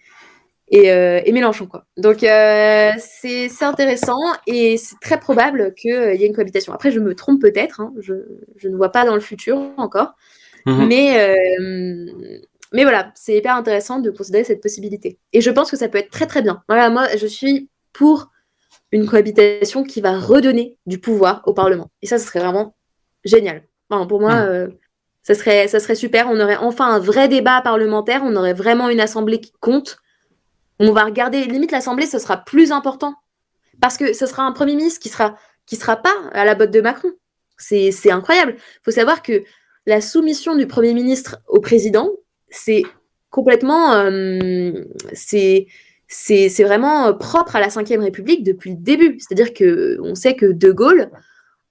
et, 0.69 0.93
euh, 0.93 1.21
et 1.25 1.33
Mélenchon. 1.33 1.67
Quoi. 1.67 1.85
Donc 1.97 2.23
euh, 2.23 2.91
c'est 2.99 3.63
intéressant 3.63 4.21
et 4.47 4.77
c'est 4.77 4.99
très 5.01 5.19
probable 5.21 5.75
qu'il 5.75 5.91
y 5.91 6.25
ait 6.25 6.27
une 6.27 6.35
cohabitation. 6.35 6.73
Après, 6.73 6.91
je 6.91 7.01
me 7.01 7.15
trompe 7.15 7.41
peut-être, 7.41 7.81
hein, 7.81 7.93
je, 8.01 8.15
je 8.57 8.69
ne 8.69 8.77
vois 8.77 8.91
pas 8.91 9.05
dans 9.05 9.15
le 9.15 9.21
futur 9.21 9.71
encore, 9.77 10.15
Mhm. 10.67 10.87
mais, 10.89 11.21
euh, 11.21 12.39
mais 12.73 12.83
voilà, 12.83 13.13
c'est 13.15 13.37
hyper 13.37 13.55
intéressant 13.55 14.01
de 14.01 14.11
considérer 14.11 14.43
cette 14.43 14.61
possibilité. 14.61 15.19
Et 15.33 15.41
je 15.41 15.51
pense 15.51 15.71
que 15.71 15.77
ça 15.77 15.89
peut 15.89 15.99
être 15.99 16.11
très 16.11 16.27
très 16.27 16.43
bien. 16.43 16.63
Voilà, 16.69 16.91
moi 16.91 17.07
je 17.17 17.27
suis 17.27 17.69
pour 17.93 18.33
une 18.91 19.07
cohabitation 19.07 19.85
qui 19.85 20.01
va 20.01 20.19
redonner 20.19 20.77
du 20.87 20.99
pouvoir 20.99 21.43
au 21.47 21.55
Parlement. 21.55 21.91
Et 22.03 22.07
ça, 22.07 22.19
ce 22.19 22.27
serait 22.27 22.41
vraiment 22.41 22.75
génial. 23.25 23.63
Enfin, 23.91 24.07
pour 24.07 24.21
moi, 24.21 24.35
Mm. 24.35 24.49
euh, 24.49 24.69
ça, 25.23 25.35
serait, 25.35 25.69
ça 25.69 25.81
serait 25.81 25.95
super. 25.95 26.29
On 26.31 26.39
aurait 26.41 26.57
enfin 26.57 26.87
un 26.87 26.99
vrai 26.99 27.29
débat 27.29 27.61
parlementaire. 27.63 28.23
On 28.25 28.37
aurait 28.37 28.55
vraiment 28.55 28.89
une 28.89 29.01
assemblée 29.01 29.41
qui 29.41 29.53
compte. 29.61 29.99
On 30.79 30.93
va 30.93 31.05
regarder, 31.05 31.45
limite 31.45 31.73
l'assemblée, 31.73 32.07
ce 32.07 32.19
sera 32.19 32.37
plus 32.39 32.71
important. 32.73 33.15
Parce 33.81 33.97
que 33.97 34.13
ce 34.13 34.27
sera 34.27 34.43
un 34.45 34.53
Premier 34.53 34.75
ministre 34.77 35.01
qui 35.01 35.09
sera, 35.09 35.37
qui 35.67 35.77
sera 35.77 35.97
pas 35.97 36.15
à 36.33 36.45
la 36.45 36.55
botte 36.55 36.71
de 36.71 36.81
Macron. 36.81 37.11
C'est 37.59 38.11
incroyable. 38.11 38.55
Il 38.57 38.81
faut 38.85 38.91
savoir 38.91 39.23
que 39.23 39.43
la 39.87 40.01
soumission 40.01 40.57
du 40.57 40.67
Premier 40.67 40.95
ministre 40.95 41.39
au 41.49 41.61
président, 41.61 42.11
c'est 42.51 42.83
complètement. 43.31 43.93
euh, 43.95 44.73
c'est 45.13 45.67
vraiment 46.61 47.15
propre 47.15 47.57
à 47.57 47.61
la 47.61 47.69
Ve 47.69 48.01
République 48.01 48.45
depuis 48.45 48.71
le 48.71 48.77
début. 48.77 49.19
C'est-à-dire 49.19 49.55
que 49.55 49.99
on 50.03 50.15
sait 50.15 50.35
que 50.35 50.47
De 50.47 50.71
Gaulle 50.71 51.11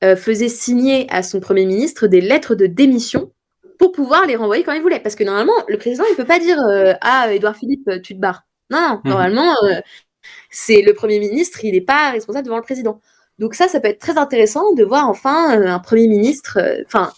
euh, 0.04 0.16
faisait 0.16 0.50
signer 0.50 1.08
à 1.10 1.24
son 1.24 1.40
Premier 1.40 1.66
ministre 1.66 2.08
des 2.08 2.22
lettres 2.22 2.56
de 2.56 2.66
démission 2.68 3.32
pour 3.80 3.92
pouvoir 3.92 4.26
les 4.26 4.36
renvoyer 4.36 4.64
quand 4.64 4.74
il 4.74 4.82
voulait. 4.82 5.00
Parce 5.00 5.16
que 5.16 5.24
normalement, 5.24 5.54
le 5.68 5.78
président, 5.78 6.04
il 6.10 6.16
peut 6.16 6.26
pas 6.26 6.40
dire 6.40 6.60
euh, 6.60 6.94
Ah, 7.02 7.34
Édouard 7.34 7.56
Philippe, 7.56 7.88
euh, 7.88 8.00
tu 8.00 8.16
te 8.16 8.20
barres. 8.20 8.44
Non, 8.72 8.80
non, 8.80 9.02
Mhm. 9.04 9.10
normalement, 9.12 9.54
c'est 10.50 10.82
le 10.82 10.94
Premier 10.94 11.20
ministre, 11.20 11.64
il 11.64 11.74
n'est 11.74 11.82
pas 11.82 12.12
responsable 12.12 12.46
devant 12.46 12.58
le 12.58 12.64
président. 12.64 13.00
Donc 13.38 13.54
ça, 13.54 13.68
ça 13.68 13.80
peut 13.80 13.90
être 13.90 14.00
très 14.00 14.18
intéressant 14.18 14.74
de 14.74 14.84
voir 14.84 15.08
enfin 15.10 15.62
un 15.62 15.80
Premier 15.80 16.08
ministre. 16.08 16.58
Enfin, 16.86 17.12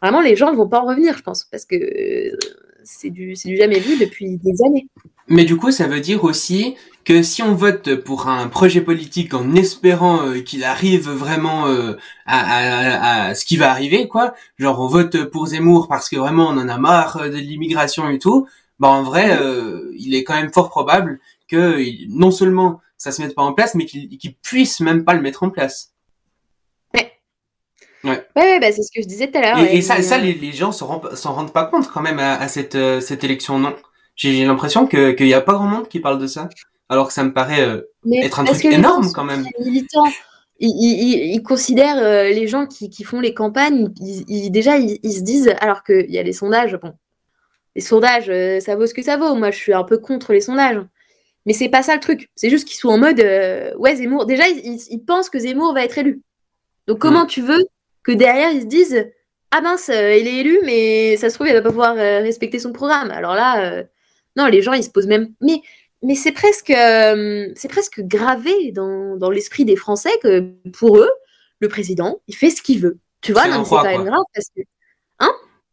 vraiment, 0.00 0.20
les 0.20 0.36
gens 0.36 0.52
ne 0.52 0.56
vont 0.56 0.68
pas 0.68 0.80
en 0.80 0.86
revenir, 0.86 1.16
je 1.18 1.22
pense, 1.22 1.44
parce 1.50 1.64
que 1.64 1.76
c'est 2.84 3.10
du, 3.10 3.34
c'est 3.34 3.48
du 3.48 3.56
jamais 3.56 3.80
vu 3.80 3.98
depuis 3.98 4.38
des 4.38 4.62
années. 4.64 4.86
Mais 5.28 5.44
du 5.44 5.56
coup, 5.56 5.70
ça 5.72 5.86
veut 5.88 6.00
dire 6.00 6.22
aussi 6.24 6.76
que 7.06 7.22
si 7.22 7.42
on 7.42 7.54
vote 7.54 7.94
pour 7.96 8.28
un 8.28 8.48
projet 8.48 8.82
politique 8.82 9.32
en 9.32 9.54
espérant 9.54 10.26
euh, 10.26 10.40
qu'il 10.40 10.64
arrive 10.64 11.08
vraiment 11.08 11.66
euh, 11.68 11.94
à, 12.26 12.38
à- 12.40 13.28
à 13.28 13.34
ce 13.34 13.44
qui 13.46 13.56
va 13.56 13.70
arriver, 13.70 14.08
quoi, 14.08 14.34
genre 14.58 14.80
on 14.80 14.88
vote 14.88 15.24
pour 15.30 15.46
Zemmour 15.46 15.88
parce 15.88 16.08
que 16.10 16.16
vraiment 16.16 16.48
on 16.48 16.58
en 16.58 16.68
a 16.68 16.78
marre 16.78 17.16
euh, 17.18 17.28
de 17.30 17.36
l'immigration 17.36 18.10
et 18.10 18.18
tout, 18.18 18.48
bah 18.80 18.88
en 18.88 19.02
vrai, 19.04 19.38
euh, 19.40 19.92
il 19.96 20.14
est 20.14 20.24
quand 20.24 20.34
même 20.34 20.52
fort 20.52 20.68
probable 20.68 21.20
que 21.48 21.78
non 22.08 22.30
seulement 22.30 22.80
ça 22.98 23.12
se 23.12 23.22
mette 23.22 23.34
pas 23.34 23.42
en 23.42 23.52
place, 23.54 23.74
mais 23.76 23.86
qu'il 23.86 24.08
qu'il 24.18 24.34
puisse 24.36 24.80
même 24.80 25.04
pas 25.04 25.14
le 25.14 25.22
mettre 25.22 25.42
en 25.44 25.50
place. 25.50 25.92
Ouais, 28.04 28.24
ouais, 28.36 28.60
bah, 28.60 28.70
c'est 28.72 28.82
ce 28.82 28.90
que 28.94 29.02
je 29.02 29.08
disais 29.08 29.30
tout 29.30 29.38
à 29.38 29.42
l'heure. 29.42 29.58
Et, 29.58 29.62
ouais, 29.62 29.76
et 29.76 29.82
ça, 29.82 30.00
ça 30.02 30.18
les, 30.18 30.34
les 30.34 30.52
gens 30.52 30.70
s'en 30.72 30.86
rendent, 30.86 31.52
pas 31.52 31.64
compte 31.64 31.88
quand 31.88 32.02
même 32.02 32.18
à, 32.20 32.36
à 32.36 32.48
cette, 32.48 32.76
cette 33.00 33.24
élection, 33.24 33.58
non? 33.58 33.74
J'ai 34.14 34.44
l'impression 34.44 34.86
que 34.86 35.10
qu'il 35.12 35.26
y 35.26 35.34
a 35.34 35.40
pas 35.40 35.54
grand 35.54 35.66
monde 35.66 35.88
qui 35.88 36.00
parle 36.00 36.18
de 36.18 36.26
ça, 36.26 36.48
alors 36.88 37.08
que 37.08 37.12
ça 37.12 37.24
me 37.24 37.32
paraît 37.32 37.62
euh, 37.66 37.82
mais 38.04 38.24
être 38.24 38.40
un 38.40 38.44
truc 38.44 38.64
énorme 38.66 39.10
quand 39.12 39.24
même. 39.24 39.44
militants. 39.64 40.04
Ils, 40.58 40.68
ils- 40.70 41.02
ils- 41.02 41.34
ils 41.34 41.42
considèrent 41.42 41.98
euh, 41.98 42.28
les 42.30 42.46
gens 42.46 42.66
qui, 42.66 42.88
qui 42.88 43.04
font 43.04 43.20
les 43.20 43.34
campagnes, 43.34 43.88
ils, 44.00 44.50
déjà 44.50 44.78
ils, 44.78 45.12
se 45.12 45.20
disent, 45.20 45.54
alors 45.60 45.82
qu'il 45.84 46.10
y 46.10 46.18
a 46.18 46.22
les 46.22 46.32
sondages, 46.32 46.76
bon, 46.80 46.94
les 47.74 47.82
sondages, 47.82 48.30
euh, 48.30 48.60
ça 48.60 48.74
vaut 48.76 48.86
ce 48.86 48.94
que 48.94 49.02
ça 49.02 49.16
vaut. 49.18 49.34
Moi, 49.34 49.50
je 49.50 49.58
suis 49.58 49.74
un 49.74 49.84
peu 49.84 49.98
contre 49.98 50.32
les 50.32 50.40
sondages. 50.40 50.80
Mais 51.44 51.52
c'est 51.52 51.68
pas 51.68 51.82
ça 51.82 51.94
le 51.94 52.00
truc. 52.00 52.30
C'est 52.34 52.50
juste 52.50 52.66
qu'ils 52.66 52.78
sont 52.78 52.88
en 52.88 52.98
mode, 52.98 53.20
euh, 53.20 53.72
ouais, 53.76 53.94
Zemmour. 53.96 54.26
Déjà, 54.26 54.48
ils, 54.48 55.04
pensent 55.06 55.30
que 55.30 55.38
Zemmour 55.38 55.74
va 55.74 55.84
être 55.84 55.98
élu. 55.98 56.22
Donc, 56.88 56.98
comment 56.98 57.26
tu 57.26 57.40
veux 57.42 57.64
que 58.02 58.10
derrière, 58.12 58.50
ils 58.50 58.62
se 58.62 58.66
disent, 58.66 59.06
ah 59.52 59.60
mince, 59.60 59.88
il 59.88 59.94
est 60.26 60.38
élu, 60.38 60.58
mais 60.64 61.16
ça 61.18 61.28
se 61.30 61.34
trouve, 61.34 61.46
il 61.48 61.52
va 61.52 61.62
pas 61.62 61.68
pouvoir 61.68 61.94
respecter 61.94 62.58
son 62.58 62.72
programme. 62.72 63.10
Alors 63.12 63.34
là, 63.34 63.84
non, 64.36 64.46
les 64.46 64.60
gens, 64.62 64.72
ils 64.72 64.82
se 64.82 64.90
posent 64.90 65.06
même. 65.06 65.34
Mais, 65.40 65.60
mais 66.02 66.14
c'est 66.14 66.32
presque, 66.32 66.70
euh, 66.70 67.48
c'est 67.56 67.68
presque 67.68 68.00
gravé 68.02 68.72
dans, 68.72 69.16
dans 69.16 69.30
l'esprit 69.30 69.64
des 69.64 69.76
Français 69.76 70.10
que 70.22 70.52
pour 70.72 70.98
eux, 70.98 71.10
le 71.60 71.68
président, 71.68 72.20
il 72.28 72.36
fait 72.36 72.50
ce 72.50 72.62
qu'il 72.62 72.80
veut. 72.80 72.98
Tu 73.22 73.32
vois, 73.32 73.42
C'est 73.42 73.70
quand 73.70 73.84
même 73.84 74.04
grave 74.04 74.24
parce 74.34 74.48
que. 74.54 74.62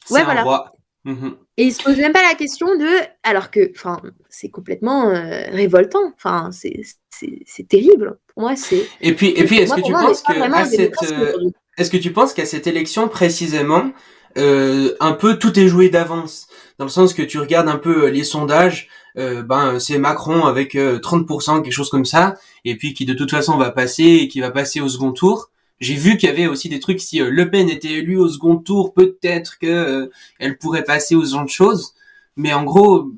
C'est 0.05 0.13
Ouais, 0.13 0.21
un 0.21 0.25
voilà. 0.25 0.43
roi. 0.43 0.73
Mhm. 1.05 1.35
Et 1.57 1.65
ils 1.65 1.73
se 1.73 1.83
posent 1.83 1.97
même 1.97 2.13
pas 2.13 2.23
la 2.23 2.35
question 2.35 2.75
de. 2.77 2.87
Alors 3.23 3.51
que, 3.51 3.71
enfin, 3.75 4.01
c'est 4.29 4.49
complètement 4.49 5.09
euh, 5.09 5.43
révoltant. 5.51 6.13
Enfin, 6.15 6.49
c'est 6.51 7.67
terrible. 7.67 8.17
Pour 8.33 8.43
moi, 8.43 8.55
c'est. 8.55 8.87
Et 9.01 9.13
puis, 9.13 9.29
et 9.29 9.43
puis, 9.45 9.59
est-ce 9.59 9.73
que 9.73 9.81
tu 9.81 9.91
penses 9.91 10.23
que 10.23 10.33
cette, 10.65 11.11
euh, 11.11 11.49
est-ce 11.77 11.91
que 11.91 11.97
tu 11.97 12.11
penses 12.11 12.33
qu'à 12.33 12.45
cette 12.45 12.67
élection 12.67 13.07
précisément, 13.07 13.91
euh, 14.37 14.95
un 14.99 15.13
peu 15.13 15.37
tout 15.37 15.57
est 15.59 15.67
joué 15.67 15.89
d'avance, 15.89 16.47
dans 16.79 16.85
le 16.85 16.91
sens 16.91 17.13
que 17.13 17.21
tu 17.21 17.37
regardes 17.37 17.69
un 17.69 17.77
peu 17.77 18.07
les 18.07 18.23
sondages, 18.23 18.89
euh, 19.17 19.43
ben 19.43 19.79
c'est 19.79 19.97
Macron 19.97 20.45
avec 20.45 20.75
euh, 20.75 20.99
30%, 20.99 21.61
quelque 21.61 21.71
chose 21.71 21.89
comme 21.89 22.05
ça, 22.05 22.35
et 22.65 22.75
puis 22.75 22.93
qui 22.93 23.05
de 23.05 23.13
toute 23.13 23.31
façon 23.31 23.57
va 23.57 23.71
passer 23.71 24.03
et 24.03 24.27
qui 24.27 24.39
va 24.39 24.51
passer 24.51 24.81
au 24.81 24.89
second 24.89 25.11
tour. 25.11 25.49
J'ai 25.79 25.95
vu 25.95 26.17
qu'il 26.17 26.29
y 26.29 26.31
avait 26.31 26.47
aussi 26.47 26.69
des 26.69 26.79
trucs 26.79 27.01
si 27.01 27.21
euh, 27.21 27.29
Le 27.29 27.49
Pen 27.49 27.69
était 27.69 27.91
élue 27.91 28.17
au 28.17 28.29
second 28.29 28.57
tour, 28.57 28.93
peut-être 28.93 29.59
que 29.59 29.67
euh, 29.67 30.11
elle 30.39 30.57
pourrait 30.57 30.83
passer 30.83 31.15
aux 31.15 31.33
autres 31.35 31.51
choses. 31.51 31.93
Mais 32.37 32.53
en 32.53 32.63
gros, 32.63 33.11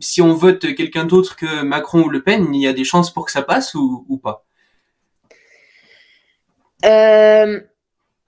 si 0.00 0.22
on 0.22 0.34
vote 0.34 0.74
quelqu'un 0.74 1.04
d'autre 1.04 1.36
que 1.36 1.62
Macron 1.62 2.04
ou 2.04 2.08
Le 2.10 2.22
Pen, 2.22 2.54
il 2.54 2.60
y 2.60 2.68
a 2.68 2.72
des 2.72 2.84
chances 2.84 3.12
pour 3.12 3.26
que 3.26 3.32
ça 3.32 3.42
passe 3.42 3.74
ou, 3.74 4.20
pas? 4.22 4.44
Euh, 6.84 7.60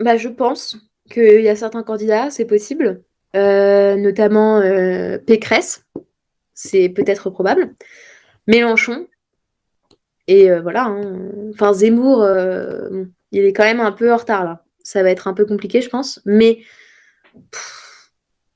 bah, 0.01 0.17
je 0.17 0.29
pense 0.29 0.79
qu'il 1.11 1.43
y 1.43 1.49
a 1.49 1.57
certains 1.57 1.83
candidats, 1.83 2.31
c'est 2.31 2.47
possible, 2.47 3.03
Euh, 3.35 3.97
notamment 3.97 4.61
euh, 4.61 5.19
Pécresse, 5.19 5.85
c'est 6.57 6.89
peut-être 6.89 7.31
probable, 7.31 7.75
Mélenchon, 8.49 9.07
et 10.27 10.51
euh, 10.51 10.61
voilà. 10.61 10.87
hein. 10.87 11.31
Enfin, 11.53 11.73
Zemmour, 11.73 12.23
euh, 12.23 12.89
bon, 12.91 13.09
il 13.31 13.45
est 13.45 13.53
quand 13.53 13.63
même 13.63 13.81
un 13.81 13.93
peu 13.93 14.13
en 14.13 14.17
retard 14.17 14.45
là. 14.45 14.65
Ça 14.83 15.03
va 15.05 15.11
être 15.11 15.29
un 15.29 15.35
peu 15.35 15.45
compliqué, 15.45 15.81
je 15.83 15.89
pense, 15.89 16.21
mais 16.25 16.63
pff, 17.53 18.13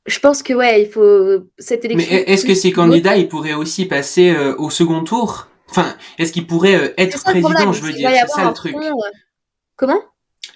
je 0.06 0.18
pense 0.18 0.42
que 0.42 0.54
ouais, 0.54 0.82
il 0.82 0.88
faut 0.88 1.46
cette 1.58 1.84
Mais 1.84 1.92
élection. 1.92 2.16
est-ce 2.26 2.44
que 2.46 2.54
ces 2.54 2.72
candidats, 2.72 3.16
ils 3.16 3.28
pourraient 3.28 3.54
aussi 3.54 3.86
passer 3.86 4.30
euh, 4.30 4.56
au 4.56 4.70
second 4.70 5.04
tour? 5.04 5.48
Enfin, 5.68 5.94
est-ce 6.18 6.32
qu'ils 6.32 6.46
pourraient 6.46 6.94
être 6.98 7.22
président, 7.22 7.72
je 7.72 7.82
veux 7.82 7.92
dire, 7.92 8.10
c'est 8.10 8.28
ça 8.28 8.42
un 8.42 8.48
le 8.48 8.54
truc. 8.54 8.74
Comment? 9.76 10.00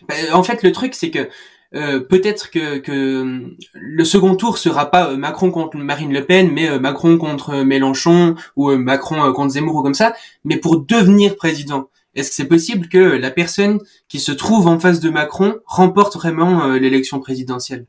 Bah, 0.09 0.15
en 0.33 0.43
fait, 0.43 0.63
le 0.63 0.73
truc, 0.73 0.95
c'est 0.95 1.11
que 1.11 1.29
euh, 1.75 2.01
peut-être 2.01 2.51
que, 2.51 3.21
hum, 3.21 3.57
le 3.75 4.05
second 4.05 4.37
tour 4.37 4.59
sera 4.59 4.91
pas 4.91 5.11
euh, 5.11 5.17
Macron 5.17 5.51
contre 5.51 5.77
Marine 5.77 6.13
Le 6.13 6.25
Pen, 6.25 6.51
mais 6.53 6.69
euh, 6.69 6.79
Macron 6.79 7.19
contre 7.19 7.51
euh, 7.51 7.65
Mélenchon 7.65 8.37
ou 8.57 8.71
euh, 8.71 8.77
Macron 8.79 9.25
euh, 9.25 9.33
contre 9.33 9.53
Zemmour 9.53 9.77
ou 9.77 9.83
comme 9.83 9.95
ça. 9.95 10.15
Mais 10.45 10.57
pour 10.57 10.81
devenir 10.81 11.37
président, 11.37 11.91
est-ce 12.15 12.31
que 12.31 12.35
c'est 12.37 12.49
possible 12.49 12.89
que 12.89 12.99
la 12.99 13.31
personne 13.31 13.81
qui 14.09 14.21
se 14.21 14.33
trouve 14.33 14.69
en 14.69 14.79
face 14.79 15.01
de 15.01 15.11
Macron 15.11 15.57
remporte 15.67 16.15
vraiment 16.15 16.65
euh, 16.65 16.79
l'élection 16.79 17.19
présidentielle? 17.21 17.87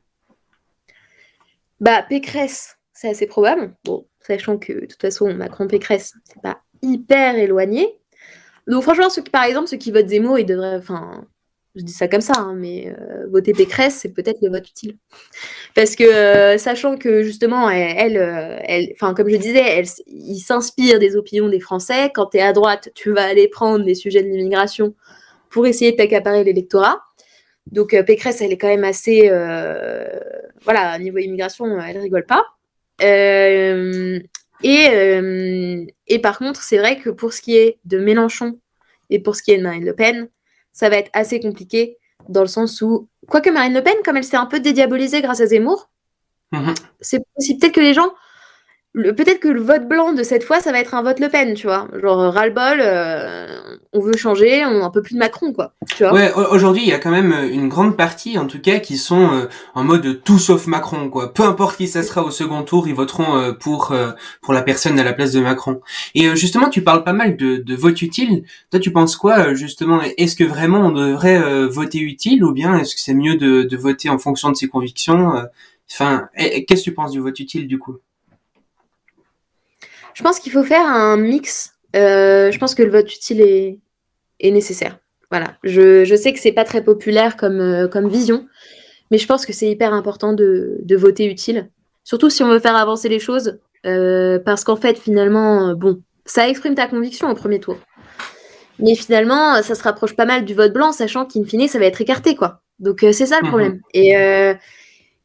Bah, 1.80 2.02
Pécresse, 2.02 2.78
c'est 2.94 3.10
assez 3.10 3.28
probable. 3.28 3.76
Bon, 3.84 4.08
sachant 4.20 4.58
que 4.58 4.74
de 4.74 4.86
toute 4.86 5.02
façon, 5.02 5.32
Macron-Pécresse, 5.34 6.14
c'est 6.24 6.42
pas 6.42 6.62
hyper 6.82 7.36
éloigné. 7.36 8.00
Donc, 8.68 8.82
franchement, 8.82 9.10
par 9.32 9.44
exemple, 9.44 9.68
ceux 9.68 9.78
qui 9.78 9.92
votent 9.92 10.10
Zemmour, 10.10 10.40
ils 10.40 10.46
devraient. 10.46 10.78
Enfin, 10.78 11.26
je 11.76 11.82
dis 11.84 11.92
ça 11.92 12.08
comme 12.08 12.22
ça, 12.22 12.34
hein, 12.38 12.56
mais 12.56 12.88
euh, 12.88 13.28
voter 13.30 13.54
Pécresse, 13.54 13.96
c'est 13.96 14.14
peut-être 14.14 14.40
le 14.42 14.50
vote 14.50 14.68
utile. 14.70 14.98
Parce 15.76 15.96
que, 15.96 16.04
euh, 16.04 16.58
sachant 16.58 16.98
que 16.98 17.24
justement, 17.24 17.68
euh, 17.68 17.72
elle- 17.74 18.94
enfin, 18.94 19.14
comme 19.14 19.30
je 19.30 19.36
disais, 19.36 19.64
elle, 19.64 19.86
il 20.08 20.40
s'inspire 20.40 21.00
des 21.00 21.16
opinions 21.16 21.50
des 21.50 21.60
Français. 21.60 22.12
Quand 22.14 22.28
tu 22.28 22.38
es 22.38 22.42
à 22.42 22.54
droite, 22.54 22.90
tu 22.96 23.12
vas 23.12 23.26
aller 23.26 23.48
prendre 23.48 23.84
les 23.86 23.96
sujets 23.96 24.24
de 24.24 24.28
l'immigration 24.28 24.96
pour 25.50 25.68
essayer 25.68 25.92
de 25.92 25.98
t'accaparer 25.98 26.44
l'électorat. 26.44 27.02
Donc, 27.72 27.94
euh, 27.94 28.04
Pécresse, 28.04 28.42
elle 28.42 28.54
est 28.54 28.58
quand 28.58 28.68
même 28.68 28.84
assez. 28.84 29.30
voilà, 30.64 30.98
niveau 31.00 31.18
immigration, 31.18 31.80
elle 31.82 31.98
rigole 31.98 32.26
pas. 32.26 32.44
Et, 34.64 34.92
et 36.08 36.20
par 36.20 36.38
contre, 36.38 36.62
c'est 36.64 36.78
vrai 36.78 37.00
que 37.00 37.10
pour 37.10 37.34
ce 37.34 37.42
qui 37.42 37.58
est 37.58 37.78
de 37.86 38.00
Mélenchon 38.00 38.60
et 39.10 39.20
pour 39.20 39.36
ce 39.36 39.44
qui 39.44 39.52
est 39.52 39.58
de 39.58 39.64
Marine 39.64 39.86
Le 39.86 39.94
Pen, 39.94 40.30
ça 40.76 40.90
va 40.90 40.98
être 40.98 41.10
assez 41.14 41.40
compliqué 41.40 41.98
dans 42.28 42.42
le 42.42 42.48
sens 42.48 42.82
où, 42.82 43.08
quoique 43.30 43.50
Marine 43.50 43.74
Le 43.74 43.82
Pen, 43.82 43.96
comme 44.04 44.18
elle 44.18 44.24
s'est 44.26 44.36
un 44.36 44.46
peu 44.46 44.60
dédiabolisée 44.60 45.22
grâce 45.22 45.40
à 45.42 45.48
Zemmour, 45.48 45.90
Mhm. 46.52 46.74
c'est 47.02 47.24
possible 47.36 47.60
peut-être 47.60 47.74
que 47.74 47.80
les 47.80 47.94
gens 47.94 48.14
peut-être 48.96 49.40
que 49.40 49.48
le 49.48 49.62
vote 49.62 49.88
blanc 49.88 50.14
de 50.14 50.24
cette 50.24 50.44
fois, 50.44 50.60
ça 50.60 50.72
va 50.72 50.80
être 50.80 50.94
un 50.94 51.04
vote 51.04 51.20
Le 51.20 51.30
Pen, 51.30 51.54
tu 51.54 51.68
vois. 51.68 51.88
Genre, 52.02 52.34
ras-le-bol, 52.34 52.80
euh, 52.80 53.78
on 53.94 54.00
veut 54.00 54.16
changer, 54.16 54.66
on 54.66 54.84
un 54.84 54.90
peu 54.90 55.02
plus 55.02 55.16
de 55.16 55.20
Macron, 55.20 55.52
quoi. 55.52 55.74
Tu 55.96 56.04
vois 56.04 56.14
ouais, 56.14 56.32
aujourd'hui, 56.52 56.84
il 56.84 56.90
y 56.90 56.94
a 56.94 57.00
quand 57.00 57.12
même 57.12 57.34
euh, 57.34 57.50
une 57.50 57.68
grande 57.68 57.98
partie, 57.98 58.38
en 58.38 58.48
tout 58.48 58.62
cas, 58.62 58.80
qui 58.80 58.98
sont 58.98 59.34
euh, 59.34 59.46
en 59.74 59.84
mode 59.84 60.22
tout 60.24 60.40
sauf 60.40 60.68
Macron, 60.68 61.10
quoi. 61.10 61.34
Peu 61.34 61.44
importe 61.44 61.78
qui 61.78 61.88
ça 61.88 62.04
sera 62.04 62.24
au 62.24 62.32
second 62.32 62.64
tour, 62.64 62.88
ils 62.88 62.96
voteront 62.96 63.54
pour 63.60 63.94
pour 64.42 64.54
la 64.54 64.62
personne 64.62 64.98
à 65.00 65.04
la 65.04 65.14
place 65.14 65.32
de 65.32 65.42
Macron. 65.42 65.82
Et 66.14 66.36
justement, 66.36 66.70
tu 66.70 66.82
parles 66.82 67.04
pas 67.04 67.14
mal 67.14 67.38
de, 67.38 67.58
de 67.58 67.76
vote 67.76 68.02
utile. 68.02 68.44
Toi, 68.72 68.80
tu 68.80 68.92
penses 68.92 69.16
quoi, 69.16 69.54
justement? 69.54 70.02
Est-ce 70.18 70.36
que 70.36 70.44
vraiment 70.44 70.80
on 70.80 70.92
devrait 70.92 71.68
voter 71.68 72.00
utile 72.00 72.44
ou 72.44 72.54
bien 72.54 72.78
est-ce 72.78 72.96
que 72.96 73.02
c'est 73.02 73.14
mieux 73.14 73.36
de, 73.36 73.64
de 73.64 73.78
voter 73.78 74.10
en 74.10 74.18
fonction 74.18 74.50
de 74.50 74.56
ses 74.56 74.68
convictions 74.68 75.34
Enfin, 75.92 76.30
qu'est-ce 76.36 76.82
que 76.82 76.84
tu 76.84 76.94
penses 76.94 77.12
du 77.12 77.20
vote 77.20 77.40
utile, 77.40 77.68
du 77.68 77.78
coup? 77.78 77.98
Je 80.16 80.24
pense 80.24 80.40
qu'il 80.40 80.52
faut 80.52 80.64
faire 80.64 80.88
un 80.88 81.18
mix. 81.18 81.74
Euh, 81.96 82.50
je 82.50 82.58
pense 82.58 82.74
que 82.74 82.82
le 82.82 82.90
vote 82.90 83.14
utile 83.14 83.42
est, 83.42 83.80
est 84.40 84.52
nécessaire. 84.52 84.98
Voilà. 85.30 85.58
Je, 85.64 86.06
je 86.06 86.16
sais 86.16 86.34
que 86.34 86.40
c'est 86.40 86.54
pas 86.54 86.64
très 86.64 86.84
populaire 86.84 87.36
comme, 87.38 87.60
euh, 87.60 87.88
comme 87.88 88.08
vision, 88.08 88.48
mais 89.12 89.18
je 89.18 89.28
pense 89.28 89.46
que 89.46 89.54
c'est 89.54 89.70
hyper 89.70 89.94
important 89.94 90.34
de, 90.34 90.78
de, 90.82 90.96
voter 90.96 91.26
utile. 91.26 91.70
Surtout 92.04 92.30
si 92.30 92.44
on 92.44 92.48
veut 92.48 92.60
faire 92.60 92.76
avancer 92.76 93.10
les 93.10 93.20
choses, 93.20 93.60
euh, 93.86 94.40
parce 94.40 94.64
qu'en 94.64 94.78
fait, 94.78 94.98
finalement, 94.98 95.74
bon, 95.74 96.02
ça 96.26 96.48
exprime 96.48 96.76
ta 96.76 96.88
conviction 96.88 97.30
au 97.30 97.36
premier 97.36 97.60
tour. 97.60 97.78
Mais 98.80 98.96
finalement, 98.96 99.62
ça 99.62 99.76
se 99.76 99.84
rapproche 99.84 100.16
pas 100.16 100.26
mal 100.26 100.46
du 100.46 100.54
vote 100.54 100.74
blanc, 100.74 100.92
sachant 100.92 101.26
qu'in 101.26 101.44
fine, 101.44 101.68
ça 101.68 101.80
va 101.80 101.86
être 101.86 102.02
écarté, 102.02 102.36
quoi. 102.36 102.62
Donc 102.80 103.00
c'est 103.02 103.26
ça 103.26 103.38
le 103.40 103.46
mhm. 103.46 103.50
problème. 103.50 103.82
Et, 103.94 104.12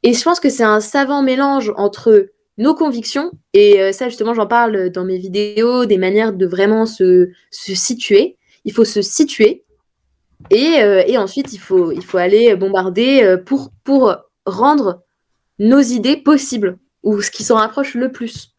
et 0.02 0.14
je 0.14 0.22
pense 0.22 0.40
que 0.40 0.48
c'est 0.48 0.64
un 0.64 0.80
savant 0.80 1.22
mélange 1.22 1.72
entre 1.76 2.28
nos 2.58 2.74
convictions. 2.74 3.32
Et 3.54 3.80
euh, 3.80 3.92
ça, 3.92 4.08
justement, 4.08 4.34
j'en 4.34 4.46
parle 4.46 4.90
dans 4.90 5.04
mes 5.04 5.18
vidéos, 5.18 5.86
des 5.86 5.98
manières 5.98 6.32
de 6.32 6.46
vraiment 6.46 6.86
se, 6.86 7.30
se 7.50 7.74
situer. 7.74 8.36
Il 8.64 8.72
faut 8.72 8.84
se 8.84 9.02
situer. 9.02 9.64
Et, 10.50 10.82
euh, 10.82 11.02
et, 11.06 11.18
ensuite, 11.18 11.52
il 11.52 11.58
faut, 11.58 11.90
il 11.92 12.04
faut 12.04 12.18
aller 12.18 12.54
bombarder 12.56 13.22
euh, 13.22 13.36
pour, 13.36 13.70
pour 13.84 14.14
rendre 14.46 15.02
nos 15.58 15.80
idées 15.80 16.16
possibles, 16.16 16.78
ou 17.02 17.20
ce 17.20 17.30
qui 17.30 17.44
s'en 17.44 17.56
rapproche 17.56 17.94
le 17.94 18.12
plus. 18.12 18.54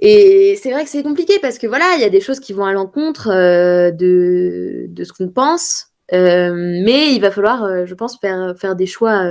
Et 0.00 0.58
c'est 0.62 0.70
vrai 0.70 0.84
que 0.84 0.90
c'est 0.90 1.02
compliqué 1.02 1.38
parce 1.40 1.58
que 1.58 1.66
voilà, 1.66 1.94
il 1.96 2.02
y 2.02 2.04
a 2.04 2.10
des 2.10 2.20
choses 2.20 2.38
qui 2.38 2.52
vont 2.52 2.66
à 2.66 2.72
l'encontre 2.72 3.28
de, 3.28 4.86
de, 4.88 5.04
ce 5.04 5.12
qu'on 5.12 5.28
pense, 5.28 5.86
mais 6.12 7.14
il 7.14 7.18
va 7.20 7.30
falloir, 7.30 7.86
je 7.86 7.94
pense, 7.94 8.18
faire, 8.20 8.54
faire 8.58 8.76
des 8.76 8.86
choix 8.86 9.24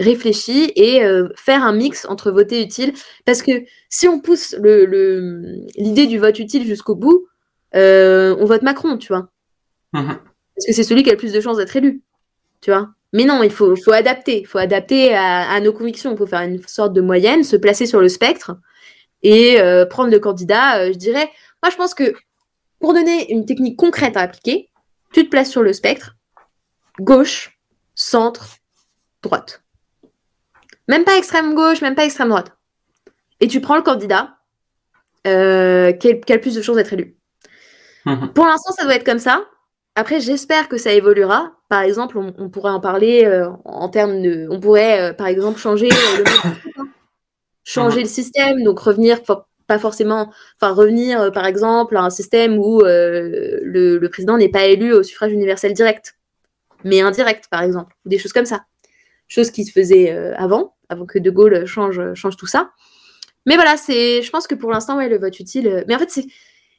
réfléchi 0.00 0.72
et 0.74 1.04
euh, 1.04 1.28
faire 1.36 1.62
un 1.62 1.72
mix 1.72 2.06
entre 2.06 2.32
voter 2.32 2.62
utile. 2.62 2.92
Parce 3.24 3.42
que 3.42 3.52
si 3.88 4.08
on 4.08 4.20
pousse 4.20 4.54
l'idée 4.54 4.86
le, 4.86 6.06
du 6.08 6.18
vote 6.18 6.38
utile 6.38 6.66
jusqu'au 6.66 6.96
bout, 6.96 7.26
euh, 7.76 8.34
on 8.40 8.46
vote 8.46 8.62
Macron, 8.62 8.96
tu 8.96 9.08
vois. 9.08 9.28
Mhm. 9.92 10.18
Parce 10.56 10.66
que 10.66 10.72
c'est 10.72 10.82
celui 10.82 11.02
qui 11.02 11.10
a 11.10 11.12
le 11.12 11.18
plus 11.18 11.32
de 11.32 11.40
chances 11.40 11.58
d'être 11.58 11.76
élu, 11.76 12.02
tu 12.60 12.70
vois. 12.70 12.90
Mais 13.12 13.24
non, 13.24 13.42
il 13.42 13.50
faut, 13.50 13.76
faut 13.76 13.92
adapter. 13.92 14.40
Il 14.40 14.46
faut 14.46 14.58
adapter 14.58 15.14
à, 15.14 15.60
nos 15.60 15.72
convictions. 15.72 16.12
Il 16.12 16.16
faut 16.16 16.26
faire 16.26 16.42
une 16.42 16.62
sorte 16.66 16.92
de 16.92 17.00
moyenne, 17.00 17.44
se 17.44 17.56
placer 17.56 17.86
sur 17.86 18.00
le 18.00 18.08
spectre 18.08 18.56
et 19.22 19.60
euh, 19.60 19.84
prendre 19.84 20.10
le 20.10 20.18
candidat. 20.18 20.90
je 20.92 20.96
dirais, 20.96 21.28
moi, 21.62 21.70
je 21.70 21.76
pense 21.76 21.92
que 21.92 22.14
pour 22.78 22.94
donner 22.94 23.30
une 23.32 23.46
technique 23.46 23.76
concrète 23.76 24.16
à 24.16 24.20
appliquer, 24.20 24.70
tu 25.12 25.24
te 25.24 25.28
places 25.28 25.50
sur 25.50 25.62
le 25.62 25.72
spectre, 25.72 26.16
gauche, 27.00 27.58
centre, 27.96 28.58
droite. 29.22 29.62
Même 30.90 31.04
pas 31.04 31.16
extrême 31.16 31.54
gauche, 31.54 31.82
même 31.82 31.94
pas 31.94 32.04
extrême 32.04 32.30
droite. 32.30 32.50
Et 33.38 33.46
tu 33.46 33.60
prends 33.60 33.76
le 33.76 33.82
candidat 33.82 34.38
euh, 35.24 35.92
qui, 35.92 36.08
a, 36.08 36.34
le 36.34 36.40
plus 36.40 36.56
de 36.56 36.62
chances 36.62 36.74
d'être 36.74 36.92
élu. 36.92 37.16
Mhm. 38.06 38.32
Pour 38.32 38.44
l'instant, 38.44 38.72
ça 38.72 38.82
doit 38.82 38.96
être 38.96 39.06
comme 39.06 39.20
ça. 39.20 39.44
Après, 39.94 40.18
j'espère 40.18 40.68
que 40.68 40.78
ça 40.78 40.92
évoluera. 40.92 41.52
Par 41.68 41.82
exemple, 41.82 42.18
on, 42.18 42.50
pourrait 42.50 42.72
en 42.72 42.80
parler 42.80 43.24
euh, 43.24 43.50
en 43.64 43.88
termes 43.88 44.20
de. 44.20 44.48
On 44.50 44.58
pourrait, 44.58 45.00
euh, 45.00 45.12
par 45.12 45.28
exemple, 45.28 45.60
changer 45.60 45.88
le 45.88 46.24
changer 47.62 47.98
mhm. 47.98 48.02
le 48.02 48.08
système, 48.08 48.64
donc 48.64 48.80
revenir 48.80 49.20
pas 49.68 49.78
forcément, 49.78 50.32
enfin 50.60 50.72
revenir 50.72 51.30
par 51.30 51.46
exemple 51.46 51.96
à 51.96 52.02
un 52.02 52.10
système 52.10 52.58
où 52.58 52.80
le, 52.82 54.08
président 54.08 54.36
n'est 54.36 54.48
pas 54.48 54.64
élu 54.64 54.92
au 54.92 55.04
suffrage 55.04 55.30
universel 55.30 55.72
direct, 55.72 56.16
mais 56.82 57.00
indirect 57.00 57.44
par 57.48 57.62
exemple, 57.62 57.94
ou 58.04 58.08
des 58.08 58.18
choses 58.18 58.32
comme 58.32 58.46
ça, 58.46 58.64
chose 59.28 59.52
qui 59.52 59.64
se 59.64 59.70
faisait 59.70 60.10
avant 60.36 60.74
avant 60.90 61.06
que 61.06 61.18
De 61.18 61.30
Gaulle 61.30 61.64
change, 61.66 62.00
change 62.14 62.36
tout 62.36 62.46
ça. 62.46 62.70
Mais 63.46 63.54
voilà, 63.54 63.76
c'est, 63.76 64.22
je 64.22 64.30
pense 64.30 64.46
que 64.46 64.54
pour 64.54 64.70
l'instant, 64.70 64.96
ouais, 64.96 65.08
le 65.08 65.18
vote 65.18 65.38
utile. 65.40 65.66
Euh, 65.66 65.84
mais 65.88 65.94
en 65.94 65.98
fait, 65.98 66.24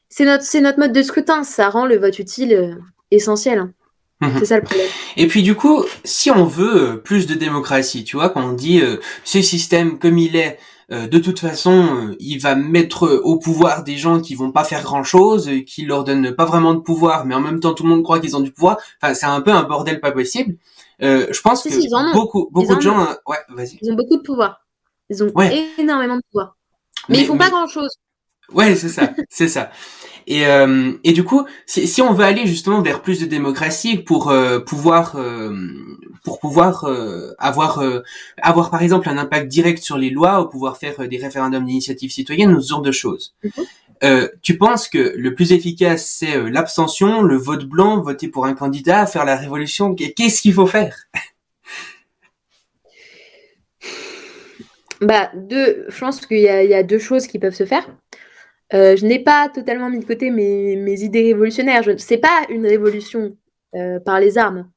c'est, 0.09 0.26
notre, 0.26 0.43
c'est 0.43 0.62
notre 0.62 0.80
mode 0.80 0.93
de 0.93 1.01
scrutin. 1.01 1.43
Ça 1.43 1.70
rend 1.70 1.86
le 1.86 1.97
vote 1.97 2.20
utile 2.20 2.53
euh, 2.53 2.76
essentiel. 3.09 3.59
Hein. 3.59 3.74
Mhm. 4.22 4.36
C'est 4.39 4.45
ça 4.45 4.57
le 4.57 4.64
problème. 4.64 4.88
Et 5.18 5.28
puis 5.28 5.41
du 5.41 5.55
coup, 5.55 5.84
si 6.03 6.30
on 6.30 6.45
veut 6.45 6.93
euh, 6.93 6.95
plus 6.97 7.26
de 7.26 7.34
démocratie, 7.34 8.03
tu 8.03 8.18
vois, 8.18 8.30
quand 8.30 8.45
on 8.47 8.53
dit 8.53 8.82
ce 9.24 9.41
système 9.41 9.97
comme 9.97 10.18
il 10.18 10.36
est, 10.36 10.59
de 10.91 11.18
toute 11.20 11.39
façon, 11.39 12.14
il 12.20 12.38
va 12.39 12.53
mettre 12.53 13.07
au 13.24 13.39
pouvoir 13.39 13.84
des 13.84 13.95
gens 13.95 14.20
qui 14.20 14.36
vont 14.36 14.51
pas 14.51 14.66
faire 14.66 14.84
grand 14.84 15.03
chose, 15.03 15.49
qui 15.66 15.86
leur 15.86 16.03
donnent 16.03 16.36
pas 16.36 16.43
vraiment 16.43 16.74
de 16.74 16.82
pouvoir, 16.82 17.26
mais 17.26 17.34
en 17.34 17.39
même 17.39 17.62
temps 17.62 17.74
tout 17.74 17.84
le 17.84 17.89
monde 17.89 18.03
croit 18.03 18.20
qu'ils 18.20 18.36
ont 18.36 18.41
du 18.41 18.51
pouvoir. 18.51 18.78
Enfin, 19.01 19.14
c'est 19.14 19.26
un 19.26 19.39
peu 19.39 19.51
un 19.51 19.64
bordel 19.64 20.01
pas 20.01 20.12
possible. 20.12 20.57
Euh, 21.04 21.28
je 21.32 21.41
pense 21.41 21.64
que 21.64 22.14
beaucoup, 22.14 22.49
beaucoup 22.52 22.76
de 22.76 22.82
gens, 22.82 23.02
euh, 23.02 23.14
ouais, 23.28 23.38
vas-y. 23.49 23.80
Ils 23.82 23.91
ont 23.91 23.95
beaucoup 23.95 24.18
de 24.18 24.22
pouvoir. 24.22 24.66
Ils 25.10 25.24
ont 25.24 25.32
énormément 25.78 26.18
de 26.18 26.22
pouvoir. 26.32 26.56
Mais, 27.10 27.20
ils 27.20 27.26
font 27.26 27.38
pas 27.38 27.49
grand 27.49 27.68
chose. 27.68 27.89
Ouais, 28.54 28.76
c'est 28.76 28.89
ça, 28.89 29.12
c'est 29.30 29.47
ça. 29.47 29.72
Et, 30.28 30.45
euh, 30.45 30.93
et 31.04 31.14
du 31.14 31.24
coup, 31.24 31.45
si, 31.66 31.88
si, 31.88 32.02
on 32.02 32.14
veut 32.14 32.26
aller 32.26 32.45
justement 32.45 32.82
vers 32.82 33.02
plus 33.02 33.20
de 33.20 33.26
démocratie 33.26 33.97
pour 33.97 34.30
euh, 34.30 34.60
pouvoir 34.60 35.16
euh, 35.16 35.56
pour 36.24 36.39
pouvoir 36.39 36.88
avoir 37.39 37.84
avoir 38.41 38.70
par 38.70 38.84
exemple 38.84 39.10
un 39.10 39.18
impact 39.18 39.47
direct 39.47 39.82
sur 39.82 39.97
les 39.97 40.12
lois 40.12 40.41
ou 40.41 40.49
pouvoir 40.49 40.78
faire 40.78 41.08
des 41.08 41.18
référendums 41.18 41.66
d'initiative 41.66 42.12
citoyenne 42.12 42.62
ce 42.62 42.70
genre 42.70 42.82
de 42.82 42.91
choses. 42.91 43.34
Mhm. 43.43 43.52
Euh, 44.04 44.28
tu 44.41 44.58
penses 44.58 44.88
que 44.88 45.14
le 45.16 45.36
plus 45.36 45.52
efficace, 45.52 46.06
c'est 46.08 46.36
euh, 46.36 46.49
l'abstention, 46.49 47.22
le 47.22 47.36
vote 47.36 47.66
blanc, 47.66 48.02
voter 48.02 48.28
pour 48.28 48.45
un 48.45 48.54
candidat, 48.54 49.06
faire 49.06 49.26
la 49.26 49.36
révolution? 49.36 49.93
Qu'est-ce 49.93 50.41
qu'il 50.41 50.54
faut 50.54 50.66
faire? 50.66 50.97
Bah, 55.02 55.32
deux, 55.36 55.86
je 55.88 55.99
pense 55.99 56.26
qu'il 56.26 56.38
y, 56.38 56.47
a 56.47 56.84
deux 56.84 56.99
choses 56.99 57.26
qui 57.26 57.39
peuvent 57.39 57.56
se 57.56 57.66
faire. 57.66 57.88
Euh, 58.74 58.95
je 58.95 59.06
n'ai 59.06 59.18
pas 59.18 59.49
totalement 59.49 59.89
mis 59.89 59.99
de 59.99 60.06
côté 60.06 60.30
mes, 60.30 60.76
mes 60.76 61.02
idées 61.02 61.24
révolutionnaires. 61.24 61.84
Ce 61.84 62.14
n'est 62.14 62.20
pas 62.20 62.45
une 62.49 62.66
révolution 62.68 63.36
par 64.06 64.20
les 64.20 64.38
armes. 64.38 64.70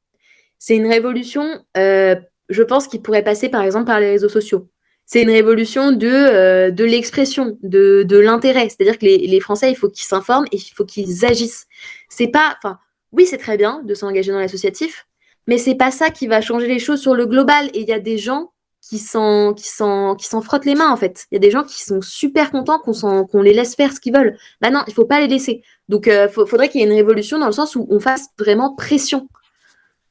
C'est 0.59 0.77
une 0.77 0.87
révolution, 0.87 1.63
je 1.75 2.63
pense, 2.63 2.89
qui 2.89 3.01
pourrait 3.01 3.25
passer 3.25 3.51
par 3.51 3.63
exemple 3.63 3.87
par 3.87 4.01
les 4.01 4.09
réseaux 4.09 4.29
sociaux 4.31 4.71
c'est 5.07 5.23
une 5.23 5.31
révolution 5.31 5.93
de, 5.93 6.09
euh, 6.09 6.71
de 6.71 6.85
l'expression, 6.85 7.59
de, 7.63 8.05
de 8.05 8.19
l'intérêt. 8.19 8.69
C'est-à-dire 8.69 8.99
que 8.99 9.05
les, 9.05 9.19
les, 9.19 9.41
Français, 9.41 9.71
il 9.71 9.77
faut 9.77 9.89
qu'ils 9.89 10.07
s'informent 10.07 10.47
et 10.51 10.57
il 10.57 10.73
faut 10.75 10.85
qu'ils 10.85 11.25
agissent. 11.25 11.67
C'est 12.09 12.29
pas, 12.29 12.57
enfin, 12.59 12.79
oui, 13.13 13.27
c'est 13.27 13.39
très 13.39 13.57
bien 13.57 13.83
de 13.85 13.95
s'engager 13.95 14.33
dans 14.33 14.39
l'associatif, 14.39 15.07
mais 15.47 15.59
c'est 15.59 15.75
pas 15.75 15.91
ça 15.91 16.11
qui 16.11 16.27
va 16.27 16.41
changer 16.41 16.67
les 16.67 16.79
choses 16.79 17.01
sur 17.01 17.15
le 17.15 17.27
global. 17.27 17.67
Et 17.75 17.81
il 17.81 17.89
y 17.89 17.93
a 17.93 18.01
des 18.01 18.19
gens 18.19 18.53
qui 18.81 18.99
s'en, 18.99 19.55
qui 19.55 19.69
s'en, 19.69 20.15
qui 20.15 20.27
s'en 20.27 20.43
frottent 20.43 20.67
les 20.67 20.75
mains 20.75 20.91
en 20.91 20.97
fait. 20.97 21.27
Il 21.31 21.35
y 21.35 21.39
a 21.39 21.41
des 21.41 21.51
gens 21.51 21.65
qui 21.65 21.83
sont 21.83 22.01
super 22.03 22.51
contents 22.51 22.79
qu'on 22.79 23.43
les 23.43 23.55
laisse 23.55 23.75
faire 23.75 23.93
ce 23.93 24.01
qu'ils 24.01 24.15
veulent. 24.15 24.37
Bah 24.61 24.71
non, 24.71 24.83
il 24.87 24.95
faut 24.95 25.07
pas 25.07 25.21
les 25.21 25.29
laisser. 25.29 25.63
Donc, 25.89 26.07
il 26.07 26.13
euh, 26.13 26.29
faudrait 26.29 26.69
qu'il 26.69 26.81
y 26.81 26.85
ait 26.85 26.87
une 26.87 26.95
révolution 26.95 27.39
dans 27.39 27.47
le 27.47 27.53
sens 27.53 27.77
où 27.77 27.87
on 27.91 28.01
fasse 28.01 28.29
vraiment 28.39 28.75
pression 28.75 29.29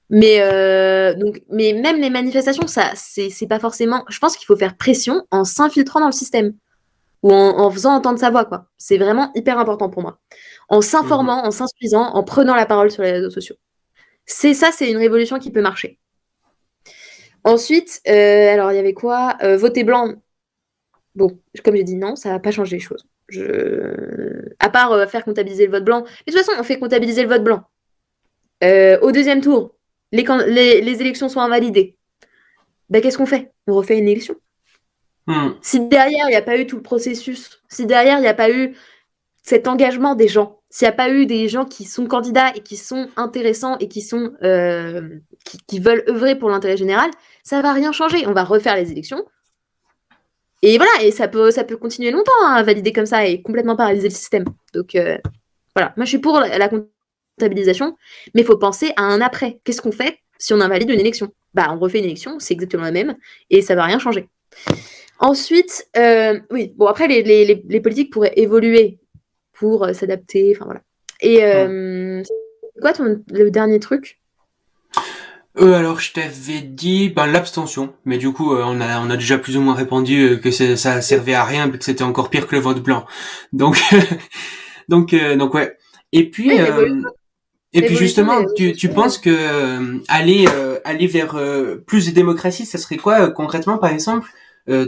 mais, 0.10 0.41
euh, 0.41 1.14
donc, 1.16 1.41
mais 1.49 1.74
même 1.74 1.99
les 1.99 2.10
manifestations, 2.10 2.68
ça, 2.68 2.91
c'est 2.95 3.47
pas 3.47 3.60
forcément. 3.60 4.04
Je 4.10 4.20
pense 4.20 4.38
qu'il 4.38 4.45
faut 4.45 4.56
faire 4.56 4.78
pression 4.78 5.26
en 5.32 5.43
s'infiltrant 5.43 6.01
dans 6.01 6.08
le 6.08 6.12
système 6.12 6.54
ou 7.24 7.32
en, 7.32 7.72
faisant 7.72 7.93
entendre 7.93 8.20
sa 8.20 8.30
voix, 8.30 8.45
quoi. 8.45 8.68
C'est 8.78 8.97
vraiment 8.97 9.32
hyper 9.34 9.58
important 9.58 9.89
pour 9.89 10.01
moi. 10.01 10.20
En 10.70 10.82
s'informant, 10.82 11.41
mhm. 11.41 11.47
en 11.47 11.51
s'instruisant, 11.51 12.04
en 12.04 12.24
prenant 12.24 12.54
la 12.54 12.66
parole 12.66 12.91
sur 12.91 13.01
les 13.01 13.12
réseaux 13.12 13.30
sociaux. 13.30 13.56
C'est 14.26 14.54
ça, 14.54 14.72
c'est 14.72 14.91
une 14.91 14.97
révolution 14.97 15.39
qui 15.39 15.51
peut 15.51 15.62
marcher. 15.62 15.99
Ensuite, 17.45 18.01
euh, 18.08 18.54
alors 18.54 18.72
il 18.72 18.76
y 18.76 18.80
avait 18.80 18.93
quoi? 18.93 19.38
Euh, 19.43 19.58
Voter 19.58 19.84
blanc. 19.84 20.14
Bon, 21.16 21.39
comme 21.64 21.76
j'ai 21.76 21.84
dit, 21.84 21.95
non, 21.95 22.16
ça 22.16 22.30
va 22.30 22.39
pas 22.39 22.51
changer 22.51 22.78
les 22.78 22.82
choses. 22.82 23.06
Je... 23.30 24.54
À 24.60 24.70
part 24.70 25.10
faire 25.10 25.24
comptabiliser 25.24 25.66
le 25.66 25.72
vote 25.72 25.86
blanc. 25.86 26.04
Mais 26.04 26.34
de 26.34 26.38
toute 26.38 26.45
façon, 26.45 26.60
on 26.60 26.64
fait 26.64 26.80
comptabiliser 26.80 27.24
le 27.24 27.30
vote 27.30 27.43
blanc. 27.43 27.64
au 29.01 29.12
deuxième 29.12 29.41
tour, 29.41 29.76
les, 30.14 31.01
élections 31.01 31.30
sont 31.30 31.39
invalidées, 31.39 31.95
ben, 32.89 33.01
qu'est-ce 33.01 33.18
qu'on 33.18 33.26
fait? 33.26 33.51
On 33.68 33.74
refait 33.74 33.97
une 33.97 34.07
élection. 34.07 34.36
Hmm. 35.28 35.51
Si 35.61 35.80
derrière, 35.80 36.28
il 36.28 36.32
n'y 36.32 36.36
a 36.36 36.41
pas 36.41 36.57
eu 36.57 36.68
tout 36.68 36.76
le 36.76 36.82
processus, 36.82 37.61
si 37.70 37.86
derrière, 37.86 38.18
il 38.18 38.22
n'y 38.22 38.28
a 38.28 38.34
pas 38.34 38.51
eu 38.51 38.76
cet 39.41 39.68
engagement 39.68 40.16
des 40.16 40.28
gens, 40.28 40.59
s'il 40.70 40.88
n'y 40.88 40.93
a 40.93 40.95
pas 40.95 41.09
eu 41.09 41.26
des 41.26 41.47
gens 41.49 41.66
qui 41.66 41.86
sont 41.86 42.07
candidats 42.07 42.51
et 42.55 42.61
qui 42.61 42.78
sont 42.78 43.09
intéressants 43.16 43.78
et 43.80 43.88
qui, 43.88 44.01
sont, 44.01 44.34
euh, 44.41 45.20
qui, 45.68 45.80
veulent 45.80 46.03
œuvrer 46.07 46.36
pour 46.36 46.49
l'intérêt 46.49 46.78
général, 46.78 47.11
ça 47.43 47.61
va 47.61 47.74
rien 47.74 47.91
changer. 47.91 48.26
On 48.28 48.34
va 48.34 48.43
refaire 48.43 48.76
les 48.76 48.91
élections. 48.91 49.24
Et 50.61 50.78
voilà, 50.78 50.91
et 51.03 51.11
ça 51.11 51.28
peut, 51.28 51.51
ça 51.51 51.64
peut 51.64 51.76
continuer 51.76 52.11
longtemps 52.11 52.32
hein, 52.43 52.53
à 52.53 52.64
valider 52.64 52.93
comme 52.93 53.05
ça 53.05 53.26
et 53.28 53.41
complètement 53.41 53.76
paralyser 53.76 54.07
le 54.07 54.14
système. 54.14 54.45
Donc 54.74 54.95
euh, 54.95 55.18
voilà, 55.76 55.93
moi 55.97 56.05
je 56.05 56.09
suis 56.09 56.20
pour 56.20 56.39
la, 56.39 56.70
comptabilisation, 57.38 57.98
mais 58.34 58.42
il 58.42 58.46
faut 58.46 58.58
penser 58.58 58.92
à 58.96 59.04
un 59.04 59.22
après. 59.22 59.60
Qu'est-ce 59.64 59.82
qu'on 59.82 59.92
fait 59.92 60.20
si 60.38 60.54
on 60.54 60.62
invalide 60.62 60.90
une 60.90 61.00
élection? 61.00 61.34
Bah 61.54 61.68
on 61.72 61.80
refait 61.80 62.00
une 62.00 62.06
élection, 62.06 62.40
c'est 62.40 62.54
exactement 62.54 62.84
la 62.84 62.92
même, 62.92 63.16
et 63.50 63.62
ça 63.62 63.76
va 63.76 63.86
rien 63.86 64.00
changer. 64.00 64.28
Ensuite, 65.20 65.88
euh, 65.96 66.40
oui, 66.52 66.74
bon 66.76 66.88
après 66.88 67.08
les, 67.08 67.24
les, 67.24 67.64
les, 67.68 67.82
politiques 67.82 68.12
pourraient 68.12 68.34
évoluer 68.36 69.00
pour 69.54 69.86
euh, 69.86 69.94
s'adapter, 69.94 70.54
enfin 70.56 70.66
voilà. 70.66 70.82
Et 71.22 71.44
euh, 71.44 72.22
quoi 72.82 72.94
ton, 72.94 73.24
le 73.32 73.52
dernier 73.52 73.80
truc? 73.80 74.20
Euh, 75.60 75.74
alors 75.74 76.00
je 76.00 76.12
t'avais 76.14 76.62
dit 76.62 77.10
ben, 77.10 77.28
l'abstention, 77.28 77.94
mais 78.06 78.18
du 78.18 78.32
coup 78.34 78.54
euh, 78.54 78.64
on 78.66 78.82
a 78.82 79.00
on 79.00 79.10
a 79.12 79.18
déjà 79.18 79.38
plus 79.38 79.56
ou 79.56 79.62
moins 79.62 79.76
répondu 79.76 80.20
euh, 80.22 80.38
que 80.38 80.50
ça 80.50 81.02
servait 81.02 81.36
à 81.36 81.44
rien, 81.44 81.70
que 81.70 81.84
c'était 81.84 82.04
encore 82.04 82.32
pire 82.32 82.48
que 82.48 82.56
le 82.56 82.62
vote 82.62 82.82
blanc. 82.82 83.06
Donc 83.52 83.80
donc 84.90 85.14
donc 85.14 85.54
ouais. 85.54 85.78
Et 86.12 86.30
puis 86.30 86.52
et 87.74 87.82
puis 87.82 87.95
justement, 87.95 88.45
tu, 88.55 88.74
tu 88.74 88.89
penses 88.89 89.17
que 89.17 90.01
aller 90.07 90.45
aller 90.86 91.07
vers 91.07 91.38
plus 91.86 92.07
de 92.07 92.11
démocratie, 92.11 92.65
ça 92.65 92.78
serait 92.78 92.97
quoi 92.97 93.32
concrètement 93.32 93.78
par 93.78 93.89
exemple 93.91 94.28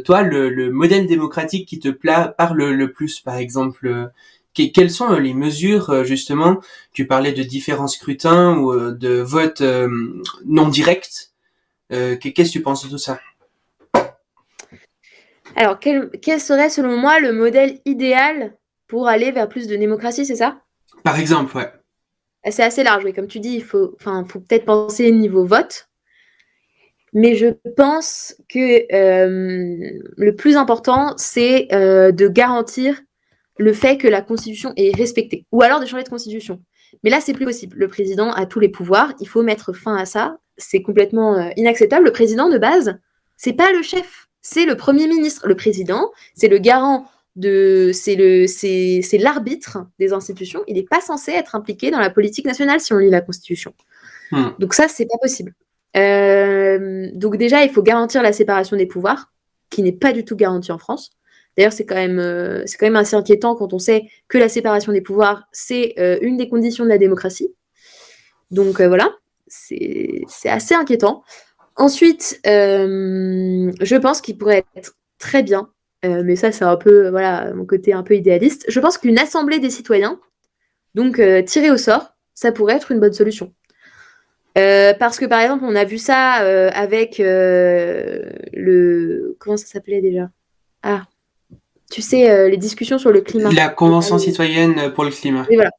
toi 0.03 0.21
le, 0.21 0.49
le 0.49 0.71
modèle 0.71 1.07
démocratique 1.07 1.67
qui 1.67 1.79
te 1.79 1.89
pla 1.89 2.27
parle 2.27 2.63
le 2.63 2.91
plus 2.91 3.19
par 3.19 3.37
exemple 3.37 4.11
quelles 4.55 4.91
sont 4.91 5.11
euh, 5.11 5.19
les 5.19 5.33
mesures 5.33 5.89
euh, 5.89 6.03
justement 6.03 6.59
Tu 6.93 7.05
parlais 7.07 7.33
de 7.33 7.43
différents 7.43 7.87
scrutins 7.87 8.57
ou 8.57 8.71
euh, 8.71 8.91
de 8.91 9.19
votes 9.19 9.63
non 10.45 10.69
directs. 10.69 11.31
Qu'est-ce 11.89 12.17
que 12.19 12.51
tu 12.51 12.61
penses 12.61 12.85
de 12.85 12.89
tout 12.89 12.97
ça? 12.97 13.19
Alors, 15.55 15.79
quel, 15.79 16.09
serait 16.39 16.69
selon 16.69 16.97
moi 16.97 17.19
le 17.19 17.31
modèle 17.31 17.79
idéal 17.85 18.57
pour 18.87 19.07
aller 19.07 19.31
vers 19.31 19.47
plus 19.47 19.67
de 19.67 19.75
démocratie, 19.75 20.25
c'est 20.25 20.35
ça? 20.35 20.61
Par 21.03 21.19
exemple, 21.19 21.55
ouais. 21.55 21.71
C'est 22.49 22.63
assez 22.63 22.83
large, 22.83 23.03
oui. 23.03 23.13
Comme 23.13 23.27
tu 23.27 23.39
dis, 23.39 23.55
il 23.55 23.63
faut, 23.63 23.95
faut 23.99 24.39
peut-être 24.39 24.65
penser 24.65 25.11
niveau 25.11 25.45
vote. 25.45 25.87
Mais 27.13 27.35
je 27.35 27.47
pense 27.77 28.35
que 28.49 28.85
le 28.89 30.35
plus 30.35 30.57
important, 30.57 31.13
c'est 31.17 31.67
de 31.71 32.27
garantir 32.27 33.01
le 33.57 33.73
fait 33.73 33.97
que 33.97 34.07
la 34.07 34.21
Constitution 34.21 34.73
est 34.75 34.95
respectée, 34.95 35.45
ou 35.51 35.61
alors 35.61 35.79
de 35.79 35.85
changer 35.85 36.03
de 36.03 36.09
Constitution. 36.09 36.61
Mais 37.03 37.09
là, 37.09 37.19
c'est 37.21 37.33
plus 37.33 37.45
possible. 37.45 37.77
Le 37.77 37.87
président 37.87 38.31
a 38.31 38.45
tous 38.45 38.59
les 38.59 38.69
pouvoirs, 38.69 39.13
il 39.19 39.27
faut 39.27 39.43
mettre 39.43 39.73
fin 39.73 39.95
à 39.95 40.05
ça. 40.05 40.37
C'est 40.57 40.81
complètement 40.81 41.37
euh, 41.37 41.49
inacceptable. 41.57 42.05
Le 42.05 42.11
président, 42.11 42.49
de 42.49 42.57
base, 42.57 42.97
c'est 43.37 43.53
pas 43.53 43.71
le 43.71 43.81
chef, 43.81 44.27
c'est 44.41 44.65
le 44.65 44.75
Premier 44.75 45.07
ministre. 45.07 45.47
Le 45.47 45.55
président, 45.55 46.11
c'est 46.35 46.47
le 46.47 46.57
garant 46.57 47.05
de. 47.35 47.91
C'est 47.93 48.15
le, 48.15 48.47
c'est, 48.47 49.17
l'arbitre 49.17 49.79
des 49.99 50.13
institutions. 50.13 50.63
Il 50.67 50.75
n'est 50.75 50.83
pas 50.83 51.01
censé 51.01 51.31
être 51.31 51.55
impliqué 51.55 51.91
dans 51.91 51.99
la 51.99 52.09
politique 52.09 52.45
nationale 52.45 52.79
si 52.79 52.93
on 52.93 52.97
lit 52.97 53.09
la 53.09 53.21
Constitution. 53.21 53.73
Hmm. 54.31 54.49
Donc, 54.59 54.73
ça, 54.73 54.87
c'est 54.87 55.05
pas 55.05 55.17
possible. 55.21 55.53
Euh, 55.97 57.09
donc, 57.13 57.37
déjà, 57.37 57.63
il 57.63 57.69
faut 57.69 57.83
garantir 57.83 58.21
la 58.21 58.33
séparation 58.33 58.77
des 58.77 58.85
pouvoirs, 58.85 59.31
qui 59.69 59.81
n'est 59.81 59.91
pas 59.91 60.13
du 60.13 60.25
tout 60.25 60.35
garantie 60.35 60.71
en 60.71 60.77
France. 60.77 61.11
D'ailleurs, 61.57 61.73
c'est 61.73 61.85
quand, 61.85 61.95
même, 61.95 62.19
euh, 62.19 62.63
c'est 62.65 62.77
quand 62.77 62.85
même 62.85 62.97
assez 62.97 63.15
inquiétant 63.15 63.55
quand 63.55 63.73
on 63.73 63.79
sait 63.79 64.03
que 64.27 64.37
la 64.37 64.49
séparation 64.49 64.91
des 64.91 65.01
pouvoirs, 65.01 65.43
c'est 65.53 65.93
euh, 65.99 66.17
une 66.21 66.35
des 66.35 66.49
conditions 66.49 66.83
de 66.83 66.89
la 66.89 66.97
démocratie. 66.97 67.53
Donc 68.51 68.81
voilà, 68.81 69.15
c'est, 69.47 70.25
assez 70.45 70.75
inquiétant. 70.75 71.23
Ensuite, 71.77 72.39
je 72.43 73.95
pense 73.97 74.21
qu'il 74.21 74.37
pourrait 74.37 74.65
être 74.75 74.97
très 75.17 75.43
bien, 75.43 75.69
mais 76.23 76.35
ça 76.35 76.51
c'est 76.51 76.65
un 76.65 76.77
peu 76.77 77.09
voilà 77.09 77.53
mon 77.53 77.65
côté 77.65 77.93
un 77.93 78.03
peu 78.03 78.15
idéaliste. 78.15 78.65
Je 78.67 78.79
pense 78.79 78.97
qu'une 78.97 79.19
assemblée 79.19 79.59
des 79.59 79.69
citoyens, 79.69 80.19
donc 80.93 81.21
tirée 81.45 81.71
au 81.71 81.77
sort, 81.77 82.15
ça 82.33 82.51
pourrait 82.51 82.75
être 82.75 82.91
une 82.91 82.99
bonne 82.99 83.13
solution. 83.13 83.53
parce 84.53 85.17
que 85.19 85.25
par 85.25 85.39
exemple, 85.41 85.63
on 85.65 85.75
a 85.75 85.85
vu 85.85 85.97
ça 85.97 86.33
avec 86.73 87.17
le 87.19 88.35
comment 89.39 89.57
ça 89.57 89.67
s'appelait 89.67 90.01
déjà? 90.01 90.29
Ah, 90.83 91.03
tu 91.91 92.01
sais, 92.01 92.29
euh, 92.29 92.49
les 92.49 92.57
discussions 92.57 92.97
sur 92.97 93.11
le 93.11 93.21
climat. 93.21 93.51
La 93.51 93.69
Convention 93.69 94.17
citoyenne 94.17 94.91
pour 94.93 95.03
le 95.03 95.11
climat. 95.11 95.45
Oui, 95.49 95.55
voilà. 95.55 95.71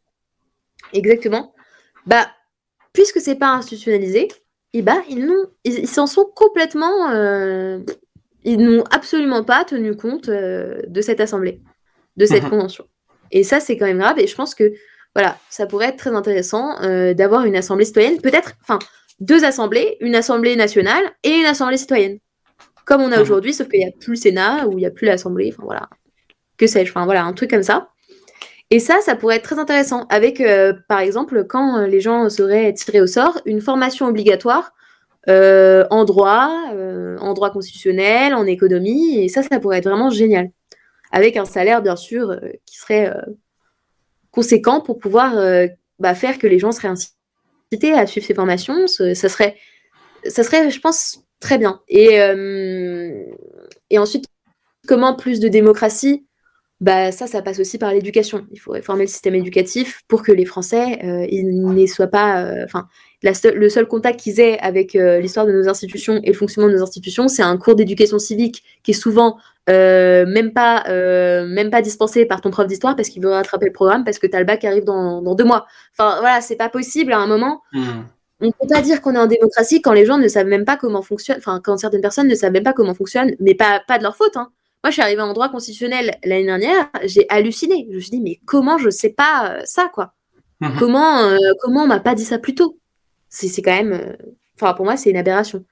Exactement. 0.93 1.55
Bah, 2.07 2.27
puisque 2.93 3.21
c'est 3.21 3.35
pas 3.35 3.53
institutionnalisé, 3.53 4.23
et 4.23 4.81
eh 4.81 4.83
bah, 4.83 5.03
ils, 5.09 5.31
ils 5.65 5.89
s'en 5.89 6.07
sont 6.07 6.27
complètement. 6.35 7.11
Euh, 8.47 8.51
ils 8.51 8.59
n'ont 8.59 8.85
absolument 8.91 9.45
pas 9.45 9.65
tenu 9.65 9.97
compte 9.97 10.29
euh, 10.29 10.81
de 10.87 11.01
cette 11.01 11.21
assemblée, 11.21 11.61
de 12.17 12.27
cette 12.27 12.45
mhm. 12.45 12.51
convention. 12.51 12.87
Et 13.31 13.43
ça, 13.43 13.61
c'est 13.61 13.77
quand 13.77 13.87
même 13.87 13.99
grave. 13.99 14.19
Et 14.19 14.27
je 14.27 14.35
pense 14.35 14.55
que 14.55 14.73
voilà, 15.15 15.39
ça 15.51 15.67
pourrait 15.67 15.89
être 15.89 15.97
très 15.97 16.15
intéressant 16.15 16.79
d'avoir 17.15 17.47
une 17.47 17.57
assemblée 17.57 17.87
citoyenne, 17.87 18.21
peut-être, 18.21 18.53
enfin, 18.61 18.79
deux 19.19 19.45
assemblées, 19.45 19.97
une 20.01 20.15
assemblée 20.15 20.57
nationale 20.57 21.03
et 21.23 21.31
une 21.31 21.47
assemblée 21.47 21.79
citoyenne 21.79 22.19
comme 22.87 23.03
on 23.03 23.13
a 23.13 23.17
mhm. 23.17 23.23
aujourd'hui, 23.23 23.53
sauf 23.53 23.69
qu'il 23.69 23.81
n'y 23.81 23.87
a 23.87 23.91
plus 23.91 24.13
le 24.13 24.17
Sénat 24.17 24.67
ou 24.67 24.73
il 24.73 24.77
n'y 24.77 24.87
a 24.87 24.91
plus 24.91 25.07
l'Assemblée, 25.07 25.53
enfin 25.53 25.65
voilà, 25.65 25.91
que 26.57 26.67
sais-je, 26.67 26.91
enfin 26.93 27.05
voilà, 27.05 27.25
un 27.25 27.35
truc 27.35 27.51
comme 27.51 27.65
ça. 27.65 27.91
Et 28.71 28.81
ça, 28.81 29.01
ça 29.01 29.15
pourrait 29.15 29.37
être 29.37 29.43
très 29.43 29.59
intéressant 29.59 30.07
avec, 30.09 30.41
euh, 30.41 30.73
par 30.89 31.01
exemple, 31.01 31.45
quand 31.45 31.79
euh, 31.79 31.87
les 31.87 32.01
gens 32.01 32.29
seraient 32.31 32.73
tirés 32.73 33.01
au 33.01 33.07
sort, 33.07 33.41
une 33.45 33.61
formation 33.61 34.07
obligatoire 34.07 34.73
euh, 35.29 35.85
en 35.91 36.05
droit, 36.05 36.51
en 37.19 37.35
droit 37.35 37.51
constitutionnel, 37.51 38.35
en 38.35 38.47
économie, 38.47 39.19
et 39.19 39.29
ça, 39.29 39.43
ça 39.43 39.61
pourrait 39.61 39.79
être 39.79 39.89
vraiment 39.89 40.11
génial. 40.11 40.51
Avec 41.13 41.37
un 41.37 41.45
salaire, 41.45 41.83
bien 41.83 41.97
sûr, 41.97 42.37
qui 42.65 42.79
serait 42.79 43.13
conséquent 44.31 44.81
pour 44.81 44.99
pouvoir 44.99 45.35
bah, 45.99 46.15
faire 46.15 46.39
que 46.39 46.47
les 46.47 46.59
gens 46.59 46.73
seraient 46.73 46.89
incités 46.89 47.93
à 47.93 48.07
suivre 48.07 48.27
ces 48.27 48.35
formations. 48.35 48.87
Ça 48.87 49.15
serait, 49.15 49.57
ça 50.29 50.43
serait, 50.43 50.71
je 50.71 50.81
pense, 50.81 51.27
Très 51.41 51.59
bien. 51.59 51.81
Euh, 51.93 53.25
et 53.91 53.99
ensuite, 53.99 54.27
comment 54.87 55.15
plus 55.15 55.41
de 55.41 55.49
démocratie 55.49 56.26
bah, 56.81 57.11
ça, 57.13 57.27
ça 57.27 57.43
passe 57.43 57.59
aussi 57.59 57.79
par 57.79 57.93
l'éducation. 57.93 58.47
Il 58.53 58.61
faut 58.61 58.73
réformer 58.73 59.05
le 59.05 59.09
système 59.09 59.35
éducatif 59.35 60.03
pour 60.09 60.23
que 60.23 60.33
les 60.33 60.45
Français, 60.45 60.99
euh, 61.05 61.27
ils 61.31 61.89
soient 61.89 62.07
pas. 62.07 62.45
Euh, 62.45 62.65
enfin, 62.65 62.89
le 63.23 63.69
seul 63.69 63.87
contact 63.87 64.21
qu'ils 64.21 64.41
aient 64.41 64.59
avec 64.61 64.93
l'histoire 64.93 65.47
de 65.47 65.53
nos 65.53 65.69
institutions 65.69 66.21
et 66.23 66.29
le 66.29 66.35
fonctionnement 66.35 66.71
de 66.71 66.77
nos 66.77 66.83
institutions, 66.83 67.29
c'est 67.29 67.43
un 67.43 67.57
cours 67.57 67.75
d'éducation 67.75 68.19
civique 68.19 68.63
qui 68.83 68.93
est 68.93 68.95
souvent 68.95 69.39
même 69.69 70.53
pas 70.53 70.85
même 70.89 71.71
pas 71.71 71.83
dispensé 71.83 72.25
par 72.27 72.41
ton 72.41 72.51
prof 72.51 72.67
d'histoire 72.67 72.95
parce 72.95 73.09
qu'il 73.09 73.23
veut 73.23 73.31
rattraper 73.31 73.67
le 73.67 73.73
programme 73.73 74.05
parce 74.05 74.19
que 74.19 74.27
tu 74.27 74.37
as 74.37 74.39
le 74.39 74.45
bac 74.45 74.61
qui 74.61 74.67
arrive 74.67 74.85
dans, 74.85 75.23
dans 75.23 75.35
deux 75.35 75.45
mois. 75.45 75.67
Enfin, 75.99 76.21
voilà, 76.21 76.41
c'est 76.41 76.57
pas 76.57 76.69
possible 76.69 77.13
à 77.13 77.19
un 77.19 77.27
moment. 77.27 77.63
Mmh 77.73 78.03
on 78.41 78.47
ne 78.47 78.53
peut 78.53 78.67
pas 78.69 78.83
dire 78.83 79.01
qu'on 79.01 79.15
est 79.15 79.19
en 79.19 79.27
démocratie 79.27 79.81
quand 79.81 79.93
les 79.93 80.05
gens 80.05 80.19
ne 80.19 80.29
savent 80.29 80.47
même 80.47 80.65
pas 80.65 80.77
comment 80.77 81.03
fonctionne, 81.03 81.39
enfin 81.39 81.61
quand 81.63 81.79
certaines 81.79 82.03
personnes 82.03 82.29
ne 82.29 82.35
savent 82.35 82.53
même 82.53 82.63
pas 82.63 82.75
comment 82.75 82.95
fonctionne, 82.95 83.35
mais 83.41 83.55
pas, 83.55 83.83
pas 83.87 83.99
de 83.99 84.03
leur 84.03 84.17
faute. 84.17 84.37
Hein. 84.37 84.51
Moi, 84.87 84.93
je 84.93 84.95
suis 84.95 85.03
arrivée 85.03 85.23
en 85.23 85.33
droit 85.33 85.49
constitutionnel 85.49 86.17
l'année 86.23 86.45
dernière, 86.45 86.89
j'ai 87.03 87.27
halluciné. 87.29 87.89
Je 87.91 87.97
me 87.97 88.01
suis 88.01 88.11
dit, 88.11 88.21
mais 88.21 88.39
comment 88.47 88.79
je 88.79 88.89
sais 88.89 89.11
pas 89.11 89.57
euh, 89.57 89.63
ça, 89.65 89.91
quoi? 89.93 90.15
Mhm. 90.61 90.77
Comment, 90.79 91.25
euh, 91.25 91.37
comment 91.61 91.83
on 91.83 91.87
m'a 91.89 91.99
pas 91.99 92.15
dit 92.15 92.25
ça 92.25 92.39
plus 92.39 92.55
tôt? 92.55 92.79
C'est 93.29 93.63
quand 93.63 93.73
même, 93.73 93.95
euh, 93.95 94.13
enfin 94.55 94.75
pour 94.75 94.85
moi, 94.85 94.97
c'est 94.97 95.11
une 95.11 95.17
aberration. 95.17 95.65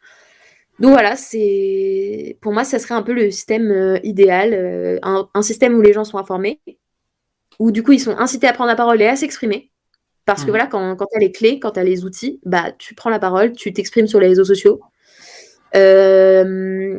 Donc 0.80 0.90
voilà, 0.90 1.14
c'est 1.14 2.38
pour 2.40 2.52
moi, 2.52 2.64
ça 2.64 2.80
serait 2.80 2.96
un 2.96 3.04
peu 3.04 3.12
le 3.12 3.30
système 3.30 4.00
idéal, 4.02 4.98
un, 5.04 5.28
un, 5.32 5.42
système 5.42 5.76
où 5.76 5.80
les 5.80 5.92
gens 5.92 6.02
sont 6.02 6.18
informés, 6.18 6.60
où 7.60 7.70
du 7.70 7.84
coup 7.84 7.92
ils 7.92 8.00
sont 8.00 8.18
incités 8.18 8.48
à 8.48 8.52
prendre 8.52 8.70
la 8.70 8.74
parole 8.74 9.00
et 9.00 9.06
à 9.06 9.14
s'exprimer, 9.14 9.70
parce 10.26 10.40
que 10.40 10.48
mmh. 10.48 10.50
voilà, 10.50 10.66
quand, 10.66 10.96
quand 10.96 11.06
tu 11.06 11.16
as 11.16 11.20
les 11.20 11.30
clés, 11.30 11.60
quand 11.60 11.70
tu 11.70 11.78
as 11.78 11.84
les 11.84 12.04
outils, 12.04 12.40
bah, 12.44 12.72
tu 12.78 12.96
prends 12.96 13.10
la 13.10 13.20
parole, 13.20 13.52
tu 13.52 13.72
t'exprimes 13.72 14.08
sur 14.08 14.18
les 14.18 14.26
réseaux 14.26 14.44
sociaux. 14.44 14.80
Euh, 15.76 16.98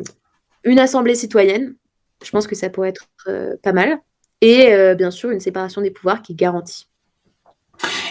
une 0.64 0.78
assemblée 0.78 1.14
citoyenne, 1.14 1.76
je 2.24 2.30
pense 2.30 2.46
que 2.46 2.54
ça 2.54 2.70
pourrait 2.70 2.90
être 2.90 3.08
euh, 3.28 3.54
pas 3.62 3.72
mal. 3.72 3.98
Et 4.40 4.72
euh, 4.72 4.94
bien 4.94 5.10
sûr, 5.10 5.30
une 5.30 5.40
séparation 5.40 5.80
des 5.80 5.90
pouvoirs 5.90 6.22
qui 6.22 6.32
est 6.32 6.36
garantie. 6.36 6.88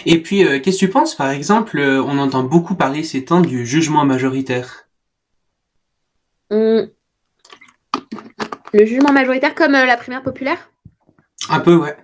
Et 0.04 0.22
puis, 0.22 0.44
qu'est-ce 0.62 0.78
que 0.78 0.86
tu 0.86 0.88
penses, 0.88 1.16
par 1.16 1.30
exemple, 1.30 1.80
on 1.80 2.18
entend 2.18 2.44
beaucoup 2.44 2.76
parler 2.76 3.02
ces 3.02 3.24
temps 3.24 3.40
du 3.40 3.66
jugement 3.66 4.04
majoritaire 4.04 4.88
Le 6.50 6.92
jugement 8.72 9.12
majoritaire 9.12 9.56
comme 9.56 9.72
la 9.72 9.96
primaire 9.96 10.22
populaire? 10.22 10.70
Un 11.50 11.58
peu, 11.58 11.74
ouais. 11.76 11.96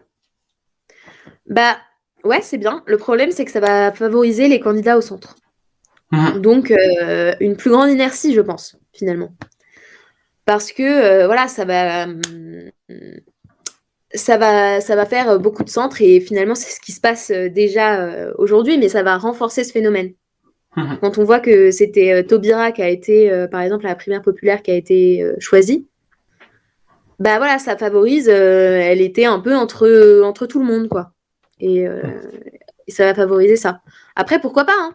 Bah, 1.47 1.77
Ouais, 2.25 2.41
c'est 2.41 2.59
bien. 2.59 2.83
Le 2.87 2.97
problème, 2.97 3.31
c'est 3.33 3.45
que 3.45 3.51
ça 3.51 3.61
va 3.61 3.93
favoriser 3.93 4.49
les 4.49 4.61
candidats 4.61 4.97
au 4.97 5.01
centre. 5.01 5.35
Mhm. 6.13 6.41
Donc, 6.41 6.71
euh, 6.71 7.35
une 7.41 7.57
plus 7.57 7.71
grande 7.71 7.91
inertie, 7.91 8.35
je 8.35 8.41
pense, 8.41 8.77
finalement. 8.93 9.35
Parce 10.45 10.73
que, 10.73 10.83
euh, 10.83 11.27
voilà, 11.27 11.47
ça 11.47 11.65
va, 11.65 12.07
ça, 14.13 14.39
va, 14.39 14.81
ça 14.81 14.97
va 14.97 15.07
faire 15.07 15.39
beaucoup 15.39 15.63
de 15.63 15.69
centres 15.69 16.03
et 16.03 16.21
finalement, 16.21 16.55
c'est 16.55 16.71
ce 16.71 16.81
qui 16.81 16.93
se 16.93 17.01
passe 17.01 17.31
euh, 17.31 17.49
déjà 17.49 18.33
aujourd'hui, 18.39 18.79
mais 18.79 18.89
ça 18.89 19.03
va 19.03 19.17
renforcer 19.19 19.65
ce 19.65 19.73
phénomène. 19.73 20.13
Mhm. 20.77 20.99
Quand 21.01 21.19
on 21.19 21.25
voit 21.25 21.41
que 21.41 21.71
c'était 21.71 22.25
Taubira 22.25 22.73
qui 22.73 22.83
a 22.83 22.89
été, 22.89 23.47
par 23.51 23.61
exemple, 23.61 23.85
la 23.85 23.95
primaire 23.95 24.23
populaire 24.23 24.63
qui 24.63 24.71
a 24.71 24.75
été 24.75 25.25
choisie, 25.39 25.87
bah 27.19 27.37
voilà, 27.37 27.59
ça 27.59 27.77
favorise. 27.77 28.29
elle 28.29 29.03
était 29.03 29.27
un 29.27 29.39
peu 29.39 29.55
entre 29.55 30.23
entre 30.25 30.47
tout 30.47 30.59
le 30.61 30.65
monde, 30.65 30.89
quoi. 30.89 31.13
Et, 31.61 31.87
ça 32.89 33.05
va 33.05 33.15
favoriser 33.15 33.57
ça. 33.57 33.81
Après, 34.17 34.41
pourquoi 34.41 34.65
pas 34.65 34.75
hein 34.77 34.95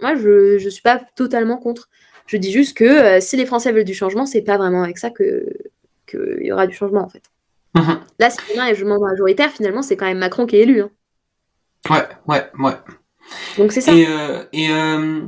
Moi, 0.00 0.14
je 0.14 0.64
ne 0.64 0.70
suis 0.70 0.82
pas 0.82 1.00
totalement 1.16 1.58
contre. 1.58 1.88
Je 2.26 2.36
dis 2.36 2.52
juste 2.52 2.76
que 2.76 3.20
si 3.20 3.36
les 3.36 3.46
Français 3.46 3.72
veulent 3.72 3.84
du 3.84 3.94
changement, 3.94 4.26
c'est 4.26 4.42
pas 4.42 4.56
vraiment 4.56 4.82
avec 4.82 4.98
ça 4.98 5.10
que 5.10 5.46
qu'il 6.06 6.44
y 6.46 6.52
aura 6.52 6.66
du 6.66 6.74
changement 6.74 7.02
en 7.02 7.08
fait. 7.08 7.22
Mhm. 7.76 8.00
Là, 8.18 8.30
si 8.30 8.58
a 8.58 8.62
un 8.62 8.72
jugement 8.72 8.98
majoritaire, 8.98 9.50
finalement, 9.50 9.82
c'est 9.82 9.96
quand 9.96 10.06
même 10.06 10.18
Macron 10.18 10.46
qui 10.46 10.56
est 10.56 10.60
élu. 10.60 10.80
Hein. 10.80 10.90
Ouais, 11.90 12.06
ouais, 12.26 12.46
ouais. 12.58 12.72
Donc 13.58 13.72
c'est 13.72 13.80
ça. 13.80 13.92
Et, 13.92 14.06
euh, 14.08 14.44
euh, 14.54 15.22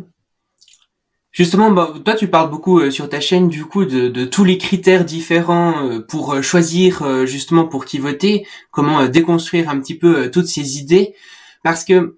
justement, 1.31 1.71
bah, 1.71 1.93
toi, 2.05 2.15
tu 2.15 2.29
parles 2.29 2.51
beaucoup 2.51 2.81
euh, 2.81 2.91
sur 2.91 3.09
ta 3.09 3.21
chaîne 3.21 3.49
du 3.49 3.65
coup 3.65 3.85
de, 3.85 4.25
tous 4.25 4.45
les 4.45 4.57
critères 4.57 5.05
différents 5.05 6.01
pour 6.09 6.43
choisir 6.43 7.27
justement 7.27 7.67
pour 7.67 7.85
qui 7.85 7.99
voter, 7.99 8.47
comment 8.71 9.07
déconstruire 9.07 9.69
un 9.69 9.79
petit 9.81 9.99
peu 9.99 10.31
toutes 10.31 10.49
ces 10.49 10.79
idées, 10.79 11.15
parce 11.63 11.85
que 11.85 12.18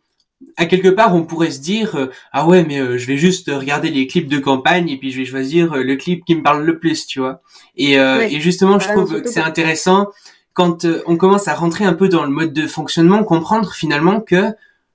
à 0.57 0.67
quelque 0.67 0.89
part, 0.89 1.15
on 1.15 1.23
pourrait 1.23 1.51
se 1.51 1.61
dire 1.61 2.09
ah 2.33 2.47
ouais, 2.47 2.65
mais 2.65 2.99
je 2.99 3.07
vais 3.07 3.17
juste 3.17 3.51
regarder 3.51 3.91
les 3.91 4.07
clips 4.07 4.29
de 4.29 4.39
campagne 4.39 4.89
et 4.89 4.97
puis 4.97 5.11
je 5.11 5.19
vais 5.19 5.25
choisir 5.25 5.75
le 5.77 5.97
clip 5.97 6.25
qui 6.25 6.35
me 6.35 6.43
parle 6.43 6.65
le 6.65 6.79
plus, 6.79 7.07
tu 7.07 7.21
vois. 7.21 7.43
Et, 7.77 7.95
et 7.95 8.41
justement, 8.41 8.79
je 8.79 8.89
trouve 8.89 9.23
que 9.23 9.29
c'est 9.29 9.41
intéressant 9.41 10.09
quand 10.53 10.87
on 11.07 11.17
commence 11.17 11.49
à 11.49 11.55
rentrer 11.55 11.85
un 11.85 11.95
peu 11.95 12.09
dans 12.09 12.25
le 12.25 12.31
mode 12.31 12.53
de 12.53 12.67
fonctionnement, 12.67 13.25
comprendre 13.25 13.73
finalement 13.73 14.21
que 14.21 14.53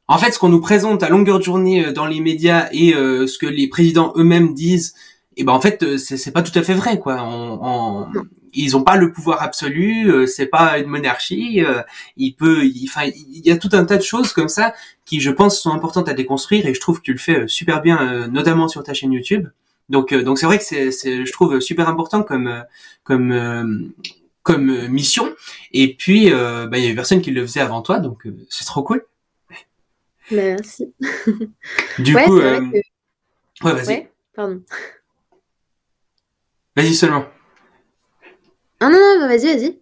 en 0.07 0.17
fait, 0.17 0.31
ce 0.31 0.39
qu'on 0.39 0.49
nous 0.49 0.61
présente 0.61 1.01
à 1.03 1.09
longueur 1.09 1.39
de 1.39 1.43
journée 1.43 1.87
euh, 1.87 1.91
dans 1.91 2.05
les 2.05 2.19
médias 2.19 2.67
et 2.71 2.93
euh, 2.93 3.25
ce 3.27 3.37
que 3.37 3.47
les 3.47 3.67
présidents 3.67 4.13
eux-mêmes 4.15 4.53
disent, 4.53 4.93
et 5.37 5.41
eh 5.41 5.43
ben 5.43 5.53
en 5.53 5.59
fait, 5.59 5.83
euh, 5.83 5.97
c'est 5.97 6.31
pas 6.31 6.43
tout 6.43 6.57
à 6.57 6.63
fait 6.63 6.75
vrai, 6.75 6.99
quoi. 6.99 7.17
On, 7.23 8.07
ils 8.57 8.77
ont 8.77 8.83
pas 8.83 8.95
le 8.95 9.11
pouvoir 9.11 9.41
absolu, 9.41 10.09
c'est 10.27 10.45
pas 10.45 10.79
une 10.79 10.87
monarchie. 10.87 11.61
il 12.15 12.35
peut, 12.35 12.61
enfin, 12.85 13.01
il 13.03 13.45
y 13.45 13.51
a 13.51 13.57
tout 13.57 13.67
un 13.73 13.83
tas 13.83 13.97
de 13.97 14.01
choses 14.01 14.31
comme 14.31 14.47
ça 14.47 14.73
qui, 15.05 15.21
je 15.21 15.31
pense, 15.31 15.61
sont 15.61 15.71
importantes 15.71 16.09
à 16.09 16.13
déconstruire 16.13 16.65
et 16.65 16.73
je 16.73 16.79
trouve 16.79 16.99
que 16.99 17.03
tu 17.03 17.13
le 17.13 17.19
fais 17.19 17.47
super 17.47 17.81
bien, 17.81 18.27
notamment 18.27 18.67
sur 18.67 18.83
ta 18.83 18.93
chaîne 18.93 19.13
YouTube. 19.13 19.47
Donc, 19.89 20.13
donc 20.13 20.39
c'est 20.39 20.47
vrai 20.47 20.57
que 20.57 20.63
c'est, 20.63 20.91
je 20.91 21.31
trouve 21.31 21.59
super 21.59 21.87
important 21.87 22.23
comme, 22.23 22.63
comme, 23.03 23.93
comme 24.41 24.87
mission. 24.87 25.33
Et 25.73 25.93
puis, 25.95 26.31
bah, 26.31 26.69
il 26.73 26.83
y 26.83 26.85
avait 26.85 26.95
personne 26.95 27.21
qui 27.21 27.31
le 27.31 27.45
faisait 27.45 27.61
avant 27.61 27.81
toi, 27.81 27.99
donc 27.99 28.27
c'est 28.49 28.65
trop 28.65 28.83
cool. 28.83 29.05
Merci. 30.31 30.93
Du 31.99 32.13
coup, 32.13 32.39
euh... 32.39 32.61
ouais, 33.63 33.73
vas-y. 33.73 34.07
pardon. 34.33 34.61
Vas-y 36.75 36.93
seulement. 36.93 37.25
Ah 38.79 38.89
non, 38.89 38.99
non, 39.19 39.27
vas-y, 39.27 39.45
vas-y. 39.45 39.79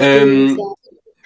Euh... 0.00 0.56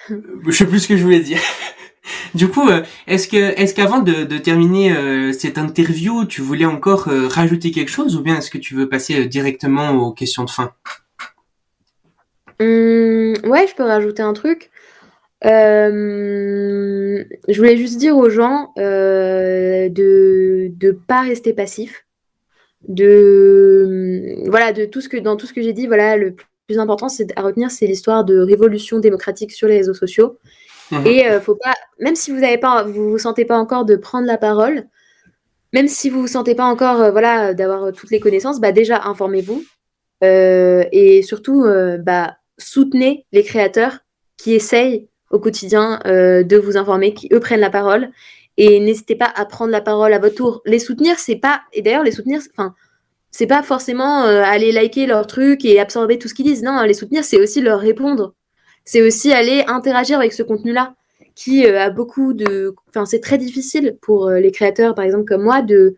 Je 0.09 0.51
sais 0.51 0.65
plus 0.65 0.79
ce 0.79 0.87
que 0.87 0.97
je 0.97 1.03
voulais 1.03 1.19
dire. 1.19 1.39
Du 2.35 2.49
coup, 2.49 2.67
euh, 2.69 2.83
est-ce 3.07 3.27
que, 3.27 3.37
est-ce 3.59 3.73
qu'avant 3.73 3.99
de, 3.99 4.37
terminer 4.37 4.95
euh, 4.95 5.31
cette 5.31 5.57
interview, 5.57 6.25
tu 6.25 6.41
voulais 6.41 6.65
encore 6.65 7.07
euh, 7.07 7.27
rajouter 7.27 7.71
quelque 7.71 7.91
chose, 7.91 8.15
ou 8.15 8.21
bien 8.21 8.37
est-ce 8.37 8.49
que 8.49 8.57
tu 8.57 8.75
veux 8.75 8.89
passer 8.89 9.25
directement 9.25 9.91
aux 9.91 10.11
questions 10.11 10.43
de 10.43 10.49
fin? 10.49 10.71
Hum, 12.59 13.33
Ouais, 13.43 13.67
je 13.67 13.75
peux 13.75 13.83
rajouter 13.83 14.23
un 14.23 14.33
truc. 14.33 14.71
Euh, 15.45 17.23
je 17.47 17.57
voulais 17.57 17.77
juste 17.77 17.97
dire 17.97 18.17
aux 18.17 18.29
gens 18.29 18.73
de 18.77 20.71
ne 20.81 20.91
pas 20.91 21.21
rester 21.21 21.53
passif. 21.53 22.05
De 22.87 24.47
voilà, 24.47 24.71
de 24.71 24.85
dans 25.19 25.35
tout 25.35 25.47
ce 25.47 25.53
que 25.53 25.61
j'ai 25.61 25.73
dit, 25.73 25.87
voilà, 25.87 26.17
le 26.17 26.35
plus 26.67 26.79
important 26.79 27.09
c'est 27.09 27.27
à 27.35 27.41
retenir, 27.41 27.71
c'est 27.71 27.87
l'histoire 27.87 28.23
de 28.23 28.39
révolution 28.39 28.99
démocratique 28.99 29.51
sur 29.51 29.67
les 29.67 29.77
réseaux 29.77 29.93
sociaux. 29.93 30.37
Mhm. 30.91 31.07
Et 31.07 31.27
euh, 31.27 31.41
faut 31.41 31.55
pas, 31.55 31.73
même 31.99 32.15
si 32.15 32.31
vous 32.31 32.43
avez 32.43 32.57
pas, 32.57 32.83
vous 32.83 33.11
vous 33.11 33.17
sentez 33.17 33.45
pas 33.45 33.57
encore 33.57 33.85
de 33.85 33.95
prendre 33.95 34.27
la 34.27 34.37
parole, 34.37 34.87
même 35.73 35.87
si 35.87 36.09
vous 36.09 36.21
vous 36.21 36.27
sentez 36.27 36.55
pas 36.55 36.65
encore, 36.65 37.11
voilà, 37.11 37.53
d'avoir 37.53 37.91
toutes 37.91 38.11
les 38.11 38.19
connaissances, 38.19 38.61
bah 38.61 38.71
déjà 38.71 39.03
informez-vous 39.03 39.63
et 40.21 41.21
surtout, 41.23 41.65
bah 41.99 42.37
soutenez 42.57 43.25
les 43.31 43.43
créateurs 43.43 43.99
qui 44.37 44.53
essayent 44.53 45.07
au 45.31 45.39
quotidien 45.39 45.99
euh, 46.05 46.43
de 46.43 46.57
vous 46.57 46.77
informer, 46.77 47.13
qui 47.13 47.29
eux 47.33 47.39
prennent 47.39 47.59
la 47.59 47.69
parole. 47.69 48.09
Et 48.57 48.79
n'hésitez 48.79 49.15
pas 49.15 49.31
à 49.35 49.45
prendre 49.45 49.71
la 49.71 49.81
parole 49.81 50.13
à 50.13 50.19
votre 50.19 50.35
tour. 50.35 50.61
Les 50.65 50.79
soutenir, 50.79 51.19
c'est 51.19 51.35
pas. 51.35 51.61
Et 51.73 51.81
d'ailleurs, 51.81 52.03
les 52.03 52.11
soutenir, 52.11 52.41
enfin, 52.51 52.73
c'est 53.31 53.47
pas 53.47 53.63
forcément 53.63 54.23
euh, 54.23 54.43
aller 54.43 54.71
liker 54.71 55.07
leur 55.07 55.27
truc 55.27 55.65
et 55.65 55.79
absorber 55.79 56.17
tout 56.17 56.29
ce 56.29 56.33
qu'ils 56.33 56.45
disent. 56.45 56.63
Non, 56.63 56.81
les 56.83 56.93
soutenir, 56.93 57.23
c'est 57.25 57.39
aussi 57.39 57.61
leur 57.61 57.79
répondre. 57.79 58.33
C'est 58.85 59.01
aussi 59.01 59.33
aller 59.33 59.63
interagir 59.67 60.19
avec 60.19 60.33
ce 60.33 60.43
contenu-là, 60.43 60.95
qui 61.35 61.65
euh, 61.65 61.79
a 61.79 61.89
beaucoup 61.89 62.33
de. 62.33 62.73
Enfin, 62.89 63.05
c'est 63.05 63.19
très 63.19 63.37
difficile 63.37 63.97
pour 64.01 64.29
les 64.29 64.51
créateurs, 64.51 64.95
par 64.95 65.03
exemple, 65.03 65.25
comme 65.25 65.43
moi, 65.43 65.61
de 65.61 65.95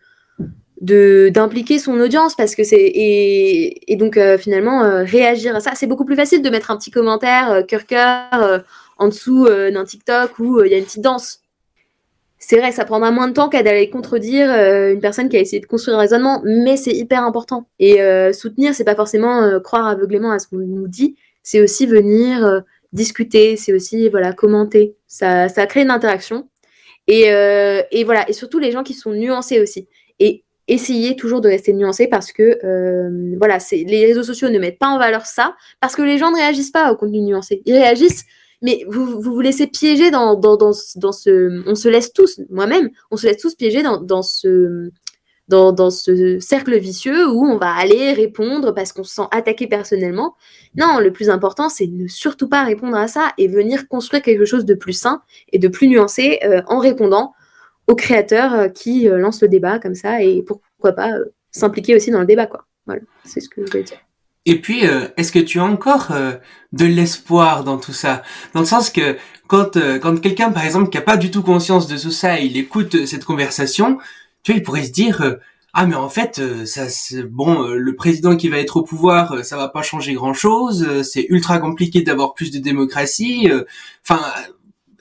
d'impliquer 0.79 1.79
son 1.79 1.99
audience 1.99 2.35
parce 2.35 2.53
que 2.53 2.63
c'est 2.63 2.75
et, 2.75 3.91
et, 3.91 3.95
donc 3.95 4.19
finalement 4.37 5.03
réagir 5.03 5.55
à 5.55 5.59
ça 5.59 5.71
c'est 5.73 5.87
beaucoup 5.87 6.05
plus 6.05 6.15
facile 6.15 6.43
de 6.43 6.49
mettre 6.51 6.69
un 6.69 6.77
petit 6.77 6.91
commentaire 6.91 7.65
cœur 7.65 7.87
cœur 7.87 8.63
en 8.99 9.07
dessous 9.07 9.45
euh, 9.45 9.71
d'un 9.71 9.85
TikTok 9.85 10.39
où 10.39 10.59
euh, 10.59 10.67
il 10.67 10.71
y 10.71 10.75
a 10.75 10.77
une 10.77 10.85
petite 10.85 11.03
danse. 11.03 11.41
C'est 12.39 12.57
vrai, 12.57 12.71
ça 12.71 12.85
prendra 12.85 13.11
moins 13.11 13.27
de 13.27 13.33
temps 13.33 13.49
qu'à 13.49 13.63
d'aller 13.63 13.89
contredire 13.89 14.51
euh, 14.51 14.93
une 14.93 14.99
personne 14.99 15.27
qui 15.27 15.37
a 15.37 15.39
essayé 15.39 15.59
de 15.59 15.65
construire 15.65 15.97
un 15.97 16.01
raisonnement, 16.01 16.41
mais 16.45 16.77
c'est 16.77 16.91
hyper 16.91 17.23
important. 17.23 17.67
Et 17.79 17.99
soutenir, 18.31 18.75
c'est 18.75 18.83
pas 18.83 18.95
forcément 18.95 19.59
croire 19.61 19.87
aveuglément 19.87 20.31
à 20.31 20.37
ce 20.37 20.47
qu'on 20.47 20.57
nous 20.57 20.87
dit, 20.87 21.15
c'est 21.41 21.61
aussi 21.61 21.87
venir 21.87 22.63
discuter, 22.93 23.55
c'est 23.57 23.73
aussi 23.73 24.09
voilà 24.09 24.33
commenter. 24.33 24.95
Ça, 25.07 25.49
ça 25.49 25.65
crée 25.65 25.81
une 25.81 25.91
interaction. 25.91 26.49
Et, 27.07 27.27
et, 27.91 28.03
voilà, 28.03 28.29
et 28.29 28.33
surtout 28.33 28.59
les 28.59 28.71
gens 28.71 28.83
qui 28.83 28.93
sont 28.93 29.11
nuancés 29.11 29.61
aussi. 29.61 29.87
Et 30.19 30.43
essayer 30.67 31.15
toujours 31.15 31.39
de 31.39 31.47
rester 31.47 31.71
nuancé 31.71 32.07
parce 32.07 32.33
que 32.33 32.59
voilà, 33.37 33.59
c'est 33.59 33.85
les 33.87 34.05
réseaux 34.05 34.23
sociaux 34.23 34.49
ne 34.49 34.59
mettent 34.59 34.79
pas 34.79 34.89
en 34.89 34.97
valeur 34.97 35.25
ça 35.25 35.55
parce 35.79 35.95
que 35.95 36.01
les 36.01 36.17
gens 36.17 36.31
ne 36.31 36.35
réagissent 36.35 36.71
pas 36.71 36.91
au 36.91 36.97
contenu 36.97 37.21
nuancé. 37.21 37.61
Ils 37.65 37.73
réagissent 37.73 38.25
mais 38.61 38.85
vous, 38.87 39.21
vous 39.21 39.39
laissez 39.39 39.67
piéger 39.67 40.09
dans, 40.11 40.39
ce. 40.73 41.69
On 41.69 41.75
se 41.75 41.87
laisse 41.87 42.11
tous, 42.11 42.41
moi-même, 42.49 42.89
on 43.11 43.17
se 43.17 43.27
laisse 43.27 43.37
tous 43.37 43.55
piéger 43.55 43.83
dans 43.83 44.21
ce. 44.21 44.89
Dans, 45.49 45.89
ce 45.89 46.39
cercle 46.39 46.77
vicieux 46.77 47.25
où 47.29 47.45
on 47.45 47.57
va 47.57 47.71
aller 47.71 48.11
répondre 48.11 48.73
parce 48.73 48.91
qu'on 48.91 49.05
se 49.05 49.15
sent 49.15 49.27
attaqué 49.31 49.65
personnellement. 49.65 50.35
Non, 50.75 50.99
le 50.99 51.13
plus 51.13 51.29
important, 51.29 51.69
c'est 51.69 51.87
ne 51.87 52.07
surtout 52.07 52.49
pas 52.49 52.65
répondre 52.65 52.97
à 52.97 53.07
ça 53.07 53.31
et 53.37 53.47
venir 53.47 53.87
construire 53.87 54.21
quelque 54.21 54.43
chose 54.43 54.65
de 54.65 54.73
plus 54.73 54.91
sain 54.91 55.21
et 55.53 55.57
de 55.57 55.69
plus 55.69 55.87
nuancé 55.87 56.39
euh, 56.43 56.61
en 56.67 56.79
répondant 56.79 57.33
aux 57.87 57.95
créateurs 57.95 58.53
euh, 58.53 58.67
qui 58.67 59.07
euh, 59.07 59.17
lancent 59.17 59.41
le 59.41 59.47
débat 59.47 59.79
comme 59.79 59.95
ça 59.95 60.21
et 60.21 60.43
pourquoi 60.43 60.91
pas 60.91 61.13
s'impliquer 61.51 61.95
aussi 61.95 62.11
dans 62.11 62.19
le 62.19 62.25
débat. 62.25 62.45
Quoi. 62.45 62.65
Voilà, 62.85 63.01
c'est 63.23 63.39
ce 63.39 63.47
que 63.47 63.65
je 63.65 63.71
voulais 63.71 63.83
dire. 63.83 63.99
Et 64.45 64.61
puis, 64.61 64.83
est-ce 65.17 65.33
que 65.33 65.39
tu 65.39 65.59
as 65.59 65.65
encore 65.65 66.13
de 66.71 66.85
l'espoir 66.85 67.65
dans 67.65 67.77
tout 67.77 67.91
ça? 67.91 68.23
Dans 68.53 68.61
le 68.61 68.65
sens 68.65 68.89
que 68.89 69.17
quand 69.47 69.77
quand 69.99 70.21
quelqu'un, 70.21 70.53
par 70.53 70.63
exemple, 70.63 70.89
qui 70.89 70.97
a 70.97 71.01
pas 71.01 71.17
du 71.17 71.31
tout 71.31 71.41
conscience 71.41 71.85
de 71.87 71.97
tout 71.97 72.11
ça, 72.11 72.39
il 72.39 72.55
écoute 72.55 73.05
cette 73.05 73.25
conversation, 73.25 73.97
tu 74.43 74.51
vois, 74.51 74.59
il 74.59 74.63
pourrait 74.63 74.83
se 74.83 74.91
dire 74.91 75.37
ah 75.73 75.85
mais 75.85 75.95
en 75.95 76.09
fait 76.09 76.41
ça 76.65 76.87
bon 77.25 77.67
le 77.67 77.95
président 77.95 78.35
qui 78.35 78.49
va 78.49 78.57
être 78.57 78.77
au 78.77 78.83
pouvoir 78.83 79.43
ça 79.43 79.57
va 79.57 79.67
pas 79.67 79.81
changer 79.81 80.13
grand 80.13 80.33
chose 80.33 81.03
c'est 81.03 81.25
ultra 81.29 81.59
compliqué 81.59 82.01
d'avoir 82.01 82.33
plus 82.33 82.51
de 82.51 82.59
démocratie 82.59 83.51
enfin 84.03 84.21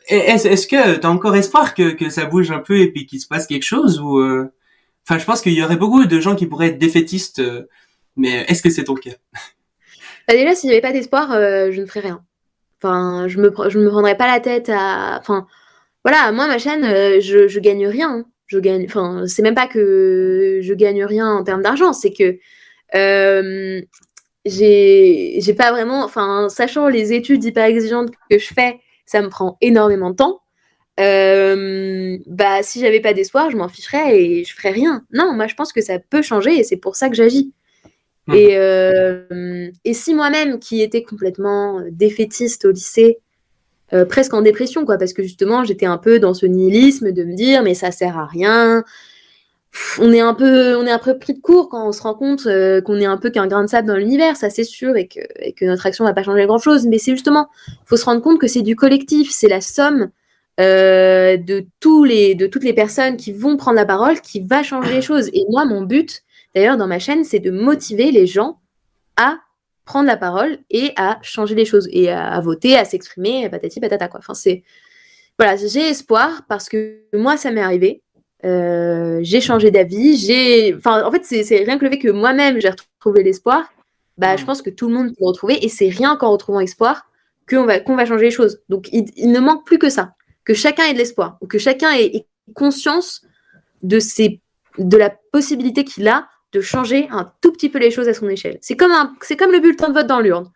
est-ce 0.08 0.48
est 0.48 0.70
que 0.70 0.98
tu 0.98 1.06
as 1.06 1.10
encore 1.10 1.36
espoir 1.36 1.74
que, 1.74 1.92
que 1.92 2.10
ça 2.10 2.26
bouge 2.26 2.50
un 2.50 2.58
peu 2.58 2.78
et 2.80 2.90
puis 2.90 3.06
qu'il 3.06 3.20
se 3.20 3.26
passe 3.26 3.46
quelque 3.46 3.62
chose 3.62 4.00
ou 4.00 4.20
enfin 4.20 5.18
je 5.18 5.24
pense 5.24 5.40
qu'il 5.40 5.54
y 5.54 5.62
aurait 5.62 5.76
beaucoup 5.76 6.04
de 6.04 6.20
gens 6.20 6.34
qui 6.34 6.46
pourraient 6.46 6.68
être 6.68 6.78
défaitistes 6.78 7.40
mais 8.16 8.44
est-ce 8.48 8.62
que 8.62 8.70
c'est 8.70 8.84
ton 8.84 8.94
cas? 8.94 9.10
Bah 10.26 10.34
Déjà, 10.34 10.54
s'il 10.54 10.68
n'y 10.68 10.74
avait 10.74 10.82
pas 10.82 10.92
d'espoir, 10.92 11.30
euh, 11.32 11.70
je 11.70 11.80
ne 11.80 11.86
ferais 11.86 12.00
rien. 12.00 12.24
Enfin, 12.82 13.28
je 13.28 13.38
me, 13.38 13.52
je 13.68 13.78
me 13.78 13.88
prendrais 13.88 14.16
pas 14.16 14.26
la 14.26 14.40
tête 14.40 14.68
à. 14.68 15.18
Enfin, 15.20 15.46
voilà, 16.04 16.32
moi, 16.32 16.46
ma 16.46 16.58
chaîne, 16.58 16.84
euh, 16.84 17.20
je, 17.20 17.46
je 17.46 17.60
gagne 17.60 17.86
rien. 17.86 18.24
Je 18.46 18.58
gagne. 18.58 18.84
Enfin, 18.84 19.24
c'est 19.26 19.42
même 19.42 19.54
pas 19.54 19.66
que 19.66 20.60
je 20.62 20.74
gagne 20.74 21.04
rien 21.04 21.28
en 21.28 21.44
termes 21.44 21.62
d'argent, 21.62 21.92
c'est 21.92 22.12
que. 22.12 22.38
Euh, 22.94 23.80
j'ai 24.44 25.54
pas 25.56 25.72
vraiment. 25.72 26.04
Enfin, 26.04 26.48
sachant 26.48 26.88
les 26.88 27.12
études 27.12 27.42
hyper 27.44 27.64
exigeantes 27.64 28.10
que 28.30 28.38
je 28.38 28.54
fais, 28.54 28.78
ça 29.04 29.22
me 29.22 29.28
prend 29.28 29.56
énormément 29.60 30.10
de 30.10 30.16
temps. 30.16 30.40
Euh, 30.98 32.18
bah, 32.26 32.62
si 32.62 32.80
j'avais 32.80 33.00
pas 33.00 33.12
d'espoir, 33.12 33.50
je 33.50 33.56
m'en 33.56 33.68
ficherais 33.68 34.20
et 34.20 34.44
je 34.44 34.54
ferais 34.54 34.70
rien. 34.70 35.04
Non, 35.12 35.32
moi, 35.34 35.46
je 35.46 35.54
pense 35.54 35.72
que 35.72 35.82
ça 35.82 35.98
peut 35.98 36.22
changer 36.22 36.58
et 36.58 36.64
c'est 36.64 36.76
pour 36.76 36.96
ça 36.96 37.08
que 37.08 37.14
j'agis. 37.14 37.52
Mmh. 38.26 38.34
Et, 38.34 38.56
euh, 38.56 39.70
et, 39.84 39.94
si 39.94 40.14
moi-même, 40.14 40.58
qui 40.58 40.82
étais 40.82 41.02
complètement 41.02 41.80
euh, 41.80 41.88
défaitiste 41.90 42.64
au 42.64 42.70
lycée, 42.70 43.18
euh, 43.92 44.04
presque 44.04 44.34
en 44.34 44.42
dépression, 44.42 44.84
quoi, 44.84 44.98
parce 44.98 45.12
que 45.12 45.22
justement, 45.22 45.64
j'étais 45.64 45.86
un 45.86 45.98
peu 45.98 46.18
dans 46.18 46.34
ce 46.34 46.46
nihilisme 46.46 47.12
de 47.12 47.24
me 47.24 47.34
dire, 47.34 47.62
mais 47.62 47.74
ça 47.74 47.90
sert 47.90 48.18
à 48.18 48.26
rien. 48.26 48.84
on 49.98 50.12
est 50.12 50.20
un 50.20 50.34
peu, 50.34 50.76
on 50.76 50.86
est 50.86 50.90
un 50.90 50.98
peu 50.98 51.18
pris 51.18 51.34
de 51.34 51.40
court 51.40 51.68
quand 51.68 51.86
on 51.88 51.92
se 51.92 52.02
rend 52.02 52.14
compte 52.14 52.46
euh, 52.46 52.80
qu'on 52.80 52.96
est 52.96 53.06
un 53.06 53.16
peu 53.16 53.30
qu'un 53.30 53.46
grain 53.46 53.62
de 53.62 53.68
sable 53.68 53.88
dans 53.88 53.96
l'univers, 53.96 54.36
ça 54.36 54.50
c'est 54.50 54.64
sûr, 54.64 54.96
et 54.96 55.06
que, 55.06 55.20
que 55.52 55.64
notre 55.64 55.86
action 55.86 56.04
va 56.04 56.14
pas 56.14 56.22
changer 56.22 56.46
grand 56.46 56.58
chose. 56.58 56.86
Mais 56.86 56.98
c'est 56.98 57.12
justement, 57.12 57.48
faut 57.84 57.96
se 57.96 58.04
rendre 58.04 58.22
compte 58.22 58.40
que 58.40 58.48
c'est 58.48 58.62
du 58.62 58.76
collectif, 58.76 59.30
c'est 59.30 59.48
la 59.48 59.60
somme 59.60 60.10
euh, 60.58 61.36
de 61.36 61.66
tous 61.80 62.04
les, 62.04 62.34
de 62.34 62.46
toutes 62.46 62.64
les 62.64 62.72
personnes 62.72 63.18
qui 63.18 63.30
vont 63.32 63.58
prendre 63.58 63.76
la 63.76 63.84
parole 63.84 64.20
qui 64.20 64.40
va 64.40 64.62
changer 64.62 64.94
les 64.94 65.02
choses. 65.02 65.28
Et 65.34 65.44
moi, 65.50 65.66
mon 65.66 65.82
but, 65.82 66.22
d'ailleurs, 66.54 66.78
dans 66.78 66.86
ma 66.86 66.98
chaîne, 66.98 67.24
c'est 67.24 67.40
de 67.40 67.50
motiver 67.50 68.10
les 68.10 68.26
gens 68.26 68.58
à 69.16 69.38
prendre 69.86 70.06
la 70.06 70.18
parole 70.18 70.58
et 70.68 70.92
à 70.96 71.18
changer 71.22 71.54
les 71.54 71.64
choses 71.64 71.88
et 71.90 72.10
à, 72.10 72.38
voter, 72.40 72.76
à 72.76 72.84
s'exprimer, 72.84 73.48
patati 73.48 73.80
patata 73.80 74.08
quoi. 74.08 74.18
Enfin 74.18 74.34
c'est 74.34 74.64
voilà, 75.38 75.56
j'ai 75.56 75.88
espoir 75.88 76.42
parce 76.48 76.68
que 76.68 77.02
moi 77.14 77.38
ça 77.38 77.50
m'est 77.50 77.62
arrivé. 77.62 78.02
Euh, 78.44 79.20
j'ai 79.22 79.40
changé 79.40 79.70
d'avis, 79.70 80.18
j'ai 80.18 80.74
enfin 80.74 81.02
en 81.04 81.10
fait 81.10 81.24
c'est 81.24 81.64
rien 81.64 81.78
que 81.78 81.84
le 81.84 81.90
fait 81.90 81.98
que 81.98 82.10
moi-même 82.10 82.60
j'ai 82.60 82.68
retrouvé 82.68 83.22
l'espoir, 83.22 83.70
bah 84.18 84.36
je 84.36 84.44
pense 84.44 84.60
que 84.60 84.70
tout 84.70 84.88
le 84.88 84.94
monde 84.94 85.08
peut 85.08 85.20
le 85.20 85.28
retrouver 85.28 85.64
et 85.64 85.68
c'est 85.68 85.88
rien 85.88 86.16
qu'en 86.16 86.32
retrouvant 86.32 86.60
espoir 86.60 87.08
qu'on 87.48 87.64
va 87.64 87.80
qu'on 87.80 87.96
va 87.96 88.04
changer 88.04 88.26
les 88.26 88.30
choses. 88.30 88.60
Donc 88.68 88.88
il, 88.92 89.30
ne 89.30 89.40
manque 89.40 89.64
plus 89.64 89.78
que 89.78 89.88
ça, 89.88 90.14
que 90.44 90.52
chacun 90.52 90.84
ait 90.84 90.92
de 90.92 90.98
l'espoir 90.98 91.38
ou 91.40 91.46
que 91.46 91.58
chacun 91.58 91.92
ait, 91.92 92.16
ait 92.16 92.26
conscience 92.54 93.22
de 93.82 94.00
ses 94.00 94.40
de 94.78 94.96
la 94.96 95.10
possibilité 95.32 95.84
qu'il 95.84 96.08
a 96.08 96.28
de 96.52 96.60
changer 96.60 97.08
un 97.10 97.32
tout 97.40 97.52
petit 97.52 97.68
peu 97.68 97.78
les 97.78 97.90
choses 97.90 98.08
à 98.08 98.14
son 98.14 98.28
échelle. 98.28 98.58
C'est 98.60 98.76
comme, 98.76 98.92
un, 98.92 99.14
c'est 99.20 99.36
comme 99.36 99.52
le 99.52 99.60
bulletin 99.60 99.88
de 99.88 99.94
vote 99.94 100.06
dans 100.06 100.20
l'urne. 100.20 100.50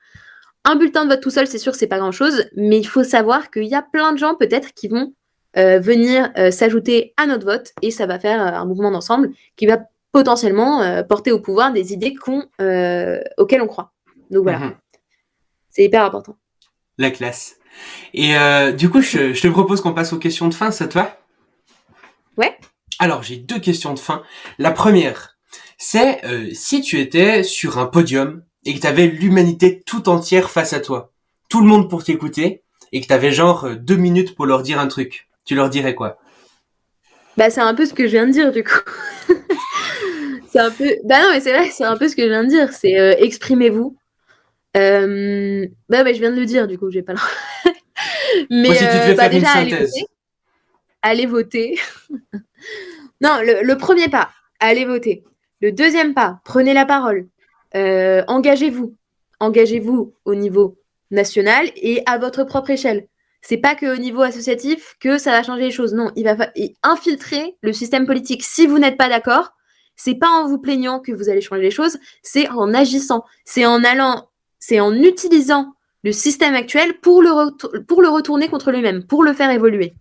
Un 0.64 0.76
bulletin 0.76 1.04
de 1.04 1.10
vote 1.10 1.20
tout 1.20 1.30
seul, 1.30 1.46
c'est 1.46 1.58
sûr 1.58 1.72
que 1.72 1.78
c'est 1.78 1.86
pas 1.86 1.98
grand-chose, 1.98 2.44
mais 2.56 2.78
il 2.78 2.86
faut 2.86 3.04
savoir 3.04 3.50
qu'il 3.50 3.64
y 3.64 3.74
a 3.74 3.82
plein 3.82 4.12
de 4.12 4.18
gens 4.18 4.34
peut-être 4.34 4.72
qui 4.74 4.88
vont 4.88 5.14
euh, 5.56 5.80
venir 5.80 6.30
euh, 6.38 6.50
s'ajouter 6.50 7.12
à 7.16 7.26
notre 7.26 7.44
vote 7.44 7.72
et 7.82 7.90
ça 7.90 8.06
va 8.06 8.20
faire 8.20 8.40
euh, 8.40 8.58
un 8.58 8.64
mouvement 8.66 8.92
d'ensemble 8.92 9.30
qui 9.56 9.66
va 9.66 9.78
potentiellement 10.12 11.04
porter 11.04 11.30
au 11.30 11.38
pouvoir 11.38 11.72
des 11.72 11.92
idées 11.92 12.14
qu'on, 12.14 12.40
auxquelles 13.38 13.62
on 13.62 13.68
croit. 13.68 13.92
Donc 14.30 14.42
voilà, 14.42 14.58
mhm. 14.58 14.74
c'est 15.70 15.84
hyper 15.84 16.04
important. 16.04 16.36
La 16.98 17.12
classe. 17.12 17.58
Et 18.12 18.34
du 18.76 18.90
coup, 18.90 19.02
je, 19.02 19.32
je 19.32 19.40
te 19.40 19.46
propose 19.46 19.80
qu'on 19.80 19.94
passe 19.94 20.12
aux 20.12 20.18
questions 20.18 20.48
de 20.48 20.54
fin, 20.54 20.72
ça 20.72 20.88
te 20.88 20.94
va 20.94 21.20
Ouais. 22.36 22.58
Alors, 22.98 23.22
j'ai 23.22 23.36
deux 23.36 23.60
questions 23.60 23.94
de 23.94 24.00
fin. 24.00 24.24
La 24.58 24.72
première, 24.72 25.38
c'est 25.82 26.22
euh, 26.26 26.50
si 26.52 26.82
tu 26.82 27.00
étais 27.00 27.42
sur 27.42 27.78
un 27.78 27.86
podium 27.86 28.42
et 28.66 28.74
que 28.74 28.80
tu 28.80 28.86
avais 28.86 29.06
l'humanité 29.06 29.82
tout 29.86 30.10
entière 30.10 30.50
face 30.50 30.74
à 30.74 30.80
toi, 30.80 31.10
tout 31.48 31.62
le 31.62 31.66
monde 31.66 31.88
pour 31.88 32.04
t'écouter, 32.04 32.62
et 32.92 33.00
que 33.00 33.06
tu 33.06 33.12
avais 33.14 33.32
genre 33.32 33.64
euh, 33.64 33.74
deux 33.76 33.96
minutes 33.96 34.36
pour 34.36 34.44
leur 34.44 34.62
dire 34.62 34.78
un 34.78 34.88
truc, 34.88 35.28
tu 35.46 35.54
leur 35.54 35.70
dirais 35.70 35.94
quoi? 35.94 36.18
Bah 37.38 37.48
c'est 37.48 37.62
un 37.62 37.74
peu 37.74 37.86
ce 37.86 37.94
que 37.94 38.06
je 38.06 38.12
viens 38.12 38.26
de 38.26 38.32
dire 38.32 38.52
du 38.52 38.62
coup. 38.62 38.78
c'est 40.52 40.58
un 40.58 40.70
peu... 40.70 40.96
Bah 41.04 41.22
non 41.22 41.30
mais 41.32 41.40
c'est 41.40 41.52
vrai, 41.52 41.70
c'est 41.70 41.84
un 41.84 41.96
peu 41.96 42.08
ce 42.08 42.14
que 42.14 42.24
je 42.24 42.28
viens 42.28 42.44
de 42.44 42.50
dire, 42.50 42.70
c'est 42.74 43.00
euh, 43.00 43.14
exprimez-vous. 43.16 43.96
Euh... 44.76 45.66
Bah, 45.88 46.04
je 46.12 46.20
viens 46.20 46.30
de 46.30 46.38
le 46.38 46.44
dire 46.46 46.68
du 46.68 46.78
coup, 46.78 46.90
j'ai 46.90 47.02
pas 47.02 47.14
le... 47.14 47.18
mais 48.50 48.74
si 48.74 48.84
tu 48.84 49.14
bah, 49.16 49.30
déjà 49.30 49.52
allez 49.52 49.76
voter. 49.76 50.06
Allez 51.00 51.26
voter. 51.26 51.78
non, 53.22 53.40
le 53.40 53.74
premier 53.76 54.10
pas, 54.10 54.30
allez 54.60 54.84
voter. 54.84 55.24
Le 55.60 55.72
deuxième 55.72 56.14
pas, 56.14 56.40
prenez 56.44 56.74
la 56.74 56.86
parole. 56.86 57.28
Euh, 57.74 58.22
engagez-vous. 58.28 58.94
Engagez-vous 59.40 60.14
au 60.24 60.34
niveau 60.34 60.78
national 61.10 61.70
et 61.76 62.02
à 62.06 62.18
votre 62.18 62.44
propre 62.44 62.70
échelle. 62.70 63.06
C'est 63.42 63.56
pas 63.56 63.74
qu'au 63.74 63.96
niveau 63.96 64.22
associatif 64.22 64.96
que 65.00 65.18
ça 65.18 65.30
va 65.30 65.42
changer 65.42 65.62
les 65.62 65.70
choses. 65.70 65.94
Non, 65.94 66.10
il 66.16 66.24
va 66.24 66.36
infiltrer 66.82 67.56
le 67.62 67.72
système 67.72 68.06
politique. 68.06 68.42
Si 68.44 68.66
vous 68.66 68.78
n'êtes 68.78 68.98
pas 68.98 69.08
d'accord, 69.08 69.52
c'est 69.96 70.14
pas 70.14 70.28
en 70.28 70.46
vous 70.46 70.58
plaignant 70.58 71.00
que 71.00 71.12
vous 71.12 71.28
allez 71.28 71.40
changer 71.40 71.62
les 71.62 71.70
choses, 71.70 71.98
c'est 72.22 72.48
en 72.48 72.72
agissant, 72.72 73.24
c'est 73.44 73.66
en 73.66 73.84
allant, 73.84 74.30
c'est 74.58 74.80
en 74.80 74.94
utilisant 74.94 75.74
le 76.02 76.12
système 76.12 76.54
actuel 76.54 76.98
pour 77.00 77.22
le, 77.22 77.30
retourner 78.08 78.48
contre 78.48 78.72
lui-même, 78.72 79.04
pour 79.04 79.22
le 79.22 79.34
faire 79.34 79.50
évoluer. 79.50 79.92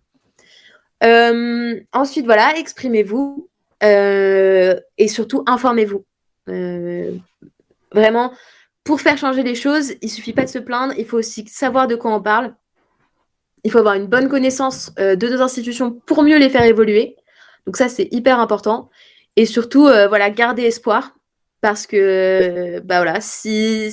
Euh, 1.03 1.77
ensuite, 1.91 2.25
voilà, 2.25 2.57
exprimez-vous, 2.57 3.49
et 3.81 5.07
surtout, 5.07 5.43
informez-vous. 5.47 6.05
Euh, 6.49 7.11
vraiment, 7.91 8.33
pour 8.83 9.01
faire 9.01 9.17
changer 9.17 9.43
les 9.43 9.55
choses, 9.55 9.93
il 10.01 10.09
suffit 10.09 10.33
pas 10.33 10.43
de 10.43 10.49
se 10.49 10.59
plaindre, 10.59 10.93
il 10.97 11.05
faut 11.05 11.17
aussi 11.17 11.45
savoir 11.47 11.87
de 11.87 11.95
quoi 11.95 12.13
on 12.13 12.21
parle. 12.21 12.55
Il 13.63 13.71
faut 13.71 13.79
avoir 13.79 13.95
une 13.95 14.07
bonne 14.07 14.29
connaissance 14.29 14.91
euh, 14.99 15.15
de 15.15 15.27
nos 15.27 15.41
institutions 15.41 15.91
pour 15.91 16.23
mieux 16.23 16.37
les 16.37 16.49
faire 16.49 16.63
évoluer. 16.63 17.15
Donc 17.65 17.77
ça, 17.77 17.89
c'est 17.89 18.07
hyper 18.11 18.39
important. 18.39 18.89
Et 19.35 19.45
surtout, 19.45 19.83
voilà, 19.83 20.29
garder 20.29 20.63
espoir. 20.63 21.15
Parce 21.61 21.85
que, 21.85 22.79
bah 22.79 22.97
voilà, 22.97 23.19
si, 23.19 23.91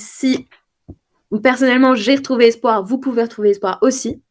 personnellement 1.43 1.95
j'ai 1.95 2.15
retrouvé 2.15 2.47
espoir, 2.47 2.83
vous 2.83 2.97
pouvez 2.97 3.23
retrouver 3.23 3.49
espoir 3.49 3.77
aussi. 3.81 4.23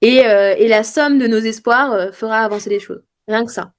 Et 0.00 0.22
la 0.22 0.82
somme 0.82 1.18
de 1.18 1.26
nos 1.26 1.38
espoirs 1.38 2.14
fera 2.14 2.38
avancer 2.38 2.70
les 2.70 2.80
choses. 2.80 3.02
Rien 3.28 3.44
que 3.44 3.52
ça. 3.52 3.72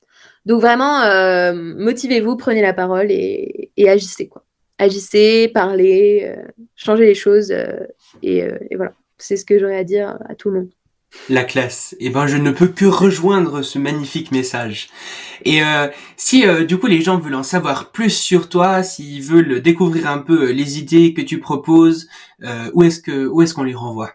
Donc 0.46 0.62
vraiment, 0.62 1.02
euh, 1.02 1.54
motivez-vous, 1.54 2.36
prenez 2.36 2.62
la 2.62 2.74
parole 2.74 3.12
et, 3.12 3.72
agissez 3.88 4.28
quoi. 4.28 4.44
Agissez, 4.78 5.52
parlez, 5.54 6.24
euh, 6.26 6.44
changez 6.76 7.06
les 7.06 7.16
choses 7.16 7.52
euh, 7.52 7.86
et, 8.24 8.48
voilà. 8.76 8.94
C'est 9.18 9.38
ce 9.38 9.46
que 9.46 9.60
j'aurais 9.60 9.78
à 9.78 9.84
dire 9.84 10.18
à 10.28 10.34
tout 10.34 10.50
le 10.50 10.62
monde. 10.62 10.70
La 11.30 11.44
classe. 11.44 11.96
Eh 12.00 12.10
ben, 12.10 12.26
je 12.26 12.38
ne 12.38 12.50
peux 12.50 12.68
que 12.68 12.86
rejoindre 12.86 13.62
ce 13.62 13.78
magnifique 13.78 14.32
message. 14.32 14.90
Et 15.46 15.60
si 16.18 16.44
du 16.66 16.80
coup 16.80 16.88
les 16.88 17.02
gens 17.02 17.20
veulent 17.20 17.36
en 17.36 17.44
savoir 17.44 17.92
plus 17.92 18.10
sur 18.10 18.50
toi, 18.50 18.82
s'ils 18.82 19.22
veulent 19.22 19.62
découvrir 19.62 20.10
un 20.10 20.18
peu 20.18 20.50
les 20.52 20.80
idées 20.80 21.14
que 21.14 21.22
tu 21.22 21.40
proposes, 21.40 22.08
où 22.74 22.82
est-ce 22.82 23.00
que 23.00 23.28
où 23.28 23.44
est-ce 23.44 23.54
qu'on 23.54 23.64
les 23.64 23.76
renvoie? 23.76 24.14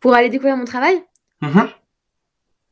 Pour 0.00 0.12
aller 0.12 0.28
découvrir 0.28 0.58
mon 0.58 0.66
travail? 0.66 1.02
Mm-hmm. 1.40 1.70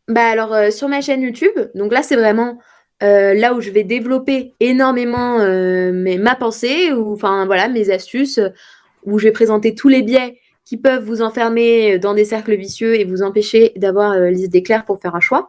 Bah 0.09 0.27
alors 0.27 0.53
euh, 0.53 0.71
sur 0.71 0.89
ma 0.89 1.01
chaîne 1.01 1.23
YouTube, 1.23 1.59
donc 1.75 1.91
là 1.93 2.03
c'est 2.03 2.17
vraiment 2.17 2.59
euh, 3.03 3.33
là 3.33 3.55
où 3.55 3.63
je 3.63 3.71
vais 3.71 3.85
développer 3.85 4.55
énormément 4.61 5.41
euh, 5.41 5.93
ma 6.19 6.35
pensée 6.35 6.93
ou 6.93 7.15
enfin 7.15 7.47
voilà 7.47 7.69
mes 7.69 7.91
astuces 7.91 8.39
où 9.05 9.19
je 9.19 9.25
vais 9.25 9.33
présenter 9.33 9.75
tous 9.75 9.89
les 9.89 10.03
biais 10.03 10.39
qui 10.67 10.77
peuvent 10.77 11.03
vous 11.03 11.23
enfermer 11.23 11.99
dans 11.99 12.13
des 12.13 12.27
cercles 12.27 12.55
vicieux 12.55 13.01
et 13.01 13.05
vous 13.05 13.23
empêcher 13.23 13.73
d'avoir 13.77 14.19
les 14.19 14.45
idées 14.45 14.63
claires 14.63 14.85
pour 14.85 15.01
faire 15.01 15.15
un 15.15 15.21
choix. 15.21 15.49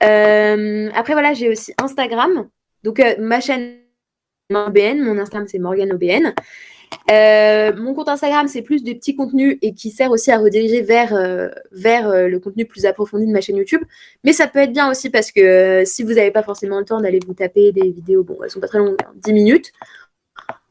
après 0.00 1.12
voilà 1.12 1.32
j'ai 1.32 1.48
aussi 1.48 1.72
Instagram, 1.80 2.48
donc 2.82 3.00
ma 3.20 3.40
chaîne 3.40 3.78
OBN, 4.52 5.00
mon 5.00 5.18
Instagram 5.18 5.46
c'est 5.48 5.58
Morgan 5.60 5.92
OBN. 5.92 6.34
Euh, 7.10 7.72
mon 7.76 7.94
compte 7.94 8.08
Instagram, 8.08 8.48
c'est 8.48 8.62
plus 8.62 8.82
des 8.82 8.94
petits 8.94 9.16
contenus 9.16 9.58
et 9.62 9.74
qui 9.74 9.90
sert 9.90 10.10
aussi 10.10 10.30
à 10.30 10.38
rediriger 10.38 10.82
vers, 10.82 11.14
euh, 11.14 11.48
vers 11.72 12.08
euh, 12.08 12.28
le 12.28 12.38
contenu 12.38 12.64
plus 12.64 12.86
approfondi 12.86 13.26
de 13.26 13.32
ma 13.32 13.40
chaîne 13.40 13.56
YouTube. 13.56 13.82
Mais 14.24 14.32
ça 14.32 14.46
peut 14.46 14.60
être 14.60 14.72
bien 14.72 14.90
aussi 14.90 15.10
parce 15.10 15.32
que 15.32 15.82
si 15.84 16.02
vous 16.02 16.14
n'avez 16.14 16.30
pas 16.30 16.42
forcément 16.42 16.78
le 16.78 16.84
temps 16.84 17.00
d'aller 17.00 17.20
vous 17.26 17.34
taper 17.34 17.72
des 17.72 17.90
vidéos, 17.90 18.24
bon, 18.24 18.38
elles 18.42 18.50
sont 18.50 18.60
pas 18.60 18.68
très 18.68 18.78
longues, 18.78 18.96
10 19.16 19.30
hein, 19.30 19.34
minutes. 19.34 19.72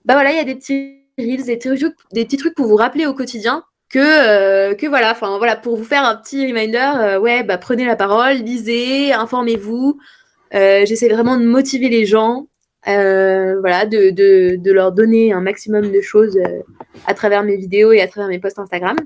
Bah 0.06 0.16
voilà, 0.16 0.32
il 0.32 0.38
y 0.38 0.40
a 0.40 0.44
des 0.44 0.56
petits 0.56 0.98
reels, 1.18 1.44
des 1.44 1.58
petits, 1.58 1.78
trucs, 1.78 1.96
des 2.12 2.26
petits 2.26 2.38
trucs 2.38 2.56
pour 2.56 2.68
vous 2.68 2.76
rappeler 2.76 3.06
au 3.06 3.14
quotidien 3.14 3.64
que, 3.90 4.74
que 4.74 4.88
voilà, 4.88 5.12
enfin 5.12 5.38
voilà, 5.38 5.58
pour 5.58 5.76
vous 5.76 5.84
faire 5.84 6.06
un 6.06 6.16
petit 6.16 6.48
reminder, 6.48 7.20
ouais, 7.22 7.44
bah 7.44 7.58
prenez 7.58 7.86
la 7.86 7.98
parole, 7.98 8.38
lisez, 8.38 9.12
informez-vous. 9.14 10.00
J'essaie 10.54 11.10
vraiment 11.10 11.38
de 11.38 11.44
motiver 11.46 11.90
les 11.90 12.06
gens 12.06 12.48
euh, 12.88 13.60
voilà, 13.60 13.86
de, 13.86 14.10
de, 14.10 14.56
de, 14.56 14.72
leur 14.72 14.92
donner 14.92 15.34
un 15.34 15.42
maximum 15.42 15.92
de 15.92 16.02
choses 16.02 16.38
euh, 16.38 16.62
à 17.06 17.14
travers 17.14 17.44
mes 17.44 17.56
vidéos 17.56 17.92
et 17.92 18.02
à 18.02 18.08
travers 18.08 18.28
mes 18.28 18.40
posts 18.40 18.60
Instagram. 18.60 18.98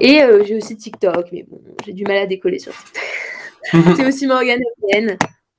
Et 0.00 0.22
euh, 0.22 0.44
j'ai 0.44 0.56
aussi 0.56 0.76
TikTok, 0.76 1.28
mais 1.32 1.44
bon, 1.48 1.60
j'ai 1.84 1.92
du 1.92 2.04
mal 2.04 2.18
à 2.18 2.26
décoller 2.26 2.58
sur 2.58 2.72
TikTok. 2.72 3.02
c'est 3.96 4.06
aussi 4.06 4.26
Morgane 4.26 4.60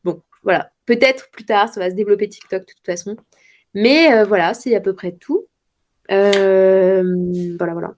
Bon, 0.03 0.21
voilà. 0.43 0.71
Peut-être 0.85 1.29
plus 1.31 1.45
tard, 1.45 1.73
ça 1.73 1.79
va 1.79 1.89
se 1.89 1.95
développer 1.95 2.29
TikTok 2.29 2.61
de 2.61 2.73
toute 2.73 2.85
façon. 2.85 3.17
Mais 3.73 4.23
voilà, 4.23 4.53
c'est 4.53 4.75
à 4.75 4.79
peu 4.79 4.93
près 4.93 5.11
tout. 5.13 5.47
voilà, 6.09 7.73
voilà. 7.73 7.95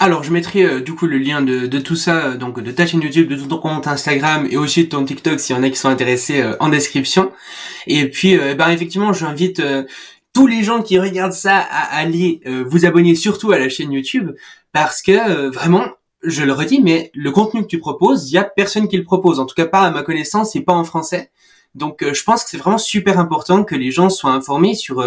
Alors, 0.00 0.22
je 0.22 0.32
mettrai 0.32 0.64
euh, 0.64 0.80
du 0.80 0.94
coup 0.94 1.06
le 1.06 1.18
lien 1.18 1.42
de, 1.42 1.78
tout 1.78 1.96
ça, 1.96 2.26
euh, 2.26 2.36
donc 2.36 2.60
de 2.60 2.70
ta 2.70 2.86
chaîne 2.86 3.02
YouTube, 3.02 3.28
de 3.28 3.36
ton 3.36 3.58
compte 3.58 3.86
Instagram 3.86 4.46
et 4.50 4.56
aussi 4.56 4.84
de 4.84 4.88
ton 4.88 5.04
TikTok 5.04 5.38
s'il 5.38 5.56
y 5.56 5.58
en 5.58 5.62
a 5.62 5.70
qui 5.70 5.76
sont 5.76 5.88
intéressés 5.88 6.40
euh, 6.40 6.56
en 6.60 6.68
description. 6.68 7.32
Et 7.86 8.08
puis, 8.08 8.36
ben 8.36 8.70
effectivement, 8.70 9.12
j'invite 9.12 9.60
tous 10.32 10.46
les 10.46 10.62
gens 10.62 10.82
qui 10.82 10.98
regardent 10.98 11.32
ça 11.32 11.56
à 11.58 11.96
aller 11.96 12.40
vous 12.66 12.86
abonner 12.86 13.16
surtout 13.16 13.50
à 13.50 13.58
la 13.58 13.68
chaîne 13.68 13.90
YouTube 13.92 14.30
parce 14.72 15.02
que 15.02 15.48
vraiment, 15.48 15.84
je 16.22 16.44
le 16.44 16.52
redis, 16.52 16.80
mais 16.80 17.10
le 17.12 17.32
contenu 17.32 17.62
que 17.62 17.66
tu 17.66 17.78
proposes, 17.78 18.30
il 18.30 18.34
y 18.34 18.38
a 18.38 18.44
personne 18.44 18.86
qui 18.86 18.96
le 18.96 19.02
propose. 19.02 19.40
En 19.40 19.46
tout 19.46 19.56
cas, 19.56 19.66
pas 19.66 19.80
à 19.80 19.90
ma 19.90 20.04
connaissance 20.04 20.54
et 20.54 20.60
pas 20.60 20.74
en 20.74 20.84
français. 20.84 21.32
Donc 21.74 22.04
je 22.04 22.22
pense 22.22 22.44
que 22.44 22.50
c'est 22.50 22.58
vraiment 22.58 22.78
super 22.78 23.18
important 23.18 23.64
que 23.64 23.74
les 23.74 23.90
gens 23.90 24.10
soient 24.10 24.32
informés 24.32 24.74
sur 24.74 25.02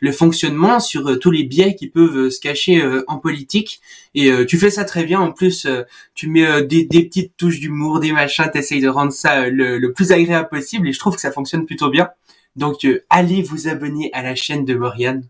le 0.00 0.12
fonctionnement, 0.12 0.80
sur 0.80 1.18
tous 1.20 1.30
les 1.30 1.44
biais 1.44 1.76
qui 1.76 1.86
peuvent 1.86 2.30
se 2.30 2.40
cacher 2.40 2.82
en 3.06 3.18
politique. 3.18 3.80
Et 4.16 4.30
tu 4.46 4.58
fais 4.58 4.70
ça 4.70 4.84
très 4.84 5.04
bien. 5.04 5.20
En 5.20 5.30
plus, 5.30 5.68
tu 6.14 6.28
mets 6.28 6.64
des, 6.64 6.84
des, 6.84 7.04
petites 7.04 7.36
touches 7.36 7.60
d'humour, 7.60 8.00
des 8.00 8.10
machins, 8.10 8.50
t'essayes 8.52 8.80
de 8.80 8.88
rendre 8.88 9.12
ça 9.12 9.48
le, 9.48 9.78
le, 9.78 9.92
plus 9.92 10.10
agréable 10.10 10.48
possible. 10.48 10.88
Et 10.88 10.92
je 10.92 10.98
trouve 10.98 11.14
que 11.14 11.20
ça 11.20 11.30
fonctionne 11.30 11.66
plutôt 11.66 11.88
bien. 11.88 12.08
Donc 12.56 12.84
allez 13.10 13.42
vous 13.42 13.68
abonner 13.68 14.10
à 14.12 14.22
la 14.22 14.34
chaîne 14.34 14.64
de 14.64 14.74
Moriane. 14.74 15.22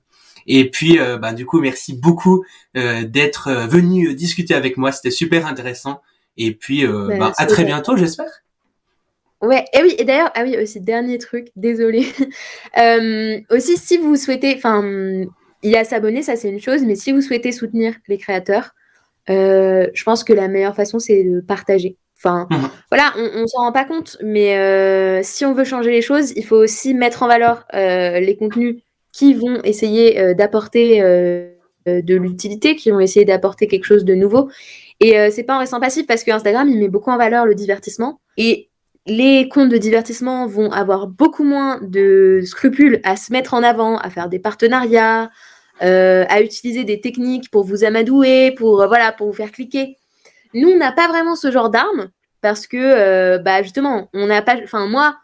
Et 0.49 0.71
puis, 0.71 0.99
euh, 0.99 1.19
bah, 1.19 1.35
du 1.35 1.47
coup, 1.47 1.61
merci 1.61 1.95
beaucoup 1.95 2.45
euh, 2.77 3.05
d'être 3.05 3.49
euh, 3.49 3.67
venu 3.67 4.15
discuter 4.15 4.55
avec 4.55 4.79
moi. 4.79 4.91
C'était 4.91 5.11
super 5.11 5.47
intéressant. 5.47 6.01
Et 6.39 6.55
puis, 6.55 6.87
ben, 6.87 7.19
bah, 7.19 7.33
à 7.37 7.47
très 7.47 7.65
bientôt, 7.65 7.97
j'espère. 7.97 8.31
Ouais, 9.41 9.65
et 9.73 9.83
oui, 9.83 9.95
et 9.99 10.05
d'ailleurs, 10.05 10.31
ah 10.35 10.43
oui, 10.43 10.57
aussi, 10.61 10.81
dernier 10.81 11.19
truc, 11.19 11.49
désolé. 11.57 12.07
aussi, 13.51 13.77
si 13.77 13.99
vous 13.99 14.17
souhaitez, 14.17 14.55
enfin, 14.57 14.83
il 15.63 15.71
y 15.71 15.77
a 15.77 15.85
s'abonner, 15.85 16.23
ça 16.23 16.37
c'est 16.37 16.49
une 16.49 16.61
chose, 16.61 16.83
mais 16.83 16.97
si 16.97 17.13
vous 17.13 17.21
souhaitez 17.21 17.53
soutenir 17.53 17.95
les 18.09 18.19
créateurs, 18.19 18.71
je 19.29 20.05
pense 20.05 20.25
que 20.25 20.33
la 20.33 20.49
meilleure 20.49 20.75
façon, 20.75 20.99
c'est 20.99 21.23
de 21.23 21.41
partager. 21.41 21.97
Enfin, 22.17 22.49
mmh. 22.51 22.57
voilà, 22.91 23.13
on, 23.17 23.43
on 23.43 23.47
s'en 23.47 23.59
rend 23.59 23.73
pas 23.73 23.85
compte, 23.85 24.17
mais 24.23 25.23
si 25.23 25.45
on 25.45 25.53
veut 25.53 25.65
changer 25.65 25.93
les 25.93 26.03
choses, 26.03 26.33
il 26.35 26.45
faut 26.45 26.57
aussi 26.57 26.95
mettre 26.95 27.23
en 27.23 27.29
valeur 27.29 27.65
les 27.73 28.37
contenus 28.37 28.83
qui 29.19 29.35
vont 29.35 29.61
essayer 29.65 30.21
euh, 30.21 30.35
d'apporter 30.35 31.03
euh, 31.03 31.51
euh, 31.89 32.03
de 32.03 32.15
l'utilité, 32.15 32.77
qui 32.77 32.91
vont 32.93 33.01
essayer 33.01 33.25
d'apporter 33.25 33.67
quelque 33.67 33.85
chose 33.85 34.05
de 34.05 34.15
nouveau. 34.15 34.49
Et 35.01 35.15
c'est 35.31 35.45
pas 35.45 35.55
en 35.55 35.61
restant 35.61 35.79
passif 35.79 36.09
parce 36.09 36.25
que 36.25 36.33
Instagram, 36.33 36.69
il 36.69 36.77
met 36.77 36.89
beaucoup 36.89 37.13
en 37.13 37.17
valeur 37.17 37.47
le 37.47 37.55
divertissement. 37.55 38.21
Et 38.37 38.68
les 39.09 39.49
comptes 39.49 39.71
de 39.71 39.77
divertissement 39.77 40.47
vont 40.47 40.71
avoir 40.71 41.07
beaucoup 41.07 41.45
moins 41.45 41.81
de 41.83 42.41
scrupules 42.45 43.01
à 43.05 43.17
se 43.17 43.33
mettre 43.33 43.55
en 43.55 43.63
avant, 43.63 43.99
à 43.99 44.11
faire 44.11 44.29
des 44.29 44.39
partenariats, 44.39 45.31
à 45.81 46.43
utiliser 46.43 46.85
des 46.85 47.01
techniques 47.01 47.51
pour 47.51 47.65
vous 47.65 47.85
amadouer, 47.85 48.53
pour 48.57 48.87
voilà, 48.89 49.13
pour 49.13 49.29
vous 49.29 49.33
faire 49.33 49.53
cliquer. 49.53 49.97
Nous, 50.55 50.69
on 50.69 50.77
n'a 50.77 50.93
pas 50.93 51.09
vraiment 51.09 51.37
ce 51.37 51.51
genre 51.51 51.71
d'armes 51.71 52.09
parce 52.41 52.67
que, 52.67 53.39
bah 53.39 53.63
justement, 53.63 54.11
on 54.13 54.27
n'a 54.27 54.43
pas. 54.43 54.57
Enfin, 54.65 54.87
moi, 54.87 55.17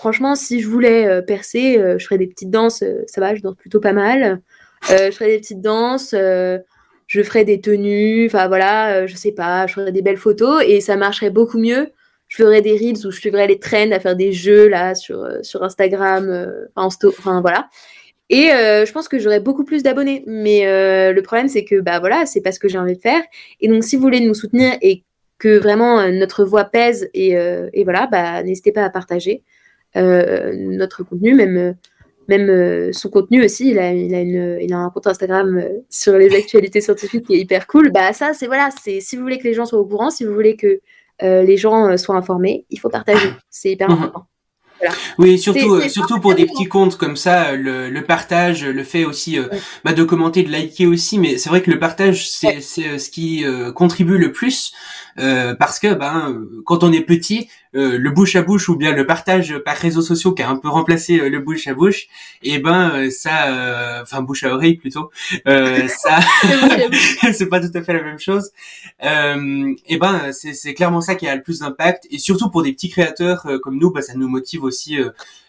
franchement, 0.00 0.34
si 0.34 0.60
je 0.60 0.68
voulais 0.68 1.06
euh, 1.06 1.20
percer, 1.20 1.78
euh, 1.78 1.98
je 1.98 2.06
ferais 2.06 2.16
des 2.16 2.26
petites 2.26 2.50
danses. 2.50 2.82
Euh, 2.82 3.04
ça 3.06 3.20
va, 3.20 3.34
je 3.34 3.42
danse 3.42 3.56
plutôt 3.56 3.80
pas 3.80 3.92
mal. 3.92 4.40
je 4.88 5.10
ferais 5.10 5.28
des 5.28 5.38
petites 5.38 5.60
danses. 5.60 6.14
je 6.14 7.22
ferais 7.22 7.44
des 7.44 7.60
tenues. 7.60 8.26
Enfin 8.26 8.48
voilà, 8.48 9.06
je 9.06 9.14
sais 9.14 9.32
pas. 9.32 9.66
Je 9.66 9.74
ferais 9.74 9.92
des 9.92 10.02
belles 10.02 10.16
photos 10.16 10.62
et 10.66 10.80
ça 10.80 10.96
marcherait 10.96 11.30
beaucoup 11.30 11.58
mieux. 11.58 11.92
Je 12.30 12.42
ferais 12.42 12.62
des 12.62 12.72
reels 12.72 13.06
où 13.06 13.10
je 13.10 13.20
suivrais 13.20 13.46
les 13.46 13.58
trends 13.58 13.90
à 13.92 14.00
faire 14.00 14.16
des 14.16 14.32
jeux 14.32 14.68
là 14.68 14.94
sur, 14.94 15.28
sur 15.42 15.62
Instagram, 15.62 16.50
enfin 16.76 17.42
voilà. 17.42 17.68
Et 18.30 18.46
je 18.46 18.92
pense 18.92 19.08
que 19.08 19.18
j'aurais 19.18 19.40
beaucoup 19.40 19.64
plus 19.64 19.82
d'abonnés. 19.82 20.24
Mais 20.26 20.62
le 21.12 21.20
problème, 21.20 21.48
c'est 21.48 21.64
que 21.64 21.80
bah 21.80 22.00
voilà, 22.00 22.24
c'est 22.26 22.40
pas 22.40 22.52
ce 22.52 22.58
que 22.60 22.68
j'ai 22.68 22.78
envie 22.78 22.96
de 22.96 23.00
faire. 23.00 23.20
Et 23.60 23.68
donc, 23.68 23.84
si 23.84 23.96
vous 23.96 24.02
voulez 24.02 24.20
nous 24.20 24.34
soutenir 24.34 24.78
et 24.80 25.02
que 25.38 25.58
vraiment 25.58 26.08
notre 26.10 26.44
voix 26.44 26.64
pèse 26.64 27.10
et, 27.14 27.30
et 27.32 27.84
voilà, 27.84 28.06
bah 28.06 28.42
n'hésitez 28.44 28.72
pas 28.72 28.84
à 28.84 28.90
partager. 28.90 29.42
Euh, 29.96 30.52
notre 30.54 31.02
contenu, 31.02 31.34
même 31.34 31.74
même 32.28 32.48
euh, 32.48 32.92
son 32.92 33.10
contenu 33.10 33.44
aussi, 33.44 33.70
il 33.70 33.78
a, 33.80 33.92
il 33.92 34.14
a, 34.14 34.20
une, 34.20 34.58
il 34.60 34.72
a 34.72 34.76
un 34.76 34.90
compte 34.90 35.08
Instagram 35.08 35.58
euh, 35.58 35.80
sur 35.88 36.16
les 36.16 36.32
actualités 36.32 36.80
scientifiques 36.80 37.26
qui 37.26 37.34
est 37.34 37.40
hyper 37.40 37.66
cool. 37.66 37.90
Bah 37.90 38.12
ça, 38.12 38.32
c'est 38.32 38.46
voilà, 38.46 38.68
c'est 38.80 39.00
si 39.00 39.16
vous 39.16 39.22
voulez 39.22 39.38
que 39.38 39.48
les 39.48 39.54
gens 39.54 39.66
soient 39.66 39.80
au 39.80 39.84
courant, 39.84 40.10
si 40.10 40.24
vous 40.24 40.32
voulez 40.32 40.54
que 40.54 40.80
les 41.22 41.56
gens 41.56 41.96
soient 41.96 42.16
informés, 42.16 42.66
il 42.70 42.78
faut 42.78 42.88
partager. 42.88 43.30
C'est 43.50 43.72
hyper 43.72 43.88
mhm. 43.88 43.96
important. 43.96 44.26
Oui, 45.18 45.38
surtout, 45.38 45.80
surtout 45.90 46.20
pour 46.20 46.34
des 46.34 46.46
petits 46.46 46.64
comptes 46.64 46.96
comme 46.96 47.16
ça, 47.16 47.52
le, 47.52 47.90
le 47.90 48.04
partage, 48.04 48.64
le 48.64 48.82
fait 48.82 49.04
aussi 49.04 49.38
bah, 49.84 49.92
de 49.92 50.02
commenter, 50.04 50.42
de 50.42 50.50
liker 50.50 50.86
aussi. 50.86 51.18
Mais 51.18 51.36
c'est 51.36 51.50
vrai 51.50 51.60
que 51.60 51.70
le 51.70 51.78
partage, 51.78 52.30
c'est 52.30 52.60
ce 52.62 53.10
qui 53.10 53.44
contribue 53.74 54.16
le 54.16 54.32
plus 54.32 54.72
parce 55.16 55.78
que 55.78 55.92
ben 55.92 56.42
quand 56.64 56.82
on 56.82 56.92
est 56.92 57.02
petit, 57.02 57.50
euh, 57.76 57.98
le 57.98 58.10
bouche 58.10 58.34
à 58.34 58.42
bouche 58.42 58.68
ou 58.68 58.74
bien 58.74 58.92
le 58.92 59.06
partage 59.06 59.56
par 59.64 59.76
réseaux 59.76 60.02
sociaux 60.02 60.32
qui 60.32 60.42
a 60.42 60.50
un 60.50 60.56
peu 60.56 60.68
remplacé 60.68 61.20
euh, 61.20 61.28
le 61.28 61.38
bouche 61.38 61.68
à 61.68 61.74
bouche, 61.74 62.08
et 62.42 62.54
eh 62.54 62.58
ben 62.58 62.90
euh, 62.90 63.10
ça, 63.10 64.00
enfin 64.02 64.22
bouche 64.22 64.42
à 64.42 64.52
oreille 64.52 64.74
plutôt, 64.74 65.10
ça, 65.46 66.18
c'est 67.32 67.48
pas 67.48 67.60
tout 67.60 67.70
à 67.72 67.82
fait 67.82 67.92
la 67.92 68.02
même 68.02 68.18
chose. 68.18 68.50
et 69.00 69.76
eh 69.86 69.98
ben 69.98 70.32
c'est 70.32 70.74
clairement 70.74 71.00
ça 71.00 71.14
qui 71.14 71.28
a 71.28 71.36
le 71.36 71.42
plus 71.42 71.60
d'impact 71.60 72.08
et 72.10 72.18
surtout 72.18 72.50
pour 72.50 72.64
des 72.64 72.72
petits 72.72 72.90
créateurs 72.90 73.46
comme 73.62 73.78
nous, 73.78 73.92
bah, 73.92 74.02
ça 74.02 74.14
nous 74.14 74.28
motive 74.28 74.64
aussi 74.64 74.98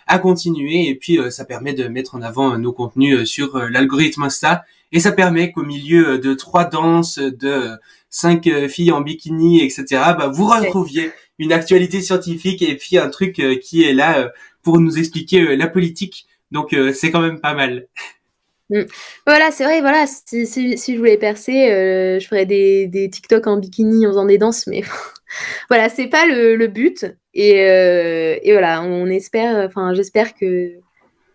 à 0.05 0.19
continuer 0.19 0.89
et 0.89 0.95
puis 0.95 1.17
ça 1.31 1.43
permet 1.43 1.73
de 1.73 1.87
mettre 1.87 2.13
en 2.13 2.21
avant 2.21 2.55
nos 2.59 2.71
contenus 2.71 3.27
sur 3.27 3.57
l'algorithme 3.57 4.23
Insta 4.23 4.63
et 4.91 4.99
ça 4.99 5.11
permet 5.11 5.51
qu'au 5.51 5.63
milieu 5.63 6.19
de 6.19 6.33
trois 6.35 6.65
danses, 6.65 7.17
de 7.17 7.71
cinq 8.09 8.47
filles 8.67 8.91
en 8.91 9.01
bikini, 9.01 9.63
etc., 9.63 9.85
bah, 9.89 10.29
vous 10.31 10.45
retrouviez 10.45 11.11
une 11.41 11.51
actualité 11.51 12.01
scientifique 12.01 12.61
et 12.61 12.77
puis 12.77 12.99
un 12.99 13.09
truc 13.09 13.39
euh, 13.39 13.55
qui 13.55 13.83
est 13.83 13.93
là 13.93 14.19
euh, 14.19 14.29
pour 14.61 14.79
nous 14.79 14.99
expliquer 14.99 15.41
euh, 15.41 15.55
la 15.55 15.67
politique. 15.67 16.27
Donc 16.51 16.75
c'est 16.93 17.11
quand 17.11 17.21
même 17.21 17.39
pas 17.39 17.53
mal. 17.53 17.87
Mm. 18.69 18.81
Voilà, 19.25 19.51
c'est 19.51 19.63
vrai, 19.63 19.79
voilà, 19.79 20.05
si, 20.05 20.45
si, 20.45 20.93
je 20.93 20.97
voulais 20.97 21.17
percer, 21.17 21.69
je 22.19 22.27
ferais 22.27 22.45
des, 22.45 22.87
des 22.87 23.09
TikTok 23.09 23.47
en 23.47 23.55
bikini 23.55 24.05
en 24.05 24.09
faisant 24.09 24.25
des 24.25 24.37
danses, 24.37 24.67
mais 24.67 24.83
voilà, 25.69 25.87
c'est 25.87 26.07
pas 26.07 26.25
le, 26.25 26.67
but. 26.67 27.05
Et, 27.33 27.59
et, 27.61 28.51
voilà, 28.51 28.83
on 28.83 29.07
espère, 29.07 29.65
enfin, 29.65 29.93
j'espère 29.93 30.35
que, 30.35 30.73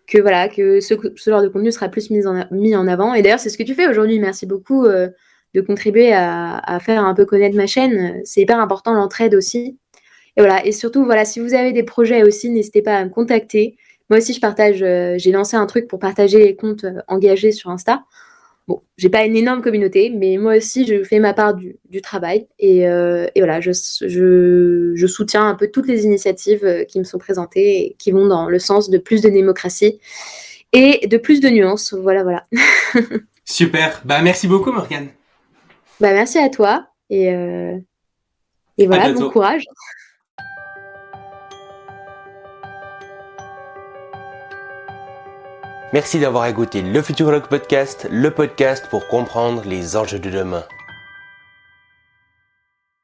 que 0.05 0.19
voilà, 0.21 0.49
que 0.49 0.81
ce, 0.81 0.93
ce, 1.15 1.31
genre 1.31 1.41
de 1.41 1.47
contenu 1.47 1.71
sera 1.71 1.89
plus 1.89 2.11
mis 2.11 2.27
en, 2.27 2.45
mis 2.51 2.75
en 2.75 2.87
avant. 2.87 3.15
Et 3.15 3.23
d'ailleurs, 3.23 3.39
c'est 3.39 3.49
ce 3.49 3.57
que 3.57 3.63
tu 3.63 3.73
fais 3.73 3.87
aujourd'hui. 3.87 4.19
Merci 4.19 4.45
beaucoup 4.45 4.85
de 4.85 5.61
contribuer 5.61 6.13
à, 6.13 6.59
à, 6.59 6.79
faire 6.79 7.03
un 7.03 7.15
peu 7.15 7.25
connaître 7.25 7.57
ma 7.57 7.65
chaîne. 7.65 8.21
C'est 8.23 8.41
hyper 8.41 8.59
important 8.59 8.93
l'entraide 8.93 9.33
aussi. 9.33 9.79
Et 10.37 10.41
voilà. 10.41 10.65
Et 10.65 10.71
surtout, 10.71 11.03
voilà, 11.03 11.25
si 11.25 11.39
vous 11.39 11.53
avez 11.53 11.73
des 11.73 11.83
projets 11.83 12.23
aussi, 12.23 12.49
n'hésitez 12.49 12.81
pas 12.81 12.95
à 12.95 13.03
me 13.03 13.09
contacter. 13.09 13.75
Moi 14.09 14.19
aussi, 14.19 14.33
je 14.33 14.39
partage. 14.39 14.81
Euh, 14.83 15.15
j'ai 15.17 15.31
lancé 15.31 15.57
un 15.57 15.65
truc 15.65 15.87
pour 15.87 15.99
partager 15.99 16.39
les 16.39 16.55
comptes 16.55 16.85
euh, 16.85 17.01
engagés 17.07 17.51
sur 17.51 17.71
Insta. 17.71 18.03
Bon, 18.67 18.81
j'ai 18.97 19.09
pas 19.09 19.23
une 19.25 19.35
énorme 19.35 19.61
communauté, 19.61 20.09
mais 20.09 20.37
moi 20.37 20.57
aussi, 20.57 20.85
je 20.85 21.03
fais 21.03 21.19
ma 21.19 21.33
part 21.33 21.55
du, 21.55 21.77
travail. 22.01 22.47
Et, 22.59 22.87
euh, 22.87 23.25
et 23.33 23.39
voilà, 23.39 23.61
je, 23.61 23.71
je, 23.71 24.91
je, 24.93 25.07
soutiens 25.07 25.47
un 25.47 25.55
peu 25.55 25.67
toutes 25.67 25.87
les 25.87 26.03
initiatives 26.03 26.85
qui 26.89 26.99
me 26.99 27.05
sont 27.05 27.17
présentées 27.17 27.85
et 27.85 27.95
qui 27.97 28.11
vont 28.11 28.27
dans 28.27 28.49
le 28.49 28.59
sens 28.59 28.89
de 28.89 28.97
plus 28.97 29.21
de 29.21 29.29
démocratie 29.29 29.99
et 30.73 31.07
de 31.07 31.17
plus 31.17 31.39
de 31.39 31.47
nuances. 31.47 31.93
Voilà, 31.93 32.23
voilà. 32.23 32.45
Super. 33.45 34.01
Bah, 34.03 34.21
merci 34.21 34.49
beaucoup, 34.49 34.73
Morgane. 34.73 35.07
Bah, 36.01 36.11
merci 36.11 36.37
à 36.37 36.49
toi. 36.49 36.87
Et, 37.09 37.27
et 38.77 38.85
voilà, 38.85 39.13
bon 39.13 39.29
courage. 39.29 39.63
Merci 45.93 46.19
d'avoir 46.19 46.45
écouté 46.47 46.81
le 46.81 47.01
Futurologue 47.01 47.47
Podcast, 47.47 48.09
le 48.11 48.29
podcast 48.29 48.87
pour 48.89 49.07
comprendre 49.07 49.63
les 49.65 49.95
enjeux 49.95 50.19
de 50.19 50.29
demain. 50.29 50.65